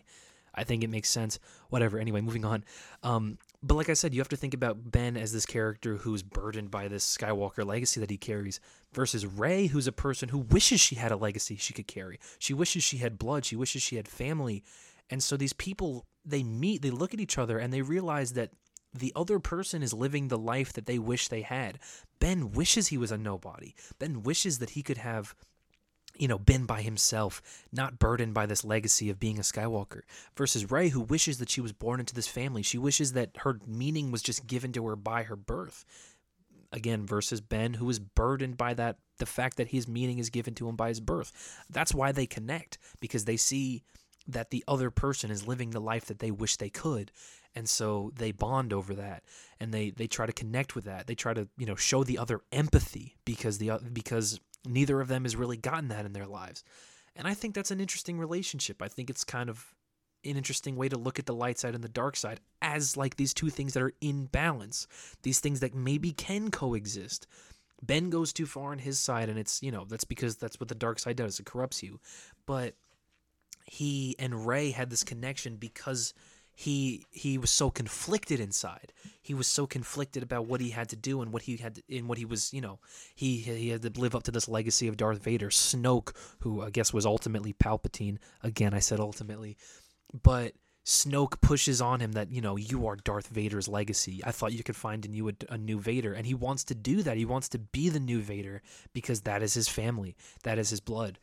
I 0.53 0.63
think 0.65 0.83
it 0.83 0.89
makes 0.89 1.09
sense. 1.09 1.39
Whatever. 1.69 1.97
Anyway, 1.97 2.19
moving 2.19 2.43
on. 2.43 2.65
Um, 3.03 3.37
but 3.63 3.75
like 3.75 3.89
I 3.89 3.93
said, 3.93 4.13
you 4.13 4.21
have 4.21 4.29
to 4.29 4.35
think 4.35 4.53
about 4.53 4.91
Ben 4.91 5.15
as 5.15 5.33
this 5.33 5.45
character 5.45 5.97
who's 5.97 6.23
burdened 6.23 6.71
by 6.71 6.87
this 6.87 7.05
Skywalker 7.05 7.65
legacy 7.65 7.99
that 7.99 8.09
he 8.09 8.17
carries 8.17 8.59
versus 8.91 9.25
Rey, 9.25 9.67
who's 9.67 9.87
a 9.87 9.91
person 9.91 10.29
who 10.29 10.39
wishes 10.39 10.81
she 10.81 10.95
had 10.95 11.11
a 11.11 11.15
legacy 11.15 11.57
she 11.57 11.73
could 11.73 11.87
carry. 11.87 12.19
She 12.39 12.55
wishes 12.55 12.83
she 12.83 12.97
had 12.97 13.19
blood. 13.19 13.45
She 13.45 13.55
wishes 13.55 13.83
she 13.83 13.97
had 13.97 14.07
family. 14.07 14.63
And 15.11 15.21
so 15.21 15.37
these 15.37 15.53
people, 15.53 16.07
they 16.25 16.41
meet, 16.41 16.81
they 16.81 16.89
look 16.89 17.13
at 17.13 17.19
each 17.19 17.37
other, 17.37 17.59
and 17.59 17.71
they 17.71 17.83
realize 17.83 18.33
that 18.33 18.51
the 18.93 19.13
other 19.15 19.39
person 19.39 19.83
is 19.83 19.93
living 19.93 20.27
the 20.27 20.37
life 20.37 20.73
that 20.73 20.85
they 20.87 20.99
wish 20.99 21.27
they 21.27 21.41
had. 21.41 21.79
Ben 22.19 22.51
wishes 22.51 22.87
he 22.87 22.97
was 22.97 23.11
a 23.11 23.17
nobody. 23.17 23.75
Ben 23.99 24.23
wishes 24.23 24.59
that 24.59 24.71
he 24.71 24.81
could 24.81 24.97
have 24.97 25.35
you 26.21 26.27
know, 26.27 26.37
been 26.37 26.67
by 26.67 26.83
himself, 26.83 27.41
not 27.73 27.97
burdened 27.97 28.31
by 28.31 28.45
this 28.45 28.63
legacy 28.63 29.09
of 29.09 29.19
being 29.19 29.39
a 29.39 29.41
Skywalker, 29.41 30.01
versus 30.37 30.69
Rey, 30.69 30.89
who 30.89 31.01
wishes 31.01 31.39
that 31.39 31.49
she 31.49 31.61
was 31.61 31.73
born 31.73 31.99
into 31.99 32.13
this 32.13 32.27
family. 32.27 32.61
She 32.61 32.77
wishes 32.77 33.13
that 33.13 33.31
her 33.37 33.59
meaning 33.65 34.11
was 34.11 34.21
just 34.21 34.45
given 34.45 34.71
to 34.73 34.85
her 34.85 34.95
by 34.95 35.23
her 35.23 35.35
birth. 35.35 35.83
Again, 36.71 37.07
versus 37.07 37.41
Ben, 37.41 37.73
who 37.73 37.89
is 37.89 37.97
burdened 37.97 38.55
by 38.55 38.75
that, 38.75 38.97
the 39.17 39.25
fact 39.25 39.57
that 39.57 39.69
his 39.69 39.87
meaning 39.87 40.19
is 40.19 40.29
given 40.29 40.53
to 40.55 40.69
him 40.69 40.75
by 40.75 40.89
his 40.89 40.99
birth. 40.99 41.31
That's 41.71 41.93
why 41.93 42.11
they 42.11 42.27
connect, 42.27 42.77
because 42.99 43.25
they 43.25 43.35
see 43.35 43.81
that 44.27 44.51
the 44.51 44.63
other 44.67 44.91
person 44.91 45.31
is 45.31 45.47
living 45.47 45.71
the 45.71 45.81
life 45.81 46.05
that 46.05 46.19
they 46.19 46.29
wish 46.29 46.57
they 46.57 46.69
could. 46.69 47.11
And 47.55 47.67
so 47.67 48.11
they 48.15 48.31
bond 48.31 48.71
over 48.73 48.93
that 48.93 49.23
and 49.59 49.73
they, 49.73 49.89
they 49.89 50.05
try 50.05 50.27
to 50.27 50.31
connect 50.31 50.75
with 50.75 50.85
that. 50.85 51.07
They 51.07 51.15
try 51.15 51.33
to, 51.33 51.49
you 51.57 51.65
know, 51.65 51.75
show 51.75 52.03
the 52.03 52.19
other 52.19 52.41
empathy 52.51 53.17
because 53.25 53.57
the 53.57 53.71
because 53.91 54.39
neither 54.65 55.01
of 55.01 55.07
them 55.07 55.23
has 55.23 55.35
really 55.35 55.57
gotten 55.57 55.89
that 55.89 56.05
in 56.05 56.13
their 56.13 56.27
lives. 56.27 56.63
And 57.15 57.27
I 57.27 57.33
think 57.33 57.55
that's 57.55 57.71
an 57.71 57.81
interesting 57.81 58.17
relationship. 58.17 58.81
I 58.81 58.87
think 58.87 59.09
it's 59.09 59.23
kind 59.23 59.49
of 59.49 59.73
an 60.23 60.37
interesting 60.37 60.75
way 60.75 60.87
to 60.87 60.97
look 60.97 61.19
at 61.19 61.25
the 61.25 61.33
light 61.33 61.59
side 61.59 61.75
and 61.75 61.83
the 61.83 61.89
dark 61.89 62.15
side 62.15 62.39
as 62.61 62.95
like 62.95 63.15
these 63.15 63.33
two 63.33 63.49
things 63.49 63.73
that 63.73 63.83
are 63.83 63.93
in 64.01 64.25
balance, 64.25 64.87
these 65.23 65.39
things 65.39 65.59
that 65.59 65.73
maybe 65.73 66.11
can 66.11 66.51
coexist. 66.51 67.27
Ben 67.83 68.09
goes 68.11 68.31
too 68.31 68.45
far 68.45 68.71
on 68.71 68.77
his 68.77 68.99
side, 68.99 69.27
and 69.27 69.39
it's, 69.39 69.63
you 69.63 69.71
know, 69.71 69.85
that's 69.85 70.03
because 70.03 70.35
that's 70.35 70.59
what 70.59 70.69
the 70.69 70.75
dark 70.75 70.99
side 70.99 71.15
does. 71.15 71.39
It 71.39 71.47
corrupts 71.47 71.81
you. 71.81 71.99
But 72.45 72.75
he 73.65 74.15
and 74.19 74.45
Rey 74.45 74.69
had 74.71 74.91
this 74.91 75.03
connection 75.03 75.55
because 75.55 76.13
he 76.61 77.07
he 77.09 77.39
was 77.39 77.49
so 77.49 77.71
conflicted 77.71 78.39
inside. 78.39 78.93
He 79.19 79.33
was 79.33 79.47
so 79.47 79.65
conflicted 79.65 80.21
about 80.21 80.45
what 80.45 80.61
he 80.61 80.69
had 80.69 80.89
to 80.89 80.95
do 80.95 81.23
and 81.23 81.33
what 81.33 81.41
he 81.43 81.57
had 81.57 81.75
to, 81.75 81.81
and 81.89 82.07
what 82.07 82.19
he 82.19 82.25
was, 82.25 82.53
you 82.53 82.61
know, 82.61 82.77
he 83.15 83.37
he 83.37 83.69
had 83.69 83.81
to 83.81 83.99
live 83.99 84.15
up 84.15 84.21
to 84.23 84.31
this 84.31 84.47
legacy 84.47 84.87
of 84.87 84.95
Darth 84.95 85.23
Vader, 85.23 85.49
Snoke, 85.49 86.13
who 86.41 86.61
I 86.61 86.69
guess 86.69 86.93
was 86.93 87.03
ultimately 87.03 87.53
Palpatine. 87.53 88.19
Again, 88.43 88.75
I 88.75 88.79
said 88.79 88.99
ultimately, 88.99 89.57
but 90.21 90.53
Snoke 90.85 91.41
pushes 91.41 91.81
on 91.81 91.99
him 91.99 92.11
that 92.11 92.31
you 92.31 92.41
know 92.41 92.57
you 92.57 92.85
are 92.85 92.95
Darth 92.95 93.29
Vader's 93.29 93.67
legacy. 93.67 94.21
I 94.23 94.31
thought 94.31 94.53
you 94.53 94.63
could 94.63 94.75
find 94.75 95.03
in 95.03 95.15
you 95.15 95.29
a, 95.29 95.33
a, 95.49 95.57
new 95.57 95.79
Vader, 95.79 96.13
and 96.13 96.27
he 96.27 96.35
wants 96.35 96.63
to 96.65 96.75
do 96.75 97.01
that. 97.01 97.17
He 97.17 97.25
wants 97.25 97.49
to 97.49 97.57
be 97.57 97.89
the 97.89 97.99
new 97.99 98.21
Vader 98.21 98.61
because 98.93 99.21
that 99.21 99.41
is 99.41 99.55
his 99.55 99.67
family, 99.67 100.15
that 100.43 100.59
is 100.59 100.69
his 100.69 100.79
blood. 100.79 101.17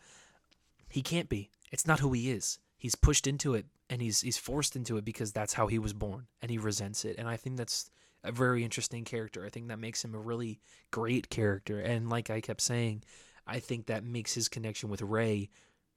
He 0.88 1.00
can't 1.00 1.28
be. 1.28 1.50
It's 1.70 1.86
not 1.86 2.00
who 2.00 2.10
he 2.10 2.28
is. 2.28 2.58
He's 2.78 2.94
pushed 2.94 3.26
into 3.26 3.54
it 3.54 3.66
and 3.90 4.02
he's 4.02 4.20
he's 4.20 4.36
forced 4.36 4.76
into 4.76 4.96
it 4.96 5.04
because 5.04 5.32
that's 5.32 5.54
how 5.54 5.66
he 5.66 5.78
was 5.78 5.92
born 5.92 6.26
and 6.42 6.50
he 6.50 6.58
resents 6.58 7.04
it 7.04 7.16
and 7.18 7.28
i 7.28 7.36
think 7.36 7.56
that's 7.56 7.90
a 8.24 8.32
very 8.32 8.64
interesting 8.64 9.04
character 9.04 9.44
i 9.44 9.48
think 9.48 9.68
that 9.68 9.78
makes 9.78 10.04
him 10.04 10.14
a 10.14 10.20
really 10.20 10.60
great 10.90 11.28
character 11.30 11.80
and 11.80 12.10
like 12.10 12.30
i 12.30 12.40
kept 12.40 12.60
saying 12.60 13.02
i 13.46 13.58
think 13.58 13.86
that 13.86 14.04
makes 14.04 14.34
his 14.34 14.48
connection 14.48 14.88
with 14.88 15.02
rey 15.02 15.48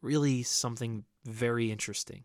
really 0.01 0.43
something 0.43 1.03
very 1.25 1.71
interesting 1.71 2.23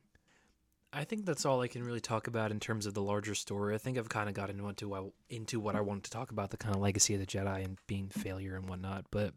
I 0.93 1.05
think 1.05 1.27
that's 1.27 1.45
all 1.45 1.61
I 1.61 1.69
can 1.69 1.85
really 1.85 2.01
talk 2.01 2.27
about 2.27 2.51
in 2.51 2.59
terms 2.59 2.87
of 2.87 2.95
the 2.95 3.03
larger 3.03 3.35
story. 3.35 3.75
I 3.75 3.79
think 3.79 3.99
I've 3.99 4.09
kind 4.09 4.31
of 4.31 4.35
gotten 4.35 4.59
into 4.59 5.13
into 5.29 5.61
what 5.61 5.77
I 5.77 5.83
wanted 5.83 6.05
to 6.05 6.11
talk 6.11 6.31
about, 6.31 6.49
the 6.49 6.57
kind 6.57 6.75
of 6.75 6.81
legacy 6.81 7.13
of 7.13 7.21
the 7.21 7.27
Jedi 7.27 7.65
and 7.65 7.77
being 7.87 8.09
failure 8.09 8.57
and 8.57 8.67
whatnot. 8.67 9.05
But 9.11 9.35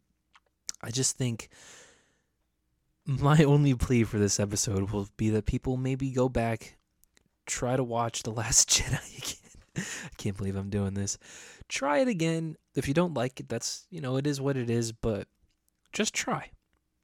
I 0.82 0.92
just 0.92 1.18
think 1.18 1.50
my 3.20 3.44
only 3.44 3.74
plea 3.74 4.04
for 4.04 4.20
this 4.20 4.40
episode 4.40 4.92
will 4.92 5.08
be 5.18 5.32
that 5.32 5.46
people 5.46 5.78
maybe 5.78 6.12
go 6.12 6.30
back, 6.30 6.78
try 7.48 7.76
to 7.76 7.84
watch 7.84 8.22
The 8.22 8.32
Last 8.32 8.70
Jedi 8.70 9.18
again. 9.18 9.86
I 10.06 10.16
can't 10.18 10.38
believe 10.38 10.56
I'm 10.56 10.70
doing 10.70 10.94
this. 10.94 11.18
Try 11.68 12.00
it 12.00 12.08
again. 12.08 12.56
If 12.76 12.88
you 12.88 12.94
don't 12.94 13.14
like 13.14 13.40
it, 13.40 13.50
that's, 13.50 13.88
you 13.90 14.02
know, 14.02 14.18
it 14.18 14.28
is 14.28 14.40
what 14.40 14.58
it 14.58 14.70
is, 14.70 14.92
but 14.92 15.28
just 15.92 16.14
try. 16.14 16.52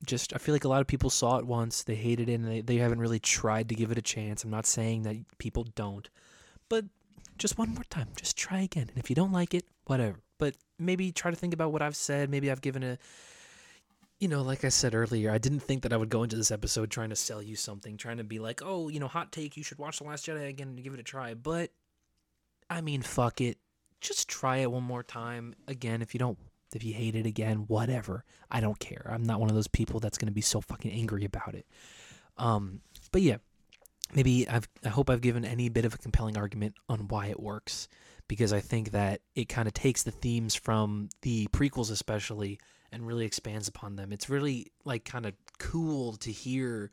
Just, 0.05 0.33
I 0.33 0.37
feel 0.37 0.53
like 0.53 0.65
a 0.65 0.69
lot 0.69 0.81
of 0.81 0.87
people 0.87 1.09
saw 1.09 1.37
it 1.37 1.47
once, 1.47 1.83
they 1.83 1.95
hated 1.95 2.29
it, 2.29 2.33
and 2.33 2.47
they, 2.47 2.61
they 2.61 2.77
haven't 2.77 2.99
really 2.99 3.19
tried 3.19 3.69
to 3.69 3.75
give 3.75 3.91
it 3.91 3.97
a 3.97 4.03
chance. 4.03 4.43
I'm 4.43 4.51
not 4.51 4.67
saying 4.67 5.03
that 5.03 5.15
people 5.39 5.65
don't, 5.75 6.07
but 6.69 6.85
just 7.37 7.57
one 7.57 7.73
more 7.73 7.85
time. 7.89 8.09
Just 8.15 8.37
try 8.37 8.59
again. 8.59 8.89
And 8.89 8.97
if 8.97 9.09
you 9.09 9.15
don't 9.15 9.31
like 9.31 9.53
it, 9.53 9.65
whatever. 9.85 10.19
But 10.37 10.55
maybe 10.77 11.11
try 11.11 11.31
to 11.31 11.37
think 11.37 11.53
about 11.53 11.71
what 11.71 11.81
I've 11.81 11.95
said. 11.95 12.29
Maybe 12.29 12.51
I've 12.51 12.61
given 12.61 12.83
a 12.83 12.97
you 14.25 14.29
know, 14.29 14.41
like 14.41 14.65
I 14.65 14.69
said 14.69 14.95
earlier, 14.95 15.29
I 15.29 15.37
didn't 15.37 15.59
think 15.59 15.83
that 15.83 15.93
I 15.93 15.97
would 15.97 16.09
go 16.09 16.23
into 16.23 16.35
this 16.35 16.49
episode 16.49 16.89
trying 16.89 17.11
to 17.11 17.15
sell 17.15 17.43
you 17.43 17.55
something, 17.55 17.95
trying 17.95 18.17
to 18.17 18.23
be 18.23 18.39
like, 18.39 18.59
oh, 18.65 18.89
you 18.89 18.99
know, 18.99 19.07
hot 19.07 19.31
take, 19.31 19.55
you 19.55 19.61
should 19.61 19.77
watch 19.77 19.99
The 19.99 20.05
Last 20.05 20.25
Jedi 20.25 20.49
again 20.49 20.69
and 20.69 20.83
give 20.83 20.95
it 20.95 20.99
a 20.99 21.03
try. 21.03 21.35
But, 21.35 21.69
I 22.67 22.81
mean, 22.81 23.03
fuck 23.03 23.39
it. 23.39 23.59
Just 24.01 24.27
try 24.27 24.57
it 24.57 24.71
one 24.71 24.81
more 24.81 25.03
time. 25.03 25.53
Again, 25.67 26.01
if 26.01 26.15
you 26.15 26.17
don't, 26.17 26.39
if 26.73 26.83
you 26.83 26.91
hate 26.91 27.13
it 27.13 27.27
again, 27.27 27.65
whatever. 27.67 28.23
I 28.49 28.61
don't 28.61 28.79
care. 28.79 29.07
I'm 29.13 29.21
not 29.21 29.39
one 29.39 29.49
of 29.49 29.55
those 29.55 29.67
people 29.67 29.99
that's 29.99 30.17
going 30.17 30.25
to 30.25 30.33
be 30.33 30.41
so 30.41 30.59
fucking 30.59 30.91
angry 30.91 31.25
about 31.25 31.53
it. 31.53 31.67
Um, 32.35 32.81
but 33.11 33.21
yeah, 33.21 33.37
maybe 34.15 34.49
I've, 34.49 34.67
I 34.83 34.89
hope 34.89 35.11
I've 35.11 35.21
given 35.21 35.45
any 35.45 35.69
bit 35.69 35.85
of 35.85 35.93
a 35.93 35.99
compelling 35.99 36.35
argument 36.35 36.73
on 36.89 37.09
why 37.09 37.27
it 37.27 37.39
works 37.39 37.89
because 38.27 38.53
I 38.53 38.59
think 38.59 38.89
that 38.89 39.21
it 39.35 39.49
kind 39.49 39.67
of 39.67 39.75
takes 39.75 40.01
the 40.01 40.09
themes 40.09 40.55
from 40.55 41.09
the 41.21 41.45
prequels, 41.53 41.91
especially 41.91 42.57
and 42.95 43.05
really 43.05 43.25
expands 43.25 43.67
upon 43.67 43.97
them. 43.97 44.13
It's 44.13 44.29
really 44.29 44.71
like 44.85 45.03
kind 45.03 45.25
of 45.25 45.33
cool 45.59 46.13
to 46.17 46.31
hear 46.31 46.91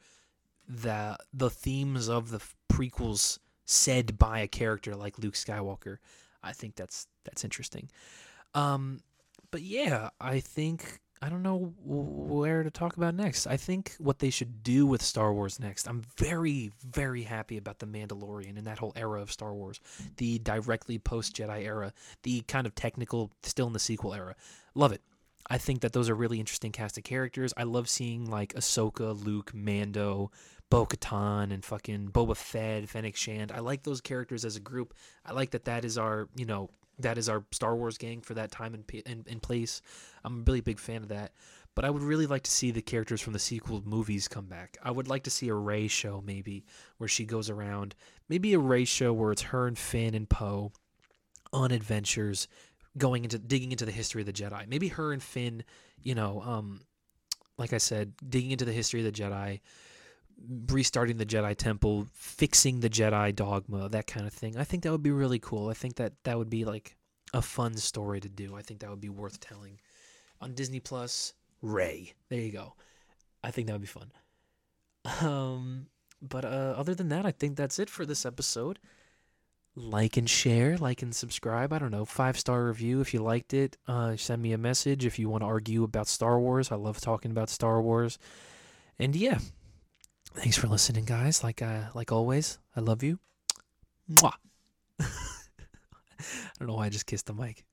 the 0.68 1.16
the 1.32 1.48
themes 1.48 2.08
of 2.08 2.30
the 2.30 2.40
prequels 2.70 3.38
said 3.64 4.18
by 4.18 4.40
a 4.40 4.48
character 4.48 4.96
like 4.96 5.18
Luke 5.18 5.34
Skywalker. 5.34 5.98
I 6.42 6.52
think 6.52 6.74
that's 6.74 7.06
that's 7.24 7.44
interesting. 7.44 7.88
Um, 8.54 9.00
but 9.52 9.62
yeah, 9.62 10.10
I 10.20 10.40
think 10.40 11.00
I 11.22 11.28
don't 11.28 11.44
know 11.44 11.72
where 11.84 12.64
to 12.64 12.70
talk 12.70 12.96
about 12.96 13.14
next. 13.14 13.46
I 13.46 13.56
think 13.56 13.94
what 13.98 14.18
they 14.18 14.30
should 14.30 14.64
do 14.64 14.84
with 14.86 15.02
Star 15.02 15.32
Wars 15.32 15.60
next. 15.60 15.86
I'm 15.86 16.02
very, 16.16 16.72
very 16.84 17.22
happy 17.22 17.58
about 17.58 17.78
the 17.78 17.86
Mandalorian 17.86 18.58
and 18.58 18.66
that 18.66 18.78
whole 18.78 18.92
era 18.96 19.22
of 19.22 19.30
Star 19.30 19.54
Wars, 19.54 19.78
the 20.16 20.40
directly 20.40 20.98
post 20.98 21.36
Jedi 21.36 21.64
era, 21.64 21.92
the 22.24 22.40
kind 22.42 22.66
of 22.66 22.74
technical, 22.74 23.30
still 23.44 23.68
in 23.68 23.72
the 23.72 23.78
sequel 23.78 24.14
era. 24.14 24.34
Love 24.74 24.90
it. 24.90 25.00
I 25.52 25.58
think 25.58 25.82
that 25.82 25.92
those 25.92 26.08
are 26.08 26.14
really 26.14 26.40
interesting 26.40 26.72
cast 26.72 26.96
of 26.96 27.04
characters. 27.04 27.52
I 27.58 27.64
love 27.64 27.86
seeing 27.86 28.24
like 28.24 28.54
Ahsoka, 28.54 29.22
Luke, 29.22 29.52
Mando, 29.52 30.30
Bo 30.70 30.86
Katan, 30.86 31.52
and 31.52 31.62
fucking 31.62 32.08
Boba 32.08 32.34
Fett, 32.34 32.88
Fennec 32.88 33.14
Shand. 33.14 33.52
I 33.52 33.58
like 33.58 33.82
those 33.82 34.00
characters 34.00 34.46
as 34.46 34.56
a 34.56 34.60
group. 34.60 34.94
I 35.26 35.32
like 35.32 35.50
that 35.50 35.66
that 35.66 35.84
is 35.84 35.98
our, 35.98 36.30
you 36.34 36.46
know, 36.46 36.70
that 37.00 37.18
is 37.18 37.28
our 37.28 37.44
Star 37.50 37.76
Wars 37.76 37.98
gang 37.98 38.22
for 38.22 38.32
that 38.32 38.50
time 38.50 38.72
and 38.72 38.90
in, 39.04 39.24
in, 39.26 39.40
place. 39.40 39.82
I'm 40.24 40.38
a 40.38 40.42
really 40.46 40.62
big 40.62 40.78
fan 40.78 41.02
of 41.02 41.08
that. 41.08 41.32
But 41.74 41.84
I 41.84 41.90
would 41.90 42.02
really 42.02 42.26
like 42.26 42.44
to 42.44 42.50
see 42.50 42.70
the 42.70 42.80
characters 42.80 43.20
from 43.20 43.34
the 43.34 43.38
sequel 43.38 43.82
movies 43.84 44.28
come 44.28 44.46
back. 44.46 44.78
I 44.82 44.90
would 44.90 45.08
like 45.08 45.24
to 45.24 45.30
see 45.30 45.50
a 45.50 45.54
Rey 45.54 45.86
show 45.86 46.22
maybe 46.24 46.64
where 46.96 47.08
she 47.08 47.26
goes 47.26 47.50
around. 47.50 47.94
Maybe 48.26 48.54
a 48.54 48.58
Rey 48.58 48.86
show 48.86 49.12
where 49.12 49.32
it's 49.32 49.42
her 49.42 49.66
and 49.66 49.76
Finn 49.76 50.14
and 50.14 50.30
Poe 50.30 50.72
on 51.52 51.72
adventures 51.72 52.48
going 52.98 53.24
into 53.24 53.38
digging 53.38 53.72
into 53.72 53.84
the 53.86 53.92
history 53.92 54.22
of 54.22 54.26
the 54.26 54.32
Jedi. 54.32 54.68
Maybe 54.68 54.88
her 54.88 55.12
and 55.12 55.22
Finn, 55.22 55.64
you 56.02 56.14
know, 56.14 56.42
um, 56.42 56.80
like 57.58 57.72
I 57.72 57.78
said, 57.78 58.12
digging 58.28 58.50
into 58.50 58.64
the 58.64 58.72
history 58.72 59.00
of 59.00 59.06
the 59.06 59.22
Jedi, 59.22 59.60
restarting 60.68 61.16
the 61.16 61.26
Jedi 61.26 61.56
Temple, 61.56 62.06
fixing 62.12 62.80
the 62.80 62.90
Jedi 62.90 63.34
dogma, 63.34 63.88
that 63.88 64.06
kind 64.06 64.26
of 64.26 64.32
thing. 64.32 64.56
I 64.56 64.64
think 64.64 64.82
that 64.82 64.92
would 64.92 65.02
be 65.02 65.10
really 65.10 65.38
cool. 65.38 65.68
I 65.68 65.74
think 65.74 65.96
that 65.96 66.12
that 66.24 66.36
would 66.36 66.50
be 66.50 66.64
like 66.64 66.96
a 67.32 67.42
fun 67.42 67.76
story 67.76 68.20
to 68.20 68.28
do. 68.28 68.56
I 68.56 68.62
think 68.62 68.80
that 68.80 68.90
would 68.90 69.00
be 69.00 69.08
worth 69.08 69.40
telling 69.40 69.80
on 70.40 70.54
Disney 70.54 70.80
Plus. 70.80 71.34
Rey, 71.62 72.12
there 72.28 72.40
you 72.40 72.52
go. 72.52 72.74
I 73.44 73.50
think 73.50 73.68
that 73.68 73.74
would 73.74 73.82
be 73.82 73.86
fun. 73.86 74.10
Um, 75.20 75.86
but 76.20 76.44
uh, 76.44 76.74
other 76.76 76.94
than 76.94 77.08
that, 77.08 77.26
I 77.26 77.30
think 77.30 77.56
that's 77.56 77.78
it 77.78 77.88
for 77.90 78.04
this 78.04 78.26
episode 78.26 78.78
like 79.74 80.16
and 80.16 80.28
share, 80.28 80.76
like 80.76 81.02
and 81.02 81.14
subscribe. 81.14 81.72
I 81.72 81.78
don't 81.78 81.90
know, 81.90 82.04
five 82.04 82.38
star 82.38 82.66
review 82.66 83.00
if 83.00 83.14
you 83.14 83.22
liked 83.22 83.54
it. 83.54 83.76
Uh, 83.86 84.16
send 84.16 84.42
me 84.42 84.52
a 84.52 84.58
message 84.58 85.04
if 85.04 85.18
you 85.18 85.28
want 85.28 85.42
to 85.42 85.46
argue 85.46 85.84
about 85.84 86.08
Star 86.08 86.38
Wars. 86.38 86.70
I 86.70 86.76
love 86.76 87.00
talking 87.00 87.30
about 87.30 87.50
Star 87.50 87.80
Wars. 87.80 88.18
And 88.98 89.16
yeah, 89.16 89.38
thanks 90.34 90.56
for 90.56 90.66
listening, 90.68 91.04
guys. 91.04 91.42
Like 91.42 91.62
uh, 91.62 91.84
like 91.94 92.12
always, 92.12 92.58
I 92.76 92.80
love 92.80 93.02
you. 93.02 93.18
Mwah. 94.10 94.34
I 95.00 95.06
don't 96.58 96.68
know 96.68 96.74
why 96.74 96.86
I 96.86 96.90
just 96.90 97.06
kissed 97.06 97.26
the 97.26 97.34
mic. 97.34 97.64